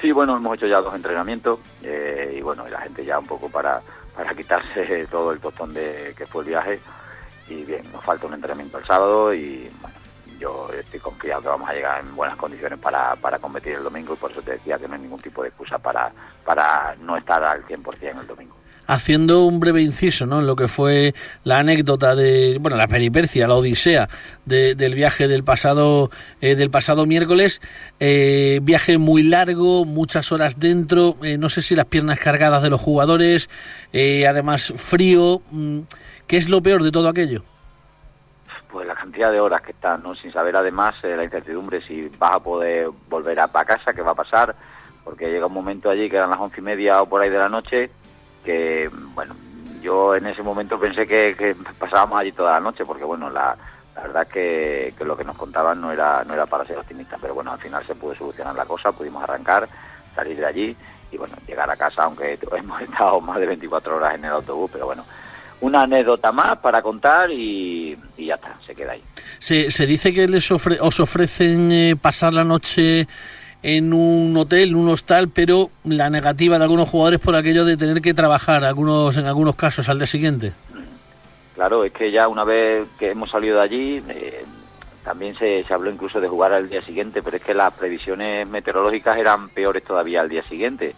Sí, 0.00 0.12
bueno, 0.12 0.36
hemos 0.36 0.56
hecho 0.56 0.66
ya 0.66 0.80
dos 0.80 0.94
entrenamientos 0.94 1.58
eh, 1.82 2.34
y 2.36 2.42
bueno, 2.42 2.66
y 2.68 2.70
la 2.70 2.80
gente 2.80 3.04
ya 3.04 3.18
un 3.18 3.26
poco 3.26 3.48
para, 3.48 3.80
para 4.14 4.34
quitarse 4.34 5.06
todo 5.10 5.32
el 5.32 5.40
tostón 5.40 5.72
de 5.72 6.14
que 6.16 6.26
fue 6.26 6.42
el 6.42 6.48
viaje 6.48 6.80
y 7.48 7.62
bien, 7.64 7.90
nos 7.92 8.04
falta 8.04 8.26
un 8.26 8.34
entrenamiento 8.34 8.78
el 8.78 8.84
sábado 8.84 9.32
y 9.32 9.70
bueno, 9.80 9.96
yo 10.38 10.68
estoy 10.72 11.00
confiado 11.00 11.42
que 11.42 11.48
vamos 11.48 11.68
a 11.68 11.74
llegar 11.74 12.00
en 12.00 12.14
buenas 12.14 12.36
condiciones 12.36 12.78
para, 12.78 13.16
para 13.16 13.38
competir 13.38 13.74
el 13.74 13.82
domingo 13.82 14.14
y 14.14 14.16
por 14.16 14.30
eso 14.30 14.42
te 14.42 14.52
decía 14.52 14.78
que 14.78 14.88
no 14.88 14.94
hay 14.94 15.00
ningún 15.00 15.20
tipo 15.20 15.42
de 15.42 15.48
excusa 15.48 15.78
para, 15.78 16.12
para 16.44 16.94
no 17.00 17.16
estar 17.16 17.42
al 17.42 17.64
100% 17.64 18.20
el 18.20 18.26
domingo 18.26 18.56
haciendo 18.86 19.44
un 19.44 19.60
breve 19.60 19.82
inciso 19.82 20.26
¿no? 20.26 20.40
en 20.40 20.46
lo 20.46 20.56
que 20.56 20.68
fue 20.68 21.14
la 21.44 21.58
anécdota 21.58 22.14
de, 22.14 22.58
bueno, 22.60 22.76
la 22.76 22.88
peripecia, 22.88 23.48
la 23.48 23.56
odisea 23.56 24.08
de, 24.44 24.74
del 24.74 24.94
viaje 24.94 25.28
del 25.28 25.44
pasado, 25.44 26.10
eh, 26.40 26.54
del 26.54 26.70
pasado 26.70 27.06
miércoles. 27.06 27.60
Eh, 28.00 28.60
viaje 28.62 28.98
muy 28.98 29.22
largo, 29.22 29.84
muchas 29.84 30.32
horas 30.32 30.58
dentro, 30.58 31.16
eh, 31.22 31.38
no 31.38 31.48
sé 31.48 31.62
si 31.62 31.74
las 31.74 31.86
piernas 31.86 32.18
cargadas 32.18 32.62
de 32.62 32.70
los 32.70 32.80
jugadores, 32.80 33.48
además 33.92 34.72
frío. 34.76 35.42
mm, 35.50 35.80
¿Qué 36.26 36.36
es 36.36 36.48
lo 36.48 36.60
peor 36.60 36.82
de 36.82 36.90
todo 36.90 37.08
aquello? 37.08 37.42
Pues 38.76 38.86
la 38.86 38.94
cantidad 38.94 39.32
de 39.32 39.40
horas 39.40 39.62
que 39.62 39.72
estás, 39.72 39.98
¿no? 40.02 40.14
Sin 40.14 40.30
saber 40.30 40.54
además 40.54 40.94
eh, 41.02 41.16
la 41.16 41.24
incertidumbre 41.24 41.80
si 41.80 42.10
vas 42.18 42.32
a 42.32 42.40
poder 42.40 42.90
volver 43.08 43.40
a, 43.40 43.46
para 43.46 43.64
casa, 43.64 43.94
qué 43.94 44.02
va 44.02 44.10
a 44.10 44.14
pasar, 44.14 44.54
porque 45.02 45.30
llega 45.30 45.46
un 45.46 45.54
momento 45.54 45.88
allí 45.88 46.10
que 46.10 46.16
eran 46.16 46.28
las 46.28 46.38
once 46.38 46.60
y 46.60 46.62
media 46.62 47.00
o 47.00 47.06
por 47.06 47.22
ahí 47.22 47.30
de 47.30 47.38
la 47.38 47.48
noche, 47.48 47.88
que, 48.44 48.90
bueno, 49.14 49.34
yo 49.80 50.14
en 50.14 50.26
ese 50.26 50.42
momento 50.42 50.78
pensé 50.78 51.06
que, 51.06 51.56
pasábamos 51.78 52.18
allí 52.18 52.32
toda 52.32 52.52
la 52.52 52.60
noche, 52.60 52.84
porque, 52.84 53.04
bueno, 53.04 53.30
la, 53.30 53.56
la 53.94 54.02
verdad 54.02 54.26
que 54.26 54.92
lo 55.00 55.16
que 55.16 55.24
nos 55.24 55.38
contaban 55.38 55.80
no 55.80 55.90
era, 55.90 56.22
no 56.24 56.34
era 56.34 56.44
para 56.44 56.66
ser 56.66 56.76
optimistas, 56.76 57.18
pero 57.18 57.34
bueno, 57.34 57.52
al 57.52 57.58
final 57.58 57.82
se 57.86 57.94
pudo 57.94 58.14
solucionar 58.14 58.54
la 58.54 58.66
cosa, 58.66 58.92
pudimos 58.92 59.22
arrancar, 59.22 59.66
salir 60.14 60.36
de 60.36 60.44
allí 60.44 60.76
y, 61.10 61.16
bueno, 61.16 61.34
llegar 61.46 61.70
a 61.70 61.76
casa, 61.78 62.04
aunque 62.04 62.38
hemos 62.52 62.82
estado 62.82 63.22
más 63.22 63.40
de 63.40 63.46
24 63.46 63.96
horas 63.96 64.16
en 64.16 64.26
el 64.26 64.32
autobús, 64.32 64.70
pero 64.70 64.84
bueno, 64.84 65.02
una 65.60 65.82
anécdota 65.82 66.32
más 66.32 66.58
para 66.58 66.82
contar 66.82 67.30
y, 67.30 67.96
y 68.16 68.26
ya 68.26 68.34
está, 68.34 68.56
se 68.66 68.74
queda 68.74 68.92
ahí. 68.92 69.02
Se, 69.38 69.70
se 69.70 69.86
dice 69.86 70.12
que 70.12 70.28
les 70.28 70.50
ofre- 70.50 70.78
os 70.80 71.00
ofrecen 71.00 71.72
eh, 71.72 71.96
pasar 72.00 72.34
la 72.34 72.44
noche 72.44 73.06
en 73.62 73.92
un 73.92 74.36
hotel, 74.36 74.68
en 74.68 74.76
un 74.76 74.90
hostal, 74.90 75.28
pero 75.28 75.70
la 75.84 76.10
negativa 76.10 76.58
de 76.58 76.64
algunos 76.64 76.88
jugadores 76.88 77.20
por 77.20 77.34
aquello 77.34 77.64
de 77.64 77.76
tener 77.76 78.00
que 78.00 78.14
trabajar 78.14 78.64
algunos 78.64 79.16
en 79.16 79.26
algunos 79.26 79.56
casos 79.56 79.88
al 79.88 79.98
día 79.98 80.06
siguiente. 80.06 80.52
Claro, 81.54 81.84
es 81.84 81.92
que 81.92 82.10
ya 82.10 82.28
una 82.28 82.44
vez 82.44 82.86
que 82.98 83.10
hemos 83.12 83.30
salido 83.30 83.56
de 83.56 83.62
allí, 83.62 84.02
eh, 84.10 84.44
también 85.02 85.34
se, 85.36 85.64
se 85.64 85.72
habló 85.72 85.90
incluso 85.90 86.20
de 86.20 86.28
jugar 86.28 86.52
al 86.52 86.68
día 86.68 86.82
siguiente, 86.82 87.22
pero 87.22 87.38
es 87.38 87.42
que 87.42 87.54
las 87.54 87.72
previsiones 87.72 88.46
meteorológicas 88.48 89.16
eran 89.16 89.48
peores 89.48 89.82
todavía 89.82 90.20
al 90.20 90.28
día 90.28 90.42
siguiente. 90.42 90.94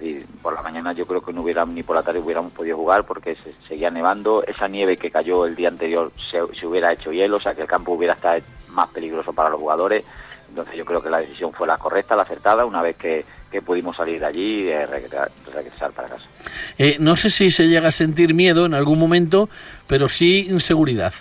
Y 0.00 0.20
por 0.42 0.54
la 0.54 0.62
mañana 0.62 0.92
yo 0.92 1.06
creo 1.06 1.20
que 1.20 1.32
no 1.32 1.42
hubiéramos, 1.42 1.74
ni 1.74 1.82
por 1.82 1.96
la 1.96 2.02
tarde 2.02 2.20
hubiéramos 2.20 2.52
podido 2.52 2.76
jugar 2.76 3.04
porque 3.04 3.34
se, 3.36 3.52
seguía 3.66 3.90
nevando. 3.90 4.44
Esa 4.44 4.68
nieve 4.68 4.96
que 4.96 5.10
cayó 5.10 5.44
el 5.44 5.56
día 5.56 5.68
anterior 5.68 6.12
se, 6.30 6.38
se 6.58 6.66
hubiera 6.66 6.92
hecho 6.92 7.12
hielo, 7.12 7.36
o 7.36 7.40
sea 7.40 7.54
que 7.54 7.62
el 7.62 7.68
campo 7.68 7.92
hubiera 7.92 8.14
estado 8.14 8.40
más 8.70 8.88
peligroso 8.90 9.32
para 9.32 9.50
los 9.50 9.60
jugadores. 9.60 10.04
Entonces 10.48 10.76
yo 10.76 10.84
creo 10.84 11.02
que 11.02 11.10
la 11.10 11.18
decisión 11.18 11.52
fue 11.52 11.66
la 11.66 11.76
correcta, 11.76 12.16
la 12.16 12.22
acertada, 12.22 12.64
una 12.64 12.80
vez 12.80 12.96
que, 12.96 13.24
que 13.50 13.60
pudimos 13.60 13.96
salir 13.96 14.20
de 14.20 14.26
allí 14.26 14.62
y 14.62 14.68
eh, 14.68 14.86
regresar, 14.86 15.30
regresar 15.52 15.92
para 15.92 16.08
casa. 16.08 16.24
Eh, 16.78 16.96
no 17.00 17.16
sé 17.16 17.30
si 17.30 17.50
se 17.50 17.68
llega 17.68 17.88
a 17.88 17.92
sentir 17.92 18.34
miedo 18.34 18.66
en 18.66 18.74
algún 18.74 18.98
momento, 18.98 19.48
pero 19.86 20.08
sí 20.08 20.46
inseguridad. 20.48 21.12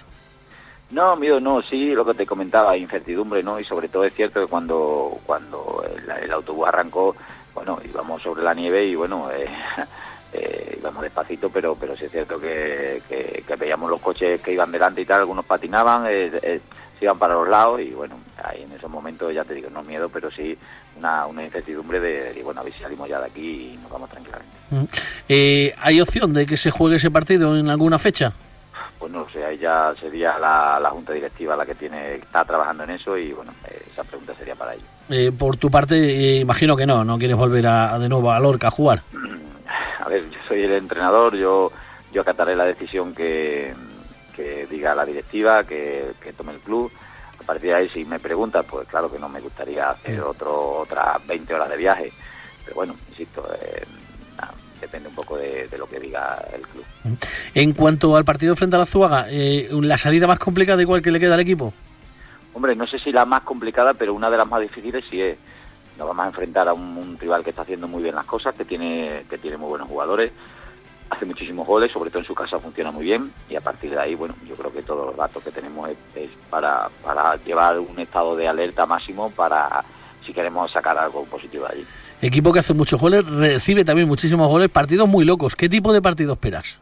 No, 0.89 1.17
miedo 1.17 1.41
no, 1.41 1.61
sí, 1.61 1.93
lo 1.93 2.05
que 2.05 2.13
te 2.13 2.25
comentaba, 2.25 2.77
incertidumbre, 2.77 3.43
¿no? 3.43 3.59
Y 3.59 3.65
sobre 3.65 3.89
todo 3.89 4.05
es 4.05 4.13
cierto 4.13 4.39
que 4.39 4.47
cuando, 4.47 5.19
cuando 5.25 5.83
el, 5.85 6.23
el 6.23 6.31
autobús 6.31 6.65
arrancó, 6.65 7.13
bueno, 7.57 7.79
íbamos 7.83 8.21
sobre 8.21 8.43
la 8.43 8.53
nieve 8.53 8.85
y 8.85 8.95
bueno, 8.95 9.31
eh, 9.31 9.47
eh, 10.33 10.77
íbamos 10.79 11.01
despacito, 11.01 11.49
pero 11.49 11.75
pero 11.75 11.97
sí 11.97 12.05
es 12.05 12.11
cierto 12.11 12.39
que, 12.39 13.01
que, 13.09 13.55
veíamos 13.55 13.89
los 13.89 13.99
coches 13.99 14.39
que 14.41 14.53
iban 14.53 14.71
delante 14.71 15.01
y 15.01 15.05
tal, 15.05 15.21
algunos 15.21 15.43
patinaban, 15.43 16.05
eh, 16.07 16.29
eh, 16.43 16.61
se 16.99 17.05
iban 17.05 17.17
para 17.17 17.33
los 17.33 17.49
lados 17.49 17.81
y 17.81 17.89
bueno, 17.89 18.19
ahí 18.43 18.61
en 18.61 18.71
esos 18.73 18.91
momentos 18.91 19.33
ya 19.33 19.43
te 19.43 19.55
digo, 19.55 19.71
no 19.71 19.81
miedo, 19.81 20.07
pero 20.09 20.29
sí 20.29 20.55
una, 20.97 21.25
una 21.25 21.43
incertidumbre 21.43 21.99
de, 21.99 22.41
bueno, 22.43 22.61
a 22.61 22.63
ver 22.63 22.73
si 22.73 22.79
salimos 22.79 23.09
ya 23.09 23.19
de 23.19 23.25
aquí 23.25 23.73
y 23.73 23.77
nos 23.77 23.91
vamos 23.91 24.09
tranquilamente. 24.11 24.55
Mm. 24.69 25.73
¿Hay 25.81 26.01
opción 26.01 26.33
de 26.33 26.45
que 26.45 26.57
se 26.57 26.69
juegue 26.69 26.97
ese 26.97 27.09
partido 27.09 27.57
en 27.57 27.69
alguna 27.69 27.97
fecha? 27.97 28.33
Pues 28.99 29.11
no 29.11 29.19
lo 29.19 29.29
sé, 29.29 29.45
ahí 29.45 29.57
ya 29.57 29.93
sería 29.99 30.39
la, 30.39 30.79
la 30.79 30.89
Junta 30.89 31.13
Directiva 31.13 31.55
la 31.55 31.65
que 31.65 31.75
tiene 31.75 32.15
está 32.15 32.43
trabajando 32.43 32.83
en 32.83 32.91
eso 32.91 33.17
y 33.17 33.31
bueno, 33.31 33.53
esa 33.91 34.03
pregunta 34.03 34.33
sería 34.35 34.55
para 34.55 34.73
ellos. 34.73 34.87
Eh, 35.09 35.31
por 35.31 35.57
tu 35.57 35.69
parte, 35.69 35.95
eh, 35.95 36.39
imagino 36.39 36.75
que 36.75 36.85
no, 36.85 37.03
no 37.03 37.17
quieres 37.17 37.37
volver 37.37 37.67
a, 37.67 37.93
a 37.93 37.99
de 37.99 38.09
nuevo 38.09 38.31
a 38.31 38.39
Lorca 38.39 38.67
a 38.67 38.71
jugar. 38.71 39.03
A 39.99 40.09
ver, 40.09 40.29
yo 40.29 40.39
soy 40.47 40.63
el 40.63 40.73
entrenador, 40.73 41.35
yo 41.35 41.71
yo 42.11 42.21
acataré 42.21 42.55
la 42.55 42.65
decisión 42.65 43.13
que, 43.13 43.73
que 44.35 44.65
diga 44.67 44.95
la 44.95 45.05
directiva, 45.05 45.63
que, 45.63 46.13
que 46.21 46.33
tome 46.33 46.53
el 46.53 46.59
club. 46.59 46.91
A 47.39 47.43
partir 47.43 47.69
de 47.69 47.75
ahí, 47.75 47.89
si 47.89 48.05
me 48.05 48.19
preguntas, 48.19 48.65
pues 48.69 48.87
claro 48.87 49.11
que 49.11 49.19
no 49.19 49.29
me 49.29 49.39
gustaría 49.39 49.89
hacer 49.91 50.19
otro 50.21 50.79
otras 50.79 51.25
20 51.27 51.53
horas 51.53 51.69
de 51.69 51.77
viaje. 51.77 52.11
Pero 52.63 52.75
bueno, 52.75 52.95
insisto, 53.09 53.47
eh, 53.61 53.83
depende 54.79 55.09
un 55.09 55.15
poco 55.15 55.37
de, 55.37 55.67
de, 55.67 55.77
lo 55.77 55.87
que 55.87 55.99
diga 55.99 56.43
el 56.53 56.61
club. 56.61 56.83
En 57.53 57.73
cuanto 57.73 58.15
al 58.15 58.25
partido 58.25 58.55
frente 58.55 58.75
a 58.75 58.79
la 58.79 58.85
Zuaga, 58.85 59.27
eh, 59.29 59.69
¿la 59.71 59.97
salida 59.97 60.27
más 60.27 60.39
complicada 60.39 60.81
igual 60.81 61.01
que 61.01 61.11
le 61.11 61.19
queda 61.19 61.33
al 61.35 61.39
equipo? 61.39 61.73
Hombre, 62.53 62.75
no 62.75 62.87
sé 62.87 62.99
si 62.99 63.11
la 63.11 63.25
más 63.25 63.41
complicada, 63.41 63.93
pero 63.93 64.13
una 64.13 64.29
de 64.29 64.37
las 64.37 64.47
más 64.47 64.61
difíciles 64.61 65.05
sí 65.09 65.21
es. 65.21 65.37
Nos 65.97 66.07
vamos 66.07 66.25
a 66.25 66.27
enfrentar 66.27 66.67
a 66.67 66.73
un, 66.73 66.97
un 66.97 67.17
rival 67.19 67.43
que 67.43 67.49
está 67.49 67.63
haciendo 67.63 67.87
muy 67.87 68.03
bien 68.03 68.15
las 68.15 68.25
cosas, 68.25 68.53
que 68.53 68.65
tiene, 68.65 69.23
que 69.29 69.39
tiene 69.39 69.57
muy 69.57 69.69
buenos 69.69 69.87
jugadores, 69.87 70.31
hace 71.09 71.25
muchísimos 71.25 71.65
goles, 71.65 71.91
sobre 71.91 72.09
todo 72.09 72.19
en 72.19 72.25
su 72.25 72.35
casa 72.35 72.59
funciona 72.59 72.91
muy 72.91 73.05
bien 73.05 73.31
y 73.49 73.55
a 73.55 73.61
partir 73.61 73.91
de 73.91 73.99
ahí, 73.99 74.15
bueno, 74.15 74.35
yo 74.47 74.55
creo 74.55 74.71
que 74.71 74.81
todos 74.81 75.07
los 75.07 75.15
datos 75.15 75.43
que 75.43 75.51
tenemos 75.51 75.89
es, 75.89 75.97
es 76.15 76.29
para, 76.49 76.89
para 77.03 77.35
llevar 77.37 77.79
un 77.79 77.99
estado 77.99 78.35
de 78.35 78.47
alerta 78.47 78.85
máximo 78.85 79.31
para 79.31 79.83
si 80.25 80.33
queremos 80.33 80.71
sacar 80.71 80.97
algo 80.97 81.23
positivo 81.25 81.65
de 81.65 81.73
allí. 81.73 81.87
Equipo 82.21 82.51
que 82.51 82.59
hace 82.59 82.73
muchos 82.73 82.99
goles, 82.99 83.25
recibe 83.25 83.85
también 83.85 84.07
muchísimos 84.07 84.47
goles, 84.47 84.69
partidos 84.69 85.07
muy 85.07 85.23
locos. 85.23 85.55
¿Qué 85.55 85.69
tipo 85.69 85.93
de 85.93 86.01
partido 86.01 86.33
esperas? 86.33 86.79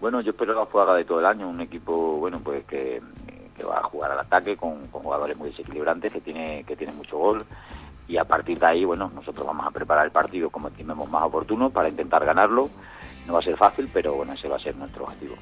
Bueno, 0.00 0.20
yo 0.20 0.30
espero 0.30 0.54
la 0.54 0.66
jugada 0.66 0.94
de 0.94 1.04
todo 1.04 1.20
el 1.20 1.26
año, 1.26 1.48
un 1.48 1.60
equipo, 1.60 2.18
bueno, 2.18 2.40
pues 2.40 2.64
que, 2.64 3.00
va 3.66 3.78
a 3.78 3.82
jugar 3.82 4.12
al 4.12 4.20
ataque 4.20 4.56
con, 4.56 4.86
con, 4.88 5.02
jugadores 5.02 5.36
muy 5.36 5.50
desequilibrantes, 5.50 6.12
que 6.12 6.20
tiene, 6.20 6.62
que 6.64 6.76
tiene 6.76 6.92
mucho 6.92 7.18
gol 7.18 7.44
y 8.08 8.16
a 8.16 8.24
partir 8.24 8.58
de 8.58 8.66
ahí, 8.66 8.84
bueno, 8.84 9.10
nosotros 9.14 9.46
vamos 9.46 9.66
a 9.66 9.70
preparar 9.70 10.06
el 10.06 10.10
partido 10.10 10.48
como 10.48 10.68
estimemos 10.68 11.08
más 11.10 11.22
oportuno 11.24 11.68
para 11.68 11.90
intentar 11.90 12.24
ganarlo. 12.24 12.70
No 13.28 13.34
va 13.34 13.40
a 13.40 13.42
ser 13.42 13.56
fácil, 13.56 13.88
pero 13.92 14.14
bueno, 14.14 14.32
ese 14.32 14.48
va 14.48 14.56
a 14.56 14.60
ser 14.60 14.74
nuestro 14.74 15.04
objetivo. 15.04 15.36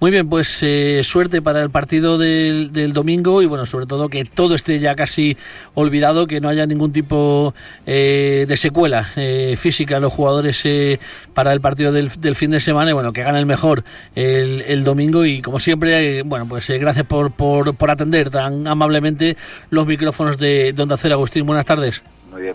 Muy 0.00 0.10
bien, 0.10 0.28
pues 0.28 0.62
eh, 0.62 1.02
suerte 1.04 1.42
para 1.42 1.62
el 1.62 1.68
partido 1.68 2.16
del, 2.16 2.72
del, 2.72 2.94
domingo 2.94 3.42
y 3.42 3.46
bueno, 3.46 3.66
sobre 3.66 3.84
todo 3.84 4.08
que 4.08 4.24
todo 4.24 4.54
esté 4.54 4.80
ya 4.80 4.94
casi 4.96 5.36
olvidado, 5.74 6.26
que 6.26 6.40
no 6.40 6.48
haya 6.48 6.64
ningún 6.64 6.92
tipo 6.92 7.54
eh, 7.84 8.46
de 8.48 8.56
secuela 8.56 9.10
eh, 9.16 9.54
física 9.58 9.98
a 9.98 10.00
los 10.00 10.14
jugadores 10.14 10.64
eh, 10.64 10.98
para 11.34 11.52
el 11.52 11.60
partido 11.60 11.92
del, 11.92 12.08
del, 12.18 12.34
fin 12.36 12.52
de 12.52 12.60
semana 12.60 12.90
y 12.90 12.94
bueno, 12.94 13.12
que 13.12 13.22
gane 13.22 13.38
el 13.38 13.44
mejor 13.44 13.84
el, 14.14 14.62
el 14.62 14.82
domingo 14.82 15.26
y 15.26 15.42
como 15.42 15.60
siempre, 15.60 16.18
eh, 16.18 16.22
bueno, 16.22 16.46
pues 16.48 16.68
gracias 16.68 17.06
por, 17.06 17.30
por, 17.30 17.74
por, 17.74 17.90
atender 17.90 18.30
tan 18.30 18.66
amablemente 18.66 19.36
los 19.70 19.86
micrófonos 19.86 20.38
de, 20.38 20.74
Onda 20.78 20.96
Cero. 20.96 21.14
Agustín, 21.14 21.46
buenas 21.46 21.66
tardes. 21.66 22.02
Muy 22.32 22.42
bien. 22.42 22.54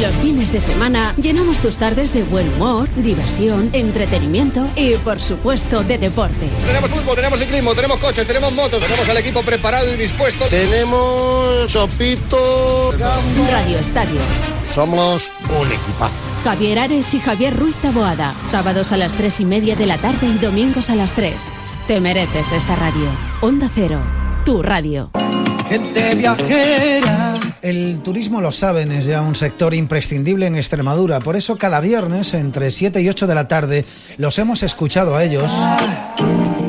Los 0.00 0.14
fines 0.16 0.50
de 0.50 0.62
semana 0.62 1.14
llenamos 1.20 1.58
tus 1.58 1.76
tardes 1.76 2.14
de 2.14 2.22
buen 2.22 2.48
humor, 2.54 2.88
diversión, 2.96 3.68
entretenimiento 3.74 4.66
y, 4.74 4.94
por 4.94 5.20
supuesto, 5.20 5.84
de 5.84 5.98
deporte. 5.98 6.48
Tenemos 6.66 6.90
fútbol, 6.90 7.16
tenemos 7.16 7.38
ciclismo, 7.38 7.74
tenemos 7.74 7.98
coches, 7.98 8.26
tenemos 8.26 8.50
motos, 8.54 8.80
tenemos 8.80 9.06
al 9.06 9.18
equipo 9.18 9.42
preparado 9.42 9.92
y 9.92 9.98
dispuesto. 9.98 10.46
Tenemos 10.46 11.70
Sopito. 11.70 12.92
Radio 13.50 13.78
Estadio. 13.78 14.20
Somos 14.74 15.30
un 15.60 15.66
equipazo. 15.66 16.14
Javier 16.44 16.78
Ares 16.78 17.12
y 17.12 17.20
Javier 17.20 17.54
Ruiz 17.54 17.76
Taboada. 17.76 18.34
Sábados 18.46 18.92
a 18.92 18.96
las 18.96 19.12
tres 19.12 19.38
y 19.40 19.44
media 19.44 19.76
de 19.76 19.84
la 19.84 19.98
tarde 19.98 20.28
y 20.28 20.38
domingos 20.38 20.88
a 20.88 20.96
las 20.96 21.12
3. 21.12 21.34
Te 21.86 22.00
mereces 22.00 22.52
esta 22.52 22.74
radio. 22.74 23.10
Onda 23.42 23.68
Cero. 23.74 24.00
Tu 24.46 24.62
radio. 24.62 25.10
Gente 25.70 26.16
viajera. 26.16 27.38
El 27.62 28.00
turismo, 28.02 28.40
lo 28.40 28.50
saben, 28.50 28.90
es 28.90 29.04
ya 29.04 29.20
un 29.20 29.36
sector 29.36 29.72
imprescindible 29.72 30.46
en 30.46 30.56
Extremadura. 30.56 31.20
Por 31.20 31.36
eso 31.36 31.56
cada 31.56 31.78
viernes, 31.78 32.34
entre 32.34 32.72
7 32.72 33.00
y 33.00 33.08
8 33.08 33.28
de 33.28 33.34
la 33.36 33.46
tarde, 33.46 33.84
los 34.16 34.36
hemos 34.40 34.64
escuchado 34.64 35.14
a 35.14 35.22
ellos 35.22 35.52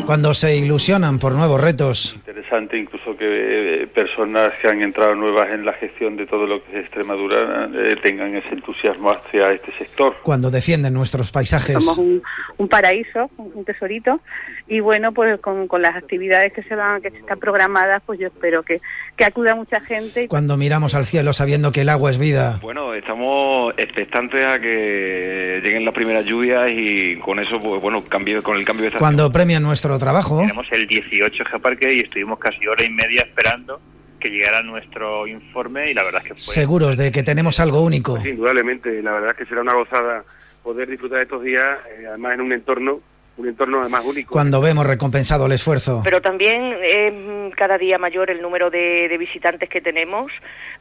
cuando 0.06 0.36
se 0.36 0.56
ilusionan 0.56 1.18
por 1.18 1.34
nuevos 1.34 1.60
retos. 1.60 2.16
Interesante 2.52 2.78
incluso 2.78 3.16
que 3.16 3.84
eh, 3.84 3.88
personas 3.88 4.52
que 4.62 4.68
han 4.68 4.82
entrado 4.82 5.16
nuevas 5.16 5.54
en 5.54 5.64
la 5.64 5.72
gestión 5.72 6.18
de 6.18 6.26
todo 6.26 6.46
lo 6.46 6.62
que 6.62 6.80
es 6.80 6.84
Extremadura 6.84 7.70
eh, 7.74 7.96
tengan 8.04 8.36
ese 8.36 8.50
entusiasmo 8.50 9.10
hacia 9.10 9.54
este 9.54 9.72
sector. 9.72 10.18
Cuando 10.22 10.52
defienden 10.52 10.94
nuestros 10.94 11.32
paisajes. 11.32 11.82
Somos 11.82 11.98
un, 11.98 12.22
un 12.58 12.68
paraíso, 12.68 13.32
un 13.38 13.64
tesorito, 13.64 14.20
y 14.68 14.82
bueno, 14.82 15.14
pues 15.14 15.40
con, 15.40 15.70
con 15.70 15.82
las 15.82 15.96
actividades 15.96 16.52
que 16.52 16.62
se 16.64 16.76
van, 16.76 17.02
que 17.02 17.08
están 17.08 17.40
programadas, 17.40 18.04
pues 18.06 18.20
yo 18.20 18.28
espero 18.28 18.64
que, 18.64 18.82
que 19.22 19.26
acuda 19.26 19.54
mucha 19.54 19.80
gente. 19.82 20.28
Cuando 20.28 20.58
miramos 20.58 20.96
al 20.96 21.06
cielo 21.06 21.32
sabiendo 21.34 21.72
que 21.72 21.82
el 21.82 21.90
agua 21.90 22.10
es 22.10 22.18
vida. 22.18 22.58
Bueno, 22.60 22.96
estamos 22.96 23.72
expectantes 23.78 24.44
a 24.44 24.60
que 24.60 25.62
lleguen 25.64 25.86
las 25.86 25.94
primeras 25.94 26.26
lluvias 26.26 26.72
y 26.72 27.18
con 27.18 27.38
eso, 27.40 27.62
pues 27.62 27.80
bueno, 27.80 28.04
cambio, 28.04 28.42
con 28.42 28.58
el 28.58 28.66
cambio 28.66 28.84
de 28.84 28.88
estación. 28.88 29.06
Cuando 29.06 29.32
premian 29.32 29.62
nuestro 29.62 30.00
trabajo. 30.00 30.40
Tenemos 30.40 30.66
el 30.72 30.88
18 30.88 31.46
Geoparque 31.46 31.94
y 31.94 32.00
estuvimos 32.00 32.40
casi 32.40 32.66
hora 32.66 32.84
y 32.84 32.90
media 32.90 33.22
esperando 33.22 33.80
que 34.20 34.30
llegara 34.30 34.64
nuestro 34.64 35.28
informe 35.28 35.92
y 35.92 35.94
la 35.94 36.02
verdad 36.04 36.22
es 36.24 36.28
que 36.28 36.34
fue... 36.34 36.42
Seguros 36.42 36.98
de 36.98 37.12
que 37.12 37.22
tenemos 37.22 37.60
algo 37.60 37.82
único. 37.82 38.16
Pues 38.16 38.26
indudablemente, 38.26 39.04
la 39.04 39.12
verdad 39.12 39.32
es 39.32 39.38
que 39.38 39.46
será 39.46 39.62
una 39.62 39.76
gozada 39.76 40.24
poder 40.64 40.90
disfrutar 40.90 41.20
de 41.20 41.24
estos 41.26 41.44
días, 41.44 41.78
eh, 41.96 42.06
además 42.08 42.34
en 42.34 42.42
un 42.42 42.54
entorno 42.54 43.02
un 43.42 43.50
entorno 43.50 43.82
además 43.82 44.06
único. 44.06 44.32
Cuando 44.32 44.62
vemos 44.62 44.86
recompensado 44.86 45.46
el 45.46 45.52
esfuerzo. 45.52 46.02
Pero 46.04 46.22
también 46.22 46.74
es 46.84 47.56
cada 47.56 47.78
día 47.78 47.98
mayor 47.98 48.30
el 48.30 48.42
número 48.42 48.70
de, 48.70 49.08
de 49.10 49.18
visitantes 49.18 49.70
que 49.70 49.82
tenemos 49.82 50.32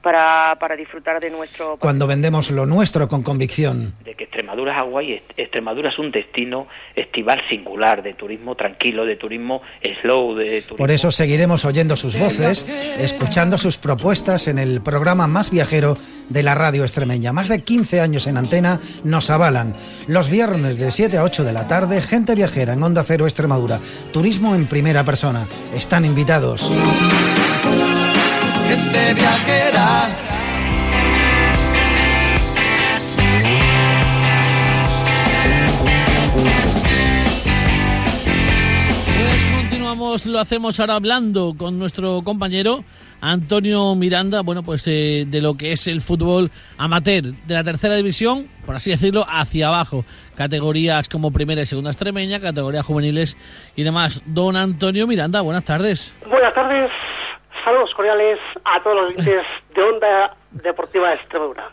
para, 0.03 0.57
para, 0.59 0.77
disfrutar 0.77 1.21
de 1.21 1.31
nuestro... 1.31 1.77
Cuando 1.79 2.07
vendemos 2.07 2.51
lo 2.51 2.67
nuestro 2.67 3.09
con 3.09 3.23
convicción. 3.23 3.95
De 4.05 4.15
que 4.15 4.25
Extremadura 4.25 4.73
es 4.73 4.79
agua 4.79 5.03
y 5.03 5.23
Extremadura 5.37 5.91
es 5.91 5.99
un 5.99 6.11
destino 6.11 6.69
estival 6.95 7.43
singular, 7.49 8.03
de 8.03 8.15
turismo 8.15 8.55
tranquilo, 8.55 9.05
de 9.05 9.17
turismo 9.17 9.63
slow, 10.01 10.35
de 10.35 10.63
turismo... 10.63 10.77
Por 10.77 10.91
eso 10.91 11.11
seguiremos 11.11 11.65
oyendo 11.65 11.97
sus 11.97 12.19
voces, 12.19 12.67
escuchando 12.99 13.59
sus 13.59 13.77
propuestas 13.77 14.49
en 14.49 14.59
el 14.59 14.81
programa 14.83 15.27
más 15.27 15.51
viajero 15.51 15.97
de 16.29 16.43
la 16.43 16.55
radio 16.55 16.83
extremeña. 16.83 17.33
Más 17.33 17.49
de 17.49 17.63
15 17.63 18.01
años 18.01 18.27
en 18.27 18.37
antena 18.37 18.81
nos 19.05 19.31
avalan. 19.31 19.75
Los 20.07 20.31
viernes 20.31 20.79
de 20.79 20.91
7 20.91 21.19
a 21.19 21.25
8 21.25 21.45
de 21.45 21.53
la 21.53 21.67
tarde, 21.67 22.01
gente 22.01 22.35
viajera 22.35 22.50
en 22.57 22.83
Onda 22.83 23.05
Cero 23.05 23.27
Extremadura. 23.27 23.79
Turismo 24.13 24.55
en 24.55 24.67
primera 24.67 25.05
persona. 25.05 25.47
Están 25.75 26.05
invitados. 26.05 26.69
Lo 40.01 40.39
hacemos 40.39 40.81
ahora 40.81 40.95
hablando 40.95 41.55
con 41.59 41.79
nuestro 41.79 42.23
compañero 42.23 42.85
Antonio 43.21 43.95
Miranda, 43.95 44.41
bueno, 44.41 44.63
pues 44.63 44.87
eh, 44.87 45.25
de 45.27 45.43
lo 45.43 45.59
que 45.59 45.73
es 45.73 45.87
el 45.89 46.01
fútbol 46.01 46.51
amateur 46.79 47.23
de 47.23 47.55
la 47.55 47.63
tercera 47.63 47.97
división, 47.97 48.49
por 48.65 48.77
así 48.77 48.91
decirlo, 48.91 49.27
hacia 49.29 49.69
abajo. 49.69 50.07
Categorías 50.37 51.07
como 51.11 51.31
primera 51.33 51.61
y 51.61 51.67
segunda 51.67 51.91
extremeña, 51.91 52.41
categorías 52.41 52.87
juveniles 52.87 53.37
y 53.77 53.83
demás. 53.83 54.23
Don 54.25 54.57
Antonio 54.57 55.07
Miranda, 55.07 55.43
buenas 55.43 55.65
tardes. 55.67 56.15
Buenas 56.27 56.55
tardes, 56.55 56.91
saludos 57.63 57.93
cordiales 57.95 58.39
a 58.65 58.83
todos 58.83 58.97
los 58.97 59.11
oyentes 59.11 59.45
de 59.75 59.83
Onda 59.83 60.35
Deportiva 60.51 61.11
de 61.11 61.15
Extremadura. 61.17 61.71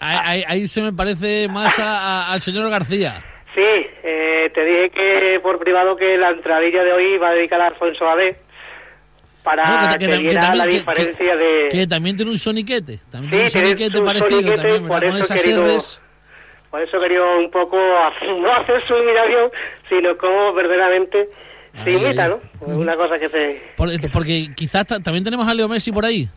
Ahí, 0.00 0.42
ahí, 0.48 0.66
se 0.66 0.82
me 0.82 0.92
parece 0.92 1.46
más 1.48 1.78
a, 1.78 1.98
a, 1.98 2.32
al 2.32 2.40
señor 2.40 2.68
García. 2.70 3.22
Sí, 3.60 3.86
eh, 4.02 4.50
te 4.54 4.64
dije 4.64 4.88
que 4.88 5.40
por 5.42 5.58
privado 5.58 5.94
que 5.94 6.16
la 6.16 6.30
entradilla 6.30 6.82
de 6.82 6.92
hoy 6.94 7.18
va 7.18 7.28
a 7.28 7.34
dedicar 7.34 7.60
a 7.60 7.66
Alfonso 7.66 8.08
Abé 8.08 8.36
para 9.42 9.82
no, 9.82 9.88
que, 9.98 9.98
que, 9.98 10.08
también, 10.08 10.58
la 10.58 10.64
diferencia 10.64 11.36
de... 11.36 11.68
Que 11.70 11.86
también 11.86 12.16
tiene 12.16 12.30
un 12.30 12.38
soniquete, 12.38 13.00
también 13.10 13.50
sí, 13.50 13.52
tiene 13.52 13.68
un 13.68 13.76
soniquete 13.76 14.02
parecido 14.02 14.30
soniquete, 14.30 14.56
también, 14.56 14.88
por 14.88 15.04
eso 15.04 15.18
esas 15.18 15.42
querido. 15.42 15.78
Por 16.70 16.82
eso 16.82 17.00
quería 17.00 17.22
un 17.22 17.50
poco, 17.50 17.76
no 18.40 18.50
hacer 18.50 18.82
su 18.86 18.96
imitación, 18.96 19.50
sino 19.90 20.16
como 20.16 20.54
verdaderamente 20.54 21.26
se 21.84 21.90
imita, 21.90 22.28
¿no? 22.28 22.40
Una 22.60 22.96
cosa 22.96 23.18
que 23.18 23.28
se... 23.28 23.62
Por, 23.76 23.90
porque 24.10 24.48
quizás 24.56 24.86
también 24.86 25.22
tenemos 25.22 25.46
a 25.46 25.52
Leo 25.52 25.68
Messi 25.68 25.92
por 25.92 26.06
ahí. 26.06 26.30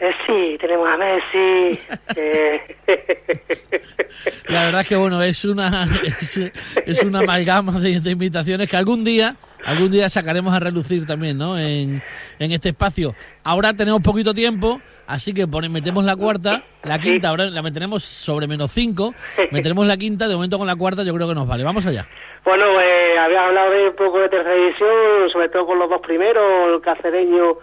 Eh, 0.00 0.12
sí, 0.26 0.56
tenemos 0.60 0.88
a 0.88 0.96
Messi. 0.96 1.78
eh. 2.16 2.76
La 4.48 4.64
verdad 4.64 4.82
es 4.82 4.88
que 4.88 4.96
bueno, 4.96 5.20
es 5.22 5.44
una 5.44 5.88
es, 6.04 6.38
es 6.86 7.02
una 7.02 7.20
amalgama 7.20 7.80
de, 7.80 8.00
de, 8.00 8.10
invitaciones 8.10 8.68
que 8.68 8.76
algún 8.76 9.02
día 9.04 9.36
algún 9.64 9.90
día 9.90 10.08
sacaremos 10.08 10.54
a 10.54 10.60
relucir 10.60 11.04
también, 11.04 11.36
¿no? 11.36 11.58
En, 11.58 12.02
en 12.38 12.52
este 12.52 12.70
espacio. 12.70 13.14
Ahora 13.44 13.74
tenemos 13.74 14.00
poquito 14.02 14.32
tiempo, 14.32 14.80
así 15.06 15.34
que 15.34 15.46
pone, 15.46 15.68
metemos 15.68 16.04
la 16.04 16.16
cuarta, 16.16 16.62
la 16.84 16.98
quinta, 16.98 17.28
ahora 17.28 17.46
la 17.46 17.60
meteremos 17.60 18.04
sobre 18.04 18.46
menos 18.46 18.70
cinco, 18.70 19.14
meteremos 19.50 19.86
la 19.86 19.96
quinta, 19.96 20.28
de 20.28 20.34
momento 20.34 20.58
con 20.58 20.66
la 20.66 20.76
cuarta 20.76 21.02
yo 21.02 21.12
creo 21.14 21.28
que 21.28 21.34
nos 21.34 21.46
vale. 21.48 21.64
Vamos 21.64 21.84
allá. 21.86 22.06
Bueno, 22.44 22.80
eh, 22.80 23.18
había 23.18 23.46
hablado 23.46 23.70
de 23.72 23.88
un 23.88 23.96
poco 23.96 24.20
de 24.20 24.28
tercera 24.28 24.54
división, 24.54 25.28
sobre 25.32 25.48
todo 25.48 25.66
con 25.66 25.78
los 25.78 25.90
dos 25.90 26.00
primeros, 26.00 26.72
el 26.72 26.80
cacereño 26.80 27.58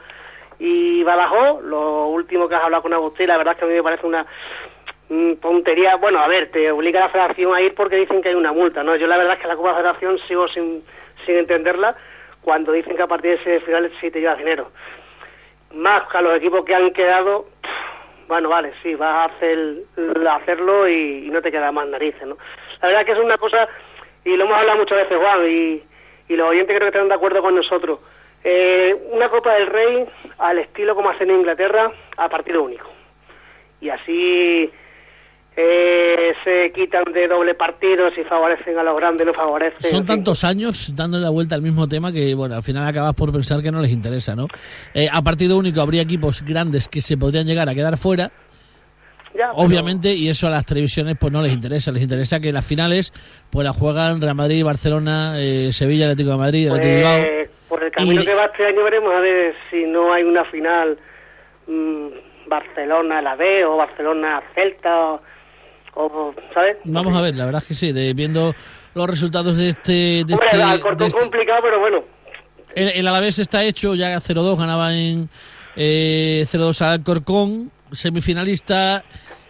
y 0.60 1.04
Badajoz. 1.04 1.64
Lo 1.64 2.08
último 2.08 2.48
que 2.48 2.56
has 2.56 2.64
hablado 2.64 2.84
con 2.84 2.94
Agustín, 2.94 3.28
la 3.28 3.38
verdad 3.38 3.54
es 3.54 3.60
que 3.60 3.66
a 3.66 3.68
mí 3.68 3.74
me 3.76 3.84
parece 3.84 4.08
una 4.08 4.26
mm, 5.10 5.34
tontería. 5.36 5.96
Bueno, 5.98 6.20
a 6.20 6.28
ver, 6.28 6.52
te 6.52 6.72
obliga 6.72 7.00
la 7.00 7.10
federación 7.10 7.54
a 7.54 7.62
ir 7.62 7.74
porque 7.76 7.98
dicen 7.98 8.22
que 8.22 8.30
hay 8.30 8.36
una 8.36 8.54
multa, 8.54 8.84
¿no? 8.84 8.96
Yo 8.96 9.08
la 9.08 9.18
verdad 9.18 9.34
es 9.34 9.42
que 9.42 9.48
la 9.48 9.56
Copa 9.56 9.76
Federación 9.76 10.20
sigo 10.28 10.48
sin, 10.48 10.84
sin 11.26 11.38
entenderla 11.38 11.96
cuando 12.42 12.72
dicen 12.72 12.96
que 12.96 13.04
a 13.04 13.08
partir 13.08 13.32
de 13.32 13.42
ese 13.42 13.66
final 13.66 13.92
sí 14.00 14.12
te 14.12 14.20
lleva 14.20 14.36
dinero. 14.36 14.72
Más 15.74 16.08
que 16.10 16.18
a 16.18 16.22
los 16.22 16.38
equipos 16.38 16.64
que 16.64 16.76
han 16.76 16.92
quedado, 16.92 17.48
bueno, 18.28 18.50
vale, 18.50 18.74
sí, 18.82 18.96
vas 18.96 19.14
a 19.14 19.26
hacer, 19.26 19.78
hacerlo 20.30 20.88
y, 20.88 21.26
y, 21.26 21.30
no 21.30 21.42
te 21.42 21.52
queda 21.52 21.72
más 21.72 21.88
narices, 21.88 22.26
¿no? 22.26 22.38
La 22.82 22.88
verdad 22.88 23.02
es 23.02 23.06
que 23.08 23.12
es 23.14 23.20
una 23.20 23.38
cosa, 23.38 23.68
y 24.24 24.36
lo 24.38 24.46
hemos 24.46 24.60
hablado 24.60 24.80
muchas 24.80 24.98
veces, 25.00 25.18
Juan, 25.18 25.46
y, 25.50 25.84
y 26.28 26.36
los 26.36 26.50
oyentes 26.50 26.76
creo 26.76 26.92
que 26.92 26.98
están 26.98 27.10
de 27.10 27.16
acuerdo 27.16 27.42
con 27.42 27.56
nosotros. 27.56 28.00
Eh, 28.48 28.96
una 29.12 29.28
Copa 29.28 29.56
del 29.56 29.66
Rey 29.66 30.06
al 30.38 30.60
estilo 30.60 30.94
como 30.94 31.10
hacen 31.10 31.32
en 31.32 31.40
Inglaterra 31.40 31.92
a 32.16 32.30
partido 32.30 32.62
único. 32.62 32.88
Y 33.82 33.90
así 33.90 34.72
eh, 35.58 36.34
se 36.44 36.72
quitan 36.72 37.06
de 37.12 37.28
doble 37.28 37.56
partido 37.56 38.12
si 38.12 38.24
favorecen 38.24 38.78
a 38.78 38.84
los 38.84 38.96
grandes, 38.98 39.26
no 39.26 39.34
favorecen. 39.34 39.90
Son 39.90 40.06
tantos 40.06 40.44
años 40.44 40.94
dándole 40.96 41.24
la 41.24 41.32
vuelta 41.32 41.56
al 41.56 41.64
mismo 41.64 41.88
tema 41.88 42.12
que, 42.12 42.36
bueno, 42.36 42.56
al 42.56 42.62
final 42.62 42.88
acabas 42.88 43.16
por 43.16 43.32
pensar 43.32 43.64
que 43.64 43.72
no 43.72 43.80
les 43.80 43.92
interesa, 43.92 44.36
¿no? 44.36 44.48
Eh, 44.94 45.08
a 45.12 45.22
partido 45.24 45.58
único 45.58 45.82
habría 45.82 46.04
equipos 46.04 46.44
grandes 46.44 46.88
que 46.88 47.02
se 47.02 47.18
podrían 47.18 47.48
llegar 47.48 47.68
a 47.68 47.74
quedar 47.74 47.98
fuera. 47.98 48.32
Ya, 49.36 49.52
Obviamente, 49.54 50.14
y 50.14 50.30
eso 50.30 50.48
a 50.48 50.50
las 50.50 50.66
televisiones 50.66 51.18
pues 51.20 51.34
no 51.34 51.42
les 51.42 51.52
interesa. 51.52 51.92
Les 51.92 52.04
interesa 52.04 52.40
que 52.40 52.54
las 52.54 52.66
finales 52.66 53.12
pues 53.50 53.66
las 53.66 53.76
juegan 53.76 54.22
Real 54.22 54.36
Madrid, 54.36 54.64
Barcelona, 54.64 55.34
eh, 55.38 55.74
Sevilla, 55.74 56.06
Atlético 56.06 56.32
de 56.32 56.38
Madrid, 56.38 56.68
pues, 56.70 56.80
Atlético 56.80 57.10
de 57.10 57.26
Bilbao. 57.26 57.55
Por 57.76 57.84
el 57.84 57.92
camino 57.92 58.22
y... 58.22 58.26
que 58.26 58.34
va 58.34 58.46
este 58.46 58.66
año 58.66 58.84
veremos 58.84 59.14
a 59.14 59.20
ver 59.20 59.54
si 59.70 59.84
no 59.84 60.14
hay 60.14 60.24
una 60.24 60.46
final 60.46 60.98
mmm, 61.68 62.08
Barcelona 62.48 63.22
la 63.22 63.36
B 63.36 63.66
o 63.66 63.76
Barcelona 63.76 64.42
Celta 64.54 65.12
o, 65.12 65.22
o, 65.96 66.34
¿sabes? 66.54 66.78
Vamos 66.86 67.14
a 67.18 67.22
ver, 67.22 67.36
la 67.36 67.44
verdad 67.46 67.62
es 67.62 67.68
que 67.68 67.74
sí, 67.74 67.92
de, 67.92 68.14
viendo 68.14 68.54
los 68.94 69.10
resultados 69.10 69.58
de 69.58 69.70
este... 69.70 70.24
De 70.26 70.34
Hombre, 70.34 70.48
este, 70.48 70.96
de 70.96 71.06
este... 71.06 71.20
complicado, 71.20 71.60
pero 71.64 71.80
bueno. 71.82 72.04
El, 72.74 72.90
el 72.90 73.08
Alavés 73.08 73.40
está 73.40 73.62
hecho, 73.66 73.94
ya 73.94 74.16
0-2 74.16 74.58
ganaba 74.58 74.94
en 74.94 75.28
eh, 75.76 76.44
0-2 76.46 76.82
al 76.82 77.04
Corcón, 77.04 77.72
semifinalista 77.92 79.04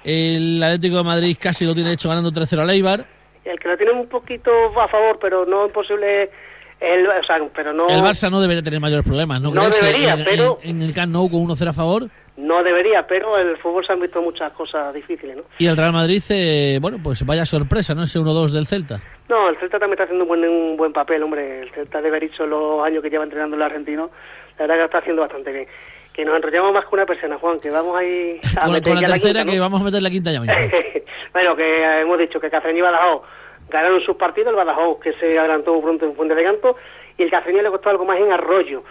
el 0.04 0.62
Atlético 0.64 0.98
de 0.98 1.04
Madrid 1.04 1.38
casi 1.40 1.66
lo 1.66 1.76
tiene 1.76 1.94
hecho 1.94 2.10
ganando 2.10 2.32
3-0 2.32 2.60
al 2.60 2.70
Eibar. 2.72 3.06
El 3.44 3.60
que 3.60 3.68
lo 3.68 3.78
tiene 3.78 3.92
un 3.92 4.08
poquito 4.08 4.52
a 4.80 4.88
favor, 4.88 5.20
pero 5.22 5.46
no 5.46 5.68
imposible... 5.68 6.32
El, 6.80 7.08
o 7.08 7.24
sea, 7.24 7.38
pero 7.56 7.74
no... 7.74 7.88
el 7.88 8.02
Barça 8.02 8.30
no 8.30 8.42
debería 8.42 8.62
tener 8.62 8.80
mayores 8.80 9.06
problemas, 9.06 9.42
¿no, 9.42 9.52
no 9.52 9.62
crees? 9.62 9.82
debería, 9.82 10.14
en, 10.14 10.24
pero... 10.26 10.58
En, 10.62 10.78
en 10.78 10.82
el 10.82 10.94
Camp 10.94 11.12
Nou 11.14 11.30
con 11.30 11.48
1-0 11.48 11.70
a 11.70 11.74
favor. 11.74 12.10
no 12.38 12.64
debería, 12.64 13.08
pero 13.08 13.38
el 13.38 13.58
fútbol 13.58 13.86
se 13.86 13.94
han 13.94 14.02
visto 14.02 14.22
muchas 14.22 14.52
cosas 14.52 14.94
difíciles, 14.94 15.38
¿no? 15.38 15.44
Y 15.58 15.68
el 15.68 15.78
Real 15.78 15.94
Madrid, 15.94 16.22
eh, 16.30 16.78
bueno, 16.82 16.98
pues 17.02 17.26
vaya 17.26 17.46
sorpresa, 17.46 17.96
¿no? 17.96 18.04
Ese 18.04 18.20
1-2 18.20 18.52
del 18.52 18.68
Celta. 18.68 19.00
No, 19.30 19.48
el 19.50 19.58
Celta 19.58 19.80
también 19.80 19.94
está 19.94 20.04
haciendo 20.04 20.26
un 20.26 20.28
buen, 20.28 20.44
un 20.44 20.76
buen 20.78 20.92
papel, 20.92 21.24
hombre. 21.24 21.62
El 21.62 21.72
Celta 21.72 22.02
de 22.02 22.12
Berizzo, 22.12 22.46
los 22.46 22.86
años 22.86 23.02
que 23.02 23.10
lleva 23.10 23.24
entrenando 23.24 23.56
el 23.56 23.62
argentino, 23.62 24.12
la 24.60 24.64
verdad 24.68 24.76
que 24.76 24.80
lo 24.80 24.86
está 24.86 24.98
haciendo 24.98 25.22
bastante 25.22 25.52
bien. 25.54 25.68
Que 26.14 26.24
nos 26.26 26.36
enrollamos 26.36 26.74
más 26.74 26.86
que 26.86 26.96
una 26.96 27.06
persona, 27.06 27.38
Juan, 27.38 27.60
que 27.60 27.70
vamos 27.70 27.96
ahí 27.98 28.40
a 28.58 28.64
Con, 28.66 28.74
meter 28.74 28.94
con 28.94 29.02
la 29.02 29.08
tercera, 29.08 29.40
quinta, 29.40 29.46
¿no? 29.46 29.52
que 29.52 29.60
vamos 29.60 29.82
a 29.82 29.84
meter 29.86 30.02
la 30.02 30.10
quinta 30.10 30.32
ya 30.32 30.42
mismo. 30.42 30.56
bueno, 31.34 31.56
que 31.56 31.64
eh, 31.64 32.02
hemos 32.02 32.20
dicho 32.20 32.40
que 32.40 32.50
Cacereño 32.50 32.80
y 32.80 32.82
Badajoz 32.82 33.22
ganaron 33.70 34.02
sus 34.02 34.16
partidos, 34.16 34.50
el 34.50 34.56
Badajoz 34.56 35.00
que 35.00 35.14
se 35.14 35.38
adelantó 35.38 35.80
pronto 35.82 36.06
en 36.06 36.16
Fuente 36.16 36.36
de 36.36 36.44
Canto, 36.44 36.76
y 37.18 37.24
el 37.24 37.32
Cacereño 37.32 37.62
le 37.62 37.72
costó 37.72 37.90
algo 37.90 38.06
más 38.06 38.18
en 38.20 38.32
Arroyo. 38.32 38.84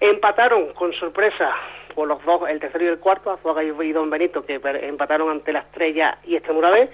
Empataron 0.00 0.72
con 0.72 0.92
sorpresa 0.92 1.54
por 1.94 2.08
los 2.08 2.24
dos, 2.24 2.48
el 2.48 2.60
tercero 2.60 2.84
y 2.84 2.88
el 2.88 2.98
cuarto, 2.98 3.30
Azuaga 3.30 3.62
y 3.62 3.92
Don 3.92 4.10
Benito, 4.10 4.44
que 4.44 4.60
empataron 4.64 5.30
ante 5.30 5.52
la 5.52 5.60
Estrella 5.60 6.18
y 6.24 6.36
Extremadura 6.36 6.70
B, 6.70 6.90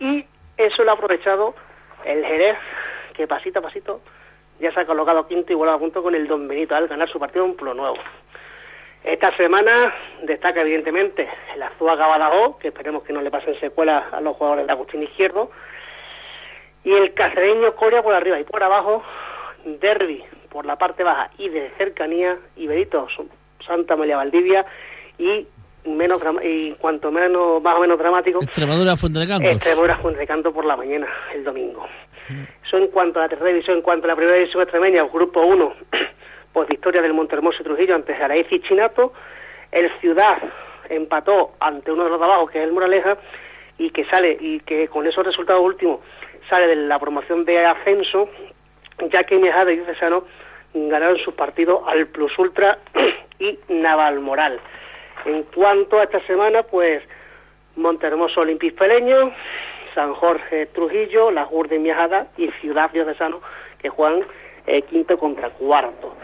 y 0.00 0.26
eso 0.56 0.84
lo 0.84 0.90
ha 0.90 0.94
aprovechado 0.94 1.54
el 2.04 2.24
Jerez, 2.24 2.56
que 3.14 3.26
pasito 3.26 3.60
a 3.60 3.62
pasito 3.62 4.00
ya 4.60 4.72
se 4.72 4.80
ha 4.80 4.86
colocado 4.86 5.26
quinto 5.26 5.56
vuelve 5.56 5.74
a 5.74 5.78
punto 5.78 6.02
con 6.02 6.14
el 6.14 6.26
Don 6.26 6.46
Benito 6.46 6.74
al 6.74 6.88
ganar 6.88 7.08
su 7.08 7.18
partido 7.18 7.44
en 7.44 7.54
Pueblo 7.54 7.74
Nuevo. 7.74 7.96
Esta 9.02 9.36
semana 9.36 9.94
destaca 10.22 10.62
evidentemente 10.62 11.28
el 11.54 11.62
Azuaga 11.62 12.06
Badajoz, 12.06 12.58
que 12.58 12.68
esperemos 12.68 13.02
que 13.02 13.12
no 13.12 13.20
le 13.20 13.30
pasen 13.30 13.58
secuelas 13.60 14.04
a 14.12 14.20
los 14.20 14.36
jugadores 14.36 14.66
de 14.66 14.72
Agustín 14.72 15.02
Izquierdo, 15.02 15.50
y 16.84 16.92
el 16.92 17.14
cacereño 17.14 17.74
Coria 17.74 18.02
por 18.02 18.14
arriba 18.14 18.38
y 18.38 18.44
por 18.44 18.62
abajo, 18.62 19.02
Derby 19.64 20.22
por 20.50 20.66
la 20.66 20.76
parte 20.76 21.02
baja 21.02 21.30
y 21.38 21.48
de 21.48 21.70
cercanía, 21.78 22.38
Iberito, 22.56 23.08
Santa 23.66 23.96
María 23.96 24.18
Valdivia 24.18 24.64
y 25.18 25.46
menos 25.84 26.20
y 26.42 26.72
cuanto 26.72 27.10
menos 27.10 27.62
más 27.62 27.76
o 27.76 27.80
menos 27.80 27.98
dramático 27.98 28.38
Extremadura, 28.42 28.96
Cantos. 29.26 29.50
Extremadura 29.50 29.96
Fuente 29.98 30.20
de 30.20 30.26
Canto 30.26 30.52
por 30.52 30.64
la 30.64 30.76
mañana 30.76 31.08
el 31.34 31.44
domingo. 31.44 31.86
Eso 32.64 32.78
en 32.78 32.86
cuanto 32.88 33.18
a 33.18 33.24
la 33.24 33.28
tercera 33.28 33.50
división, 33.50 33.78
en 33.78 33.82
cuanto 33.82 34.06
a 34.06 34.08
la 34.08 34.16
primera 34.16 34.38
división 34.38 34.62
extremeña, 34.62 35.02
grupo 35.04 35.42
1, 35.42 35.74
pues 36.52 36.68
victoria 36.68 37.02
del 37.02 37.12
Montermoso 37.12 37.58
y 37.60 37.64
Trujillo 37.64 37.94
ante 37.94 38.14
Jaraíz 38.14 38.46
y 38.50 38.60
Chinato. 38.60 39.12
El 39.70 39.90
Ciudad 40.00 40.38
empató 40.88 41.54
ante 41.60 41.92
uno 41.92 42.04
de 42.04 42.10
los 42.10 42.18
de 42.18 42.24
abajo, 42.24 42.46
que 42.46 42.58
es 42.58 42.64
el 42.64 42.72
Moraleja, 42.72 43.18
y 43.76 43.90
que 43.90 44.04
sale, 44.06 44.36
y 44.40 44.60
que 44.60 44.88
con 44.88 45.06
esos 45.06 45.26
resultados 45.26 45.62
últimos 45.62 46.00
sale 46.48 46.66
de 46.66 46.76
la 46.76 46.98
promoción 46.98 47.44
de 47.44 47.64
ascenso, 47.64 48.28
ya 49.10 49.24
que 49.24 49.38
Mejada 49.38 49.72
y 49.72 49.76
Diocesano 49.76 50.24
ganaron 50.74 51.18
sus 51.18 51.34
partidos 51.34 51.82
al 51.86 52.06
Plus 52.08 52.36
Ultra 52.38 52.78
y 53.38 53.58
Navalmoral. 53.68 54.60
En 55.24 55.44
cuanto 55.44 55.98
a 55.98 56.04
esta 56.04 56.20
semana, 56.26 56.62
pues 56.62 57.02
Montermoso 57.76 58.40
Olimpis 58.40 58.72
Peleño, 58.74 59.32
San 59.94 60.14
Jorge 60.14 60.66
Trujillo, 60.66 61.30
La 61.30 61.48
Urde 61.50 61.78
Miajada 61.78 62.28
y 62.36 62.50
Ciudad 62.60 62.90
Diocesano, 62.90 63.40
que 63.80 63.88
juegan 63.88 64.24
eh, 64.66 64.82
quinto 64.82 65.18
contra 65.18 65.50
cuarto. 65.50 66.14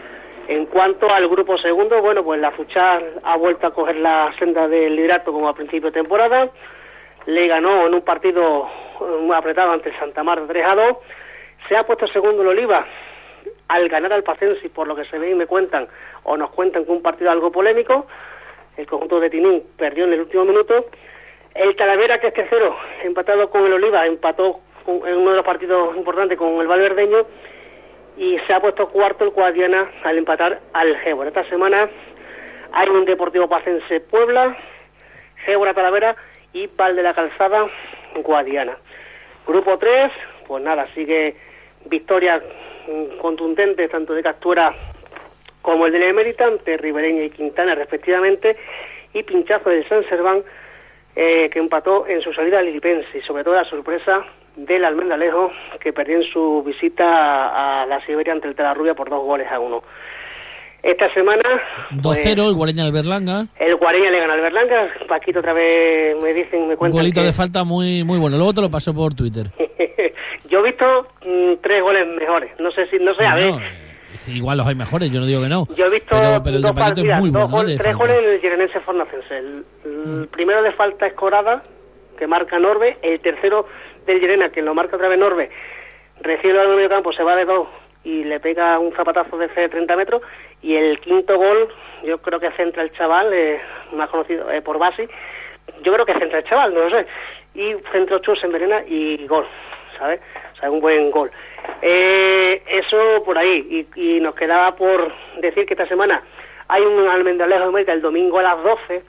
En 0.47 0.65
cuanto 0.65 1.09
al 1.09 1.27
grupo 1.29 1.57
segundo, 1.57 2.01
bueno, 2.01 2.23
pues 2.23 2.39
la 2.39 2.51
Fuchar 2.51 3.03
ha 3.23 3.37
vuelto 3.37 3.67
a 3.67 3.73
coger 3.73 3.97
la 3.97 4.33
senda 4.37 4.67
del 4.67 4.95
liderato 4.95 5.31
como 5.31 5.47
a 5.47 5.53
principio 5.53 5.91
de 5.91 6.01
temporada. 6.01 6.49
Le 7.25 7.47
ganó 7.47 7.87
en 7.87 7.93
un 7.93 8.01
partido 8.01 8.67
muy 9.21 9.35
apretado 9.35 9.71
ante 9.71 9.97
Santa 9.97 10.23
Marta 10.23 10.45
3 10.47 10.65
a 10.65 10.75
2. 10.75 10.97
Se 11.67 11.77
ha 11.77 11.83
puesto 11.83 12.07
segundo 12.07 12.41
el 12.41 12.49
Oliva 12.49 12.85
al 13.67 13.87
ganar 13.87 14.13
al 14.13 14.23
Pacense, 14.23 14.65
y 14.65 14.69
por 14.69 14.87
lo 14.87 14.95
que 14.95 15.05
se 15.05 15.17
ve 15.17 15.31
y 15.31 15.35
me 15.35 15.47
cuentan, 15.47 15.87
o 16.23 16.35
nos 16.35 16.51
cuentan 16.51 16.85
que 16.85 16.91
un 16.91 17.01
partido 17.01 17.31
algo 17.31 17.51
polémico. 17.51 18.05
El 18.77 18.85
conjunto 18.85 19.19
de 19.19 19.29
Tinín 19.29 19.63
perdió 19.77 20.05
en 20.05 20.13
el 20.13 20.21
último 20.21 20.45
minuto. 20.45 20.87
El 21.53 21.75
Talavera, 21.75 22.19
que 22.19 22.27
es 22.27 22.33
tercero, 22.33 22.75
empatado 23.03 23.49
con 23.49 23.65
el 23.65 23.73
Oliva, 23.73 24.05
empató 24.05 24.59
en 24.87 25.17
uno 25.17 25.31
de 25.31 25.37
los 25.37 25.45
partidos 25.45 25.95
importantes 25.95 26.37
con 26.37 26.59
el 26.59 26.67
Valverdeño 26.67 27.25
y 28.17 28.37
se 28.39 28.53
ha 28.53 28.59
puesto 28.59 28.89
cuarto 28.89 29.23
el 29.23 29.31
Guadiana 29.31 29.89
al 30.03 30.17
empatar 30.17 30.59
al 30.73 30.97
Gébora. 30.97 31.29
Esta 31.29 31.47
semana 31.49 31.89
hay 32.71 32.89
un 32.89 33.05
Deportivo 33.05 33.47
Pacense 33.47 33.99
Puebla, 34.01 34.57
Gébora 35.45 35.73
Talavera 35.73 36.15
y 36.53 36.67
Val 36.67 36.95
de 36.95 37.03
la 37.03 37.13
Calzada 37.13 37.67
Guadiana. 38.15 38.77
Grupo 39.45 39.77
3, 39.77 40.11
pues 40.47 40.63
nada, 40.63 40.87
sigue 40.93 41.35
victorias 41.85 42.41
mm, 42.87 43.17
contundentes 43.17 43.89
tanto 43.89 44.13
de 44.13 44.23
Captura 44.23 44.75
como 45.61 45.85
el 45.85 45.91
del 45.91 46.03
Emérita 46.03 46.45
ante 46.45 46.77
Ribereña 46.77 47.23
y 47.23 47.29
Quintana 47.29 47.75
respectivamente 47.75 48.57
y 49.13 49.23
pinchazo 49.23 49.69
del 49.69 49.87
San 49.87 50.03
Serván 50.07 50.43
eh, 51.15 51.49
que 51.51 51.59
empató 51.59 52.07
en 52.07 52.21
su 52.21 52.33
salida 52.33 52.59
al 52.59 52.65
Lilipense 52.65 53.17
y 53.17 53.21
sobre 53.21 53.43
todo 53.43 53.55
la 53.55 53.65
sorpresa 53.65 54.25
del 54.55 54.85
Almendalejo 54.85 55.51
que 55.79 55.93
perdió 55.93 56.17
en 56.17 56.23
su 56.23 56.63
visita 56.63 57.05
a, 57.05 57.83
a 57.83 57.85
la 57.85 58.03
Siberia 58.05 58.33
ante 58.33 58.47
el 58.47 58.55
Telarrubia 58.55 58.93
por 58.93 59.09
dos 59.09 59.23
goles 59.23 59.51
a 59.51 59.59
uno. 59.59 59.83
Esta 60.83 61.13
semana 61.13 61.43
2-0, 61.91 62.47
el 62.47 62.53
Guareña 62.55 62.83
del 62.85 62.93
Berlanga. 62.93 63.45
el 63.59 63.75
Guareña 63.75 64.09
le 64.09 64.19
gana 64.19 64.33
al 64.33 64.41
Berlanga, 64.41 64.89
Paquito 65.07 65.39
otra 65.39 65.53
vez 65.53 66.15
me 66.21 66.33
dicen, 66.33 66.61
me 66.67 66.73
Un 66.73 66.75
cuentan 66.77 66.99
golito 66.99 67.21
que- 67.21 67.27
de 67.27 67.33
falta 67.33 67.63
muy 67.63 68.03
muy 68.03 68.17
bueno. 68.17 68.37
Luego 68.37 68.53
te 68.53 68.61
lo 68.61 68.71
paso 68.71 68.93
por 68.93 69.13
Twitter. 69.13 69.47
yo 70.49 70.59
he 70.59 70.63
visto 70.63 71.07
mm, 71.25 71.53
tres 71.61 71.81
goles 71.83 72.07
mejores, 72.19 72.51
no 72.59 72.71
sé 72.71 72.87
si, 72.87 72.97
no 72.97 73.13
sé, 73.13 73.25
a 73.25 73.35
ver, 73.35 73.53
sí, 74.15 74.31
igual 74.33 74.57
los 74.57 74.65
hay 74.67 74.73
mejores, 74.75 75.11
yo 75.11 75.19
no 75.19 75.27
digo 75.27 75.41
que 75.43 75.49
no. 75.49 75.67
Yo 75.75 75.85
he 75.85 75.89
visto 75.91 76.09
pero, 76.19 76.41
pero 76.43 76.59
dos 76.59 76.71
partidas, 76.71 77.19
muy 77.19 77.29
dos 77.29 77.49
bueno. 77.51 77.69
¿eh? 77.69 77.73
gol- 77.75 77.81
tres 77.83 77.95
goles 77.95 78.17
en 78.17 78.29
el 78.31 78.39
Gironense 78.41 78.79
Fornacense. 78.79 79.37
El, 79.37 79.65
el 79.85 80.27
primero 80.31 80.63
de 80.63 80.71
falta 80.71 81.05
es 81.05 81.13
Corada, 81.13 81.61
que 82.17 82.25
marca 82.25 82.57
Norbe. 82.57 82.97
El 83.03 83.19
tercero 83.19 83.67
del 84.07 84.19
Girena, 84.19 84.49
que 84.49 84.63
lo 84.63 84.73
marca 84.73 84.95
otra 84.95 85.09
vez 85.09 85.19
Norbe, 85.19 85.51
recibe 86.21 86.59
el 86.59 86.69
medio 86.75 86.89
campo, 86.89 87.13
se 87.13 87.21
va 87.23 87.35
de 87.35 87.45
dos 87.45 87.67
y 88.03 88.23
le 88.23 88.39
pega 88.39 88.79
un 88.79 88.91
zapatazo 88.95 89.37
de 89.37 89.47
30 89.47 89.95
metros. 89.95 90.23
Y 90.61 90.75
el 90.75 90.99
quinto 90.99 91.37
gol, 91.37 91.69
yo 92.03 92.19
creo 92.19 92.39
que 92.39 92.51
centra 92.51 92.83
el 92.83 92.91
chaval, 92.93 93.33
eh, 93.33 93.61
más 93.93 94.09
conocido 94.09 94.51
eh, 94.51 94.61
por 94.61 94.77
Basi. 94.77 95.07
Yo 95.81 95.93
creo 95.93 96.05
que 96.05 96.13
centra 96.13 96.39
el 96.39 96.45
chaval, 96.45 96.73
no 96.73 96.81
lo 96.81 96.89
sé. 96.89 97.07
Y 97.55 97.75
centro 97.91 98.19
Chus 98.19 98.43
en 98.43 98.51
Verena 98.51 98.83
y 98.87 99.25
gol, 99.27 99.47
¿sabes? 99.97 100.19
O 100.53 100.55
sea, 100.57 100.71
un 100.71 100.79
buen 100.79 101.11
gol. 101.11 101.31
Eh, 101.81 102.61
eso 102.67 103.23
por 103.23 103.37
ahí. 103.37 103.87
Y, 103.95 104.15
y 104.15 104.19
nos 104.19 104.35
quedaba 104.35 104.75
por 104.75 105.11
decir 105.37 105.65
que 105.65 105.73
esta 105.73 105.87
semana 105.87 106.23
hay 106.67 106.83
un 106.83 107.07
Almendalejo 107.07 107.63
de 107.63 107.67
América 107.67 107.93
el 107.93 108.01
domingo 108.01 108.39
a 108.39 108.43
las 108.43 108.63
12. 108.63 109.03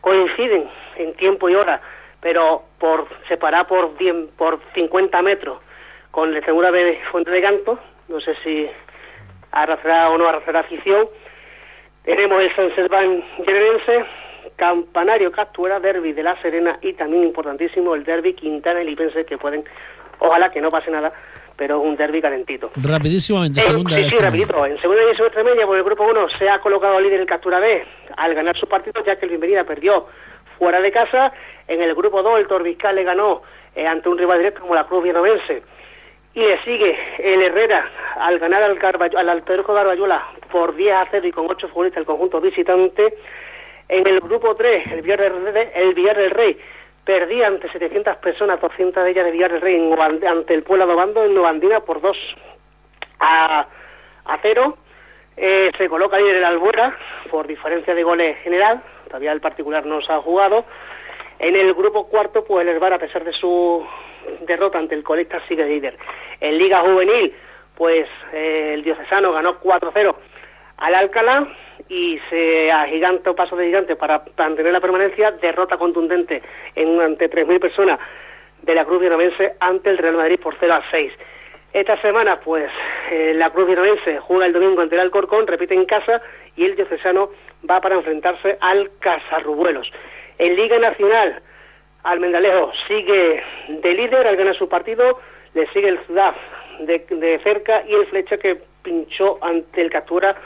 Coinciden 0.00 0.68
en 0.96 1.14
tiempo 1.14 1.48
y 1.48 1.54
hora, 1.56 1.80
pero 2.20 2.62
por 2.78 3.08
separar 3.26 3.66
por 3.66 3.96
10, 3.98 4.30
por 4.36 4.60
50 4.74 5.20
metros 5.22 5.58
con 6.12 6.30
la 6.30 6.38
Extremadura 6.38 6.70
de 6.70 7.00
Fuente 7.10 7.30
de 7.30 7.42
Canto. 7.42 7.78
No 8.06 8.20
sé 8.20 8.36
si 8.44 8.70
arrastrará 9.52 10.10
o 10.10 10.18
no 10.18 10.28
arrastrará 10.28 10.60
afición. 10.60 11.08
Tenemos 12.04 12.42
el 12.42 12.54
San 12.54 12.74
Serván 12.74 13.22
Generense, 13.44 14.04
Campanario 14.56 15.30
Captura, 15.30 15.78
Derby 15.80 16.12
de 16.12 16.22
La 16.22 16.40
Serena 16.40 16.78
y 16.82 16.94
también 16.94 17.24
importantísimo 17.24 17.94
el 17.94 18.04
Derby 18.04 18.34
Quintana 18.34 18.82
y 18.82 18.86
Lipense 18.86 19.24
que 19.24 19.36
pueden, 19.38 19.64
ojalá 20.18 20.50
que 20.50 20.60
no 20.60 20.70
pase 20.70 20.90
nada, 20.90 21.12
pero 21.56 21.80
es 21.80 21.86
un 21.88 21.96
derby 21.96 22.22
calentito. 22.22 22.70
Rapidísimamente, 22.82 23.60
Eh, 23.60 23.64
segunda 23.64 23.96
sí, 23.96 24.10
sí, 24.10 24.16
rapidito. 24.16 24.64
En 24.64 24.80
segunda 24.80 25.02
división 25.02 25.26
extremeña, 25.26 25.66
por 25.66 25.76
el 25.76 25.84
grupo 25.84 26.04
1 26.04 26.28
se 26.38 26.48
ha 26.48 26.60
colocado 26.60 27.00
líder 27.00 27.20
el 27.20 27.26
Captura 27.26 27.58
B 27.58 27.84
al 28.16 28.34
ganar 28.34 28.56
su 28.56 28.66
partido, 28.66 29.02
ya 29.04 29.16
que 29.16 29.26
el 29.26 29.30
Bienvenida 29.30 29.64
perdió 29.64 30.06
fuera 30.58 30.80
de 30.80 30.90
casa. 30.92 31.32
En 31.66 31.82
el 31.82 31.94
grupo 31.94 32.22
2 32.22 32.40
el 32.40 32.46
Torbiscal 32.46 32.94
le 32.94 33.04
ganó 33.04 33.42
eh, 33.74 33.86
ante 33.86 34.08
un 34.08 34.18
rival 34.18 34.38
directo 34.38 34.60
como 34.62 34.74
la 34.74 34.84
Cruz 34.86 35.02
Vienovense. 35.02 35.62
Y 36.38 36.40
le 36.40 36.62
sigue 36.62 36.96
el 37.18 37.42
Herrera 37.42 37.90
al 38.14 38.38
ganar 38.38 38.62
al, 38.62 38.78
Carballo, 38.78 39.18
al 39.18 39.42
Garbayola 39.42 40.24
por 40.52 40.76
10 40.76 40.94
a 40.94 41.08
0 41.10 41.26
y 41.26 41.32
con 41.32 41.50
8 41.50 41.66
futbolistas 41.66 42.02
el 42.02 42.06
conjunto 42.06 42.40
visitante. 42.40 43.12
En 43.88 44.06
el 44.06 44.20
grupo 44.20 44.54
3, 44.54 44.86
el 44.92 45.02
Villar 45.02 45.20
del 45.20 45.52
Rey, 45.52 45.68
el 45.74 45.94
Villar 45.94 46.16
del 46.16 46.30
Rey 46.30 46.56
perdía 47.04 47.48
ante 47.48 47.68
700 47.72 48.18
personas, 48.18 48.60
200 48.60 49.02
de 49.02 49.10
ellas 49.10 49.24
de 49.24 49.32
Villar 49.32 49.50
del 49.50 49.60
Rey 49.60 49.74
en 49.74 50.28
ante 50.28 50.54
el 50.54 50.62
Pueblo 50.62 50.86
de 50.86 50.92
Obando 50.92 51.24
en 51.24 51.34
Novandina 51.34 51.80
por 51.80 52.00
2 52.00 52.16
a, 53.18 53.66
a 54.24 54.38
0. 54.40 54.78
Eh, 55.36 55.72
se 55.76 55.88
coloca 55.88 56.20
líder 56.20 56.36
el 56.36 56.44
Albuera 56.44 56.96
por 57.32 57.48
diferencia 57.48 57.96
de 57.96 58.04
goles 58.04 58.38
general, 58.44 58.80
todavía 59.08 59.32
el 59.32 59.40
particular 59.40 59.84
no 59.84 60.00
se 60.02 60.12
ha 60.12 60.20
jugado. 60.20 60.64
En 61.38 61.56
el 61.56 61.72
grupo 61.74 62.08
cuarto, 62.08 62.44
pues 62.44 62.66
el 62.66 62.74
Herbar, 62.74 62.92
a 62.94 62.98
pesar 62.98 63.24
de 63.24 63.32
su 63.32 63.86
derrota 64.40 64.78
ante 64.78 64.94
el 64.94 65.04
colista, 65.04 65.40
sigue 65.46 65.64
líder. 65.64 65.96
En 66.40 66.58
Liga 66.58 66.80
Juvenil, 66.80 67.32
pues 67.76 68.08
el 68.32 68.82
Diocesano 68.82 69.32
ganó 69.32 69.60
4-0 69.60 70.14
al 70.78 70.94
Alcalá 70.94 71.48
y 71.88 72.18
se 72.28 72.70
agiganta 72.70 73.32
paso 73.34 73.56
de 73.56 73.66
gigante 73.66 73.96
para 73.96 74.24
mantener 74.36 74.72
la 74.72 74.80
permanencia, 74.80 75.30
derrota 75.30 75.76
contundente 75.76 76.42
en 76.74 77.00
ante 77.00 77.30
3.000 77.30 77.60
personas 77.60 77.98
de 78.62 78.74
la 78.74 78.84
Cruz 78.84 79.00
Vietnamense 79.00 79.54
ante 79.60 79.90
el 79.90 79.98
Real 79.98 80.16
Madrid 80.16 80.40
por 80.40 80.56
0 80.58 80.74
a 80.74 80.82
6. 80.90 81.12
Esta 81.72 82.00
semana, 82.00 82.40
pues, 82.40 82.70
eh, 83.10 83.34
la 83.34 83.50
Cruz 83.50 83.68
Vironense 83.68 84.18
juega 84.20 84.46
el 84.46 84.52
domingo 84.52 84.80
ante 84.80 84.94
el 84.94 85.02
Alcorcón, 85.02 85.46
repite 85.46 85.74
en 85.74 85.84
casa 85.84 86.22
y 86.56 86.64
el 86.64 86.74
diocesano 86.74 87.30
va 87.68 87.80
para 87.80 87.96
enfrentarse 87.96 88.56
al 88.60 88.90
Casarrubuelos. 88.98 89.92
En 90.38 90.54
Liga 90.54 90.78
Nacional, 90.78 91.42
Almendalejo 92.04 92.72
sigue 92.86 93.42
de 93.68 93.94
líder 93.94 94.26
al 94.26 94.36
ganar 94.36 94.54
su 94.54 94.68
partido, 94.68 95.18
le 95.54 95.66
sigue 95.68 95.88
el 95.88 95.98
Ciudad 96.06 96.34
de, 96.80 97.40
cerca 97.42 97.82
y 97.86 97.94
el 97.94 98.06
Flecha 98.06 98.36
que 98.38 98.60
pinchó 98.82 99.38
ante 99.42 99.80
el 99.80 99.90
Captura 99.90 100.36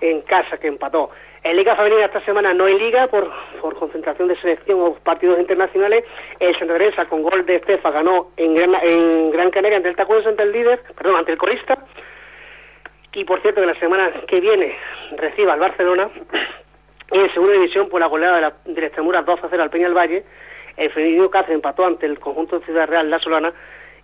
en 0.00 0.20
casa, 0.22 0.58
que 0.58 0.68
empató. 0.68 1.10
En 1.42 1.56
Liga 1.56 1.76
Femenina 1.76 2.04
esta 2.04 2.20
semana 2.24 2.52
no 2.52 2.64
hay 2.64 2.78
liga 2.78 3.06
por, 3.06 3.30
por 3.60 3.76
concentración 3.76 4.28
de 4.28 4.36
selección 4.36 4.80
o 4.80 4.94
partidos 4.94 5.38
internacionales. 5.38 6.04
El 6.40 6.58
Santa 6.58 7.06
con 7.06 7.22
gol 7.22 7.46
de 7.46 7.56
Estefa 7.56 7.90
ganó 7.90 8.32
en 8.36 8.54
Gran, 8.54 8.74
en 8.82 9.30
Gran 9.30 9.50
Canaria 9.50 9.78
ante 9.78 9.88
el 9.88 9.96
Tacuense, 9.96 10.28
ante 10.28 10.42
el 10.42 10.52
líder, 10.52 10.82
perdón, 10.96 11.16
ante 11.16 11.32
el 11.32 11.38
corista. 11.38 11.78
Y 13.12 13.24
por 13.24 13.40
cierto 13.40 13.60
que 13.62 13.66
la 13.66 13.78
semana 13.78 14.10
que 14.26 14.40
viene 14.40 14.76
reciba 15.16 15.54
al 15.54 15.60
Barcelona 15.60 16.10
y 17.12 17.18
en 17.18 17.32
segunda 17.32 17.54
división 17.54 17.88
por 17.88 18.00
la 18.00 18.06
goleada 18.06 18.36
de 18.36 18.40
la, 18.42 18.54
de 18.64 18.80
la 18.80 18.86
Extremadura 18.86 19.22
2 19.22 19.44
a 19.44 19.48
0 19.48 19.62
al 19.62 19.70
Peña 19.70 19.86
del 19.86 19.96
Valle. 19.96 20.24
El 20.76 20.90
Femenino 20.90 21.30
Cáceres 21.30 21.56
empató 21.56 21.86
ante 21.86 22.06
el 22.06 22.18
conjunto 22.18 22.58
de 22.58 22.66
Ciudad 22.66 22.86
Real 22.86 23.08
La 23.08 23.18
Solana 23.18 23.52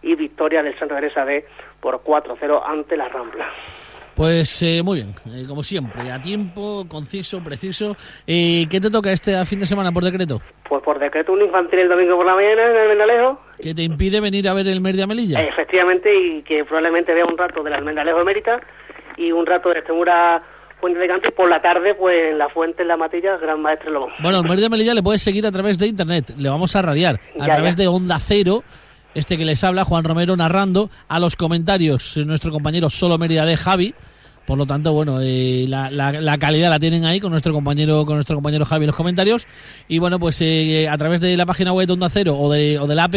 y 0.02 0.14
victoria 0.14 0.62
del 0.62 0.78
Santa 0.78 0.96
Teresa 0.96 1.24
B 1.24 1.44
por 1.80 2.02
4 2.02 2.34
a 2.34 2.36
0 2.38 2.62
ante 2.64 2.96
la 2.96 3.08
Rampla. 3.08 3.50
Pues 4.14 4.62
eh, 4.62 4.82
muy 4.84 4.96
bien, 4.96 5.14
eh, 5.26 5.46
como 5.48 5.62
siempre, 5.62 6.10
a 6.10 6.20
tiempo, 6.20 6.84
conciso, 6.86 7.42
preciso. 7.42 7.96
Eh, 8.26 8.66
¿Qué 8.70 8.78
te 8.78 8.90
toca 8.90 9.10
este 9.10 9.32
fin 9.46 9.60
de 9.60 9.66
semana 9.66 9.90
por 9.90 10.04
decreto? 10.04 10.38
Pues 10.68 10.82
por 10.82 10.98
decreto 10.98 11.32
un 11.32 11.40
infantil 11.40 11.78
el 11.80 11.88
domingo 11.88 12.16
por 12.16 12.26
la 12.26 12.34
mañana 12.34 12.70
en 12.70 12.76
el 12.76 12.88
Mendalejo. 12.88 13.40
¿Que 13.60 13.74
te 13.74 13.82
impide 13.82 14.20
venir 14.20 14.48
a 14.48 14.54
ver 14.54 14.66
el 14.68 14.82
Mer 14.82 14.96
de 14.96 15.04
Amelilla? 15.04 15.40
Efectivamente, 15.40 16.14
y 16.14 16.42
que 16.42 16.64
probablemente 16.64 17.14
vea 17.14 17.24
un 17.24 17.38
rato 17.38 17.62
del 17.62 17.72
Almendalejo 17.72 18.20
Emérita 18.20 18.60
y 19.16 19.32
un 19.32 19.46
rato 19.46 19.70
de 19.70 19.78
Extremura 19.78 20.42
Fuente 20.82 20.98
de 20.98 21.06
Canto 21.06 21.28
y 21.28 21.32
por 21.32 21.48
la 21.48 21.62
tarde, 21.62 21.94
pues 21.94 22.32
en 22.32 22.38
la 22.38 22.48
Fuente, 22.48 22.82
en 22.82 22.88
la 22.88 22.96
Matilla, 22.96 23.36
Gran 23.36 23.62
Maestre 23.62 23.90
Lobo. 23.92 24.08
Bueno, 24.20 24.40
el 24.40 24.48
Mer 24.48 24.58
de 24.58 24.66
Amelilla 24.66 24.94
le 24.94 25.02
puedes 25.02 25.22
seguir 25.22 25.46
a 25.46 25.52
través 25.52 25.78
de 25.78 25.86
internet, 25.86 26.34
le 26.36 26.48
vamos 26.48 26.74
a 26.74 26.82
radiar, 26.82 27.20
a 27.38 27.46
Ya, 27.46 27.54
través 27.54 27.76
ya. 27.76 27.82
de 27.84 27.88
Onda 27.88 28.18
Cero. 28.18 28.64
Este 29.14 29.38
que 29.38 29.44
les 29.44 29.62
habla, 29.62 29.84
Juan 29.84 30.02
Romero, 30.04 30.36
narrando 30.36 30.90
a 31.06 31.20
los 31.20 31.36
comentarios 31.36 32.16
eh, 32.16 32.24
nuestro 32.24 32.50
compañero 32.50 32.90
Solo 32.90 33.16
Mérida 33.16 33.44
de 33.44 33.56
Javi. 33.56 33.94
Por 34.44 34.58
lo 34.58 34.66
tanto, 34.66 34.92
bueno, 34.92 35.20
eh, 35.22 35.66
la, 35.68 35.88
la- 35.88 36.10
la 36.12 36.36
calidad 36.38 36.68
la 36.68 36.80
tienen 36.80 37.04
ahí 37.04 37.20
con 37.20 37.30
nuestro 37.30 37.52
compañero 37.52 38.04
con 38.04 38.16
nuestro 38.16 38.34
compañero 38.34 38.64
Javi 38.64 38.82
en 38.84 38.88
los 38.88 38.96
comentarios. 38.96 39.46
Y 39.86 40.00
bueno, 40.00 40.18
pues 40.18 40.40
eh, 40.40 40.88
a 40.90 40.98
través 40.98 41.20
de 41.20 41.36
la 41.36 41.46
página 41.46 41.72
web 41.72 41.86
de 41.86 41.92
Onda 41.92 42.10
Cero 42.10 42.36
o 42.36 42.50
de, 42.52 42.78
o 42.80 42.88
de 42.88 42.94
la 42.96 43.04
app, 43.04 43.14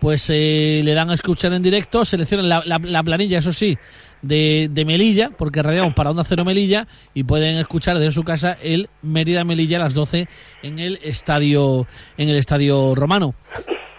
pues 0.00 0.26
eh, 0.28 0.82
le 0.84 0.92
dan 0.92 1.08
a 1.08 1.14
escuchar 1.14 1.54
en 1.54 1.62
directo, 1.62 2.04
seleccionan 2.04 2.46
la, 2.48 2.62
la- 2.66 2.78
la 2.82 3.02
planilla, 3.02 3.38
eso 3.38 3.54
sí, 3.54 3.78
de, 4.24 4.68
de 4.70 4.84
Melilla, 4.84 5.30
porque 5.30 5.62
radiamos 5.62 5.94
para 5.94 6.10
Onda 6.10 6.24
Cero 6.24 6.44
Melilla, 6.44 6.86
y 7.12 7.24
pueden 7.24 7.56
escuchar 7.56 7.98
desde 7.98 8.12
su 8.12 8.24
casa 8.24 8.56
el 8.62 8.88
Mérida 9.02 9.44
Melilla 9.44 9.76
a 9.76 9.80
las 9.80 9.94
12 9.94 10.28
en 10.62 10.78
el 10.78 10.98
estadio, 11.02 11.86
en 12.16 12.28
el 12.28 12.36
estadio 12.36 12.94
romano. 12.94 13.34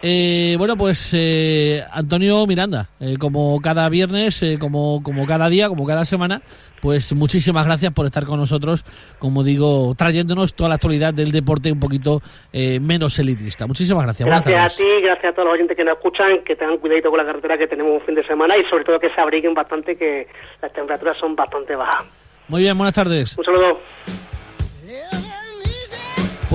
Eh, 0.01 0.55
bueno, 0.57 0.77
pues 0.77 1.11
eh, 1.13 1.83
Antonio 1.91 2.45
Miranda, 2.45 2.89
eh, 2.99 3.15
como 3.17 3.59
cada 3.61 3.89
viernes, 3.89 4.43
eh, 4.43 4.57
como, 4.59 5.01
como 5.01 5.25
cada 5.25 5.49
día, 5.49 5.67
como 5.67 5.87
cada 5.87 6.05
semana, 6.05 6.41
pues 6.81 7.13
muchísimas 7.13 7.65
gracias 7.65 7.91
por 7.93 8.05
estar 8.05 8.25
con 8.25 8.39
nosotros, 8.39 8.85
como 9.17 9.43
digo, 9.43 9.95
trayéndonos 9.97 10.53
toda 10.53 10.69
la 10.69 10.75
actualidad 10.75 11.13
del 11.13 11.31
deporte 11.31 11.71
un 11.71 11.79
poquito 11.79 12.21
eh, 12.53 12.79
menos 12.79 13.17
elitista. 13.17 13.65
Muchísimas 13.65 14.03
gracias. 14.03 14.27
Gracias 14.27 14.75
a 14.75 14.77
ti, 14.77 15.01
gracias 15.01 15.31
a 15.31 15.33
todos 15.33 15.45
los 15.47 15.53
oyentes 15.55 15.75
que 15.75 15.83
nos 15.83 15.95
escuchan, 15.95 16.43
que 16.43 16.55
tengan 16.55 16.77
cuidadito 16.77 17.09
con 17.09 17.17
la 17.17 17.25
carretera 17.25 17.57
que 17.57 17.67
tenemos 17.67 17.93
un 17.93 18.01
fin 18.01 18.13
de 18.13 18.27
semana 18.27 18.55
y 18.57 18.63
sobre 18.69 18.83
todo 18.83 18.99
que 18.99 19.09
se 19.09 19.19
abriguen 19.19 19.55
bastante, 19.55 19.97
que 19.97 20.27
las 20.61 20.71
temperaturas 20.73 21.17
son 21.17 21.35
bastante 21.35 21.75
bajas. 21.75 22.05
Muy 22.47 22.61
bien, 22.61 22.77
buenas 22.77 22.93
tardes. 22.93 23.35
Un 23.37 23.43
saludo. 23.43 23.79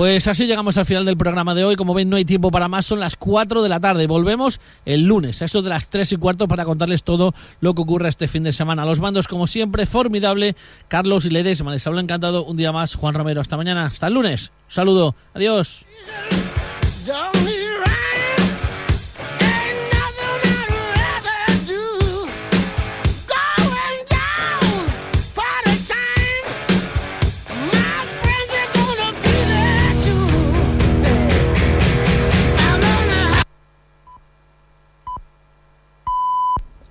Pues 0.01 0.27
así 0.27 0.47
llegamos 0.47 0.77
al 0.77 0.87
final 0.87 1.05
del 1.05 1.15
programa 1.15 1.53
de 1.53 1.63
hoy. 1.63 1.75
Como 1.75 1.93
ven, 1.93 2.09
no 2.09 2.15
hay 2.15 2.25
tiempo 2.25 2.49
para 2.49 2.67
más. 2.67 2.87
Son 2.87 2.99
las 2.99 3.15
4 3.15 3.61
de 3.61 3.69
la 3.69 3.79
tarde. 3.79 4.07
Volvemos 4.07 4.59
el 4.83 5.03
lunes, 5.03 5.43
a 5.43 5.45
eso 5.45 5.61
de 5.61 5.69
las 5.69 5.91
3 5.91 6.13
y 6.13 6.17
cuarto, 6.17 6.47
para 6.47 6.65
contarles 6.65 7.03
todo 7.03 7.35
lo 7.59 7.75
que 7.75 7.83
ocurre 7.83 8.09
este 8.09 8.27
fin 8.27 8.41
de 8.41 8.51
semana. 8.51 8.83
Los 8.83 8.99
mandos, 8.99 9.27
como 9.27 9.45
siempre, 9.45 9.85
formidable. 9.85 10.55
Carlos 10.87 11.25
y 11.25 11.29
Ledesma. 11.29 11.71
Les 11.71 11.85
hablo 11.85 11.99
encantado 11.99 12.45
un 12.45 12.57
día 12.57 12.71
más. 12.71 12.95
Juan 12.95 13.13
Romero. 13.13 13.41
Hasta 13.41 13.57
mañana. 13.57 13.85
Hasta 13.85 14.07
el 14.07 14.15
lunes. 14.15 14.51
Un 14.69 14.71
saludo. 14.71 15.15
Adiós. 15.35 15.85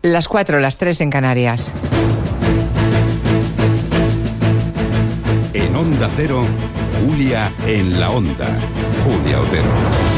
Las 0.03 0.29
4, 0.29 0.61
las 0.61 0.79
3 0.79 1.03
en 1.03 1.11
Canarias. 1.11 1.73
En 5.53 5.77
Onda 5.77 6.09
Cero, 6.17 6.43
Julia 7.05 7.53
en 7.67 8.01
la 8.01 8.11
Onda. 8.11 8.49
Julia 9.05 9.41
Otero. 9.41 10.10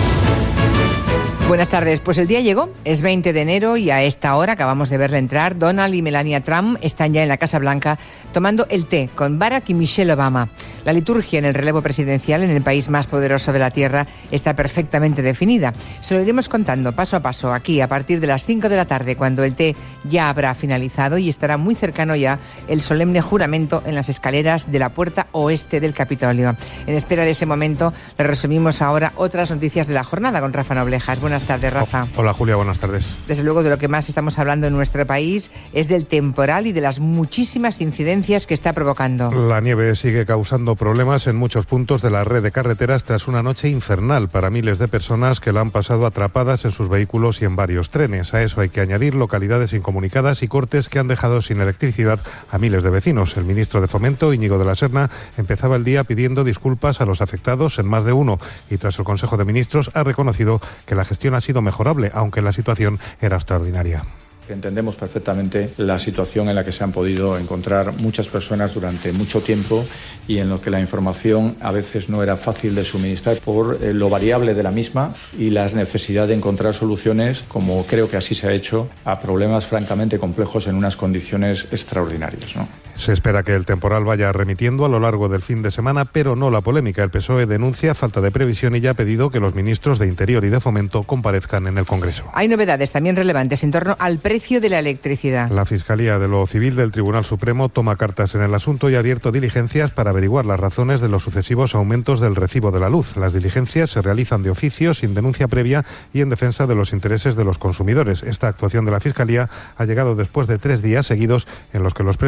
Buenas 1.48 1.68
tardes. 1.68 2.00
Pues 2.00 2.16
el 2.16 2.28
día 2.28 2.40
llegó, 2.40 2.70
es 2.84 3.02
20 3.02 3.32
de 3.34 3.40
enero 3.42 3.76
y 3.76 3.90
a 3.90 4.02
esta 4.02 4.36
hora 4.36 4.54
acabamos 4.54 4.88
de 4.88 4.96
verle 4.96 5.18
entrar. 5.18 5.58
Donald 5.58 5.94
y 5.94 6.00
Melania 6.00 6.42
Trump 6.42 6.78
están 6.80 7.12
ya 7.12 7.22
en 7.22 7.28
la 7.28 7.36
Casa 7.36 7.58
Blanca 7.58 7.98
tomando 8.32 8.66
el 8.70 8.86
té 8.86 9.10
con 9.14 9.38
Barack 9.38 9.68
y 9.68 9.74
Michelle 9.74 10.14
Obama. 10.14 10.48
La 10.86 10.94
liturgia 10.94 11.38
en 11.38 11.44
el 11.44 11.52
relevo 11.52 11.82
presidencial 11.82 12.42
en 12.42 12.48
el 12.48 12.62
país 12.62 12.88
más 12.88 13.06
poderoso 13.06 13.52
de 13.52 13.58
la 13.58 13.70
Tierra 13.70 14.06
está 14.30 14.56
perfectamente 14.56 15.20
definida. 15.20 15.74
Se 16.00 16.14
lo 16.14 16.22
iremos 16.22 16.48
contando 16.48 16.92
paso 16.92 17.16
a 17.16 17.20
paso 17.20 17.52
aquí 17.52 17.82
a 17.82 17.88
partir 17.88 18.20
de 18.20 18.28
las 18.28 18.46
5 18.46 18.70
de 18.70 18.76
la 18.76 18.86
tarde 18.86 19.16
cuando 19.16 19.44
el 19.44 19.54
té 19.54 19.76
ya 20.04 20.30
habrá 20.30 20.54
finalizado 20.54 21.18
y 21.18 21.28
estará 21.28 21.58
muy 21.58 21.74
cercano 21.74 22.16
ya 22.16 22.38
el 22.66 22.80
solemne 22.80 23.20
juramento 23.20 23.82
en 23.84 23.94
las 23.94 24.08
escaleras 24.08 24.72
de 24.72 24.78
la 24.78 24.88
puerta 24.88 25.26
oeste 25.32 25.80
del 25.80 25.92
Capitolio. 25.92 26.56
En 26.86 26.94
espera 26.94 27.26
de 27.26 27.32
ese 27.32 27.44
momento, 27.44 27.92
le 28.16 28.24
resumimos 28.24 28.80
ahora 28.80 29.12
otras 29.16 29.50
noticias 29.50 29.86
de 29.86 29.94
la 29.94 30.04
jornada 30.04 30.40
con 30.40 30.54
Rafa 30.54 30.74
Noblejas. 30.74 31.20
Buenas 31.20 31.31
tardes, 31.40 31.72
Rafa. 31.72 32.06
Hola 32.16 32.34
Julia, 32.34 32.56
buenas 32.56 32.78
tardes. 32.78 33.16
Desde 33.26 33.42
luego 33.42 33.62
de 33.62 33.70
lo 33.70 33.78
que 33.78 33.88
más 33.88 34.10
estamos 34.10 34.38
hablando 34.38 34.66
en 34.66 34.74
nuestro 34.74 35.06
país 35.06 35.50
es 35.72 35.88
del 35.88 36.04
temporal 36.04 36.66
y 36.66 36.72
de 36.72 36.82
las 36.82 36.98
muchísimas 36.98 37.80
incidencias 37.80 38.46
que 38.46 38.52
está 38.52 38.74
provocando. 38.74 39.30
La 39.30 39.62
nieve 39.62 39.94
sigue 39.94 40.26
causando 40.26 40.76
problemas 40.76 41.26
en 41.26 41.36
muchos 41.36 41.64
puntos 41.64 42.02
de 42.02 42.10
la 42.10 42.24
red 42.24 42.42
de 42.42 42.52
carreteras 42.52 43.04
tras 43.04 43.28
una 43.28 43.42
noche 43.42 43.70
infernal 43.70 44.28
para 44.28 44.50
miles 44.50 44.78
de 44.78 44.88
personas 44.88 45.40
que 45.40 45.52
la 45.52 45.62
han 45.62 45.70
pasado 45.70 46.04
atrapadas 46.04 46.66
en 46.66 46.70
sus 46.70 46.90
vehículos 46.90 47.40
y 47.40 47.46
en 47.46 47.56
varios 47.56 47.88
trenes. 47.88 48.34
A 48.34 48.42
eso 48.42 48.60
hay 48.60 48.68
que 48.68 48.82
añadir 48.82 49.14
localidades 49.14 49.72
incomunicadas 49.72 50.42
y 50.42 50.48
cortes 50.48 50.90
que 50.90 50.98
han 50.98 51.08
dejado 51.08 51.40
sin 51.40 51.60
electricidad 51.60 52.20
a 52.50 52.58
miles 52.58 52.82
de 52.82 52.90
vecinos. 52.90 53.38
El 53.38 53.44
ministro 53.44 53.80
de 53.80 53.88
Fomento, 53.88 54.34
Íñigo 54.34 54.58
de 54.58 54.66
la 54.66 54.74
Serna, 54.74 55.10
empezaba 55.38 55.76
el 55.76 55.84
día 55.84 56.04
pidiendo 56.04 56.44
disculpas 56.44 57.00
a 57.00 57.06
los 57.06 57.22
afectados 57.22 57.78
en 57.78 57.86
más 57.86 58.04
de 58.04 58.12
uno 58.12 58.38
y 58.68 58.76
tras 58.76 58.98
el 58.98 59.04
Consejo 59.04 59.36
de 59.36 59.44
Ministros 59.44 59.90
ha 59.94 60.02
reconocido 60.02 60.60
que 60.84 60.94
la 60.94 61.04
gestión 61.04 61.21
ha 61.34 61.40
sido 61.40 61.62
mejorable, 61.62 62.10
aunque 62.14 62.42
la 62.42 62.52
situación 62.52 62.98
era 63.20 63.36
extraordinaria. 63.36 64.04
Entendemos 64.48 64.96
perfectamente 64.96 65.70
la 65.76 65.98
situación 65.98 66.48
en 66.48 66.56
la 66.56 66.64
que 66.64 66.72
se 66.72 66.82
han 66.84 66.92
podido 66.92 67.38
encontrar 67.38 67.94
muchas 67.98 68.28
personas 68.28 68.74
durante 68.74 69.12
mucho 69.12 69.40
tiempo 69.40 69.84
y 70.26 70.38
en 70.38 70.48
lo 70.48 70.60
que 70.60 70.70
la 70.70 70.80
información 70.80 71.56
a 71.60 71.70
veces 71.70 72.08
no 72.08 72.22
era 72.22 72.36
fácil 72.36 72.74
de 72.74 72.84
suministrar 72.84 73.36
por 73.38 73.78
eh, 73.80 73.94
lo 73.94 74.10
variable 74.10 74.54
de 74.54 74.62
la 74.62 74.70
misma 74.70 75.14
y 75.38 75.50
la 75.50 75.66
necesidad 75.68 76.28
de 76.28 76.34
encontrar 76.34 76.74
soluciones, 76.74 77.44
como 77.48 77.86
creo 77.86 78.10
que 78.10 78.16
así 78.16 78.34
se 78.34 78.48
ha 78.48 78.52
hecho, 78.52 78.88
a 79.04 79.20
problemas 79.20 79.66
francamente 79.66 80.18
complejos 80.18 80.66
en 80.66 80.74
unas 80.74 80.96
condiciones 80.96 81.68
extraordinarias. 81.70 82.56
¿no? 82.56 82.68
Se 82.96 83.12
espera 83.12 83.42
que 83.42 83.54
el 83.54 83.64
temporal 83.64 84.04
vaya 84.04 84.32
remitiendo 84.32 84.84
a 84.84 84.88
lo 84.88 85.00
largo 85.00 85.28
del 85.28 85.42
fin 85.42 85.62
de 85.62 85.70
semana, 85.70 86.04
pero 86.04 86.36
no 86.36 86.50
la 86.50 86.60
polémica. 86.60 87.02
El 87.02 87.10
PSOE 87.10 87.46
denuncia 87.46 87.94
falta 87.94 88.20
de 88.20 88.30
previsión 88.30 88.76
y 88.76 88.80
ya 88.80 88.90
ha 88.90 88.94
pedido 88.94 89.30
que 89.30 89.40
los 89.40 89.54
ministros 89.54 89.98
de 89.98 90.06
Interior 90.06 90.44
y 90.44 90.50
de 90.50 90.60
Fomento 90.60 91.04
comparezcan 91.04 91.66
en 91.66 91.78
el 91.78 91.86
Congreso. 91.86 92.24
Hay 92.34 92.48
novedades 92.48 92.90
también 92.90 93.16
relevantes 93.16 93.64
en 93.64 93.70
torno 93.70 93.96
al 93.98 94.18
precio 94.18 94.41
la. 94.42 95.48
La 95.48 95.64
Fiscalía 95.64 96.18
de 96.18 96.28
lo 96.28 96.46
Civil 96.46 96.76
del 96.76 96.92
Tribunal 96.92 97.24
Supremo 97.24 97.68
toma 97.68 97.96
cartas 97.96 98.34
en 98.34 98.42
el 98.42 98.54
asunto 98.54 98.90
y 98.90 98.96
ha 98.96 98.98
abierto 98.98 99.32
diligencias 99.32 99.90
para 99.90 100.10
averiguar 100.10 100.46
las 100.46 100.60
razones 100.60 101.00
de 101.00 101.08
los 101.08 101.22
sucesivos 101.22 101.74
aumentos 101.74 102.20
del 102.20 102.36
recibo 102.36 102.70
de 102.70 102.80
la 102.80 102.88
luz. 102.88 103.16
Las 103.16 103.32
diligencias 103.32 103.90
se 103.90 104.02
realizan 104.02 104.42
de 104.42 104.50
oficio, 104.50 104.94
sin 104.94 105.14
denuncia 105.14 105.48
previa 105.48 105.84
y 106.12 106.20
en 106.20 106.30
defensa 106.30 106.66
de 106.66 106.74
los 106.74 106.92
intereses 106.92 107.36
de 107.36 107.44
los 107.44 107.58
consumidores. 107.58 108.22
Esta 108.22 108.48
actuación 108.48 108.84
de 108.84 108.92
la 108.92 109.00
Fiscalía 109.00 109.48
ha 109.76 109.84
llegado 109.84 110.14
después 110.14 110.48
de 110.48 110.58
tres 110.58 110.82
días 110.82 111.06
seguidos 111.06 111.46
en 111.72 111.82
los 111.82 111.94
que 111.94 112.02
los 112.02 112.16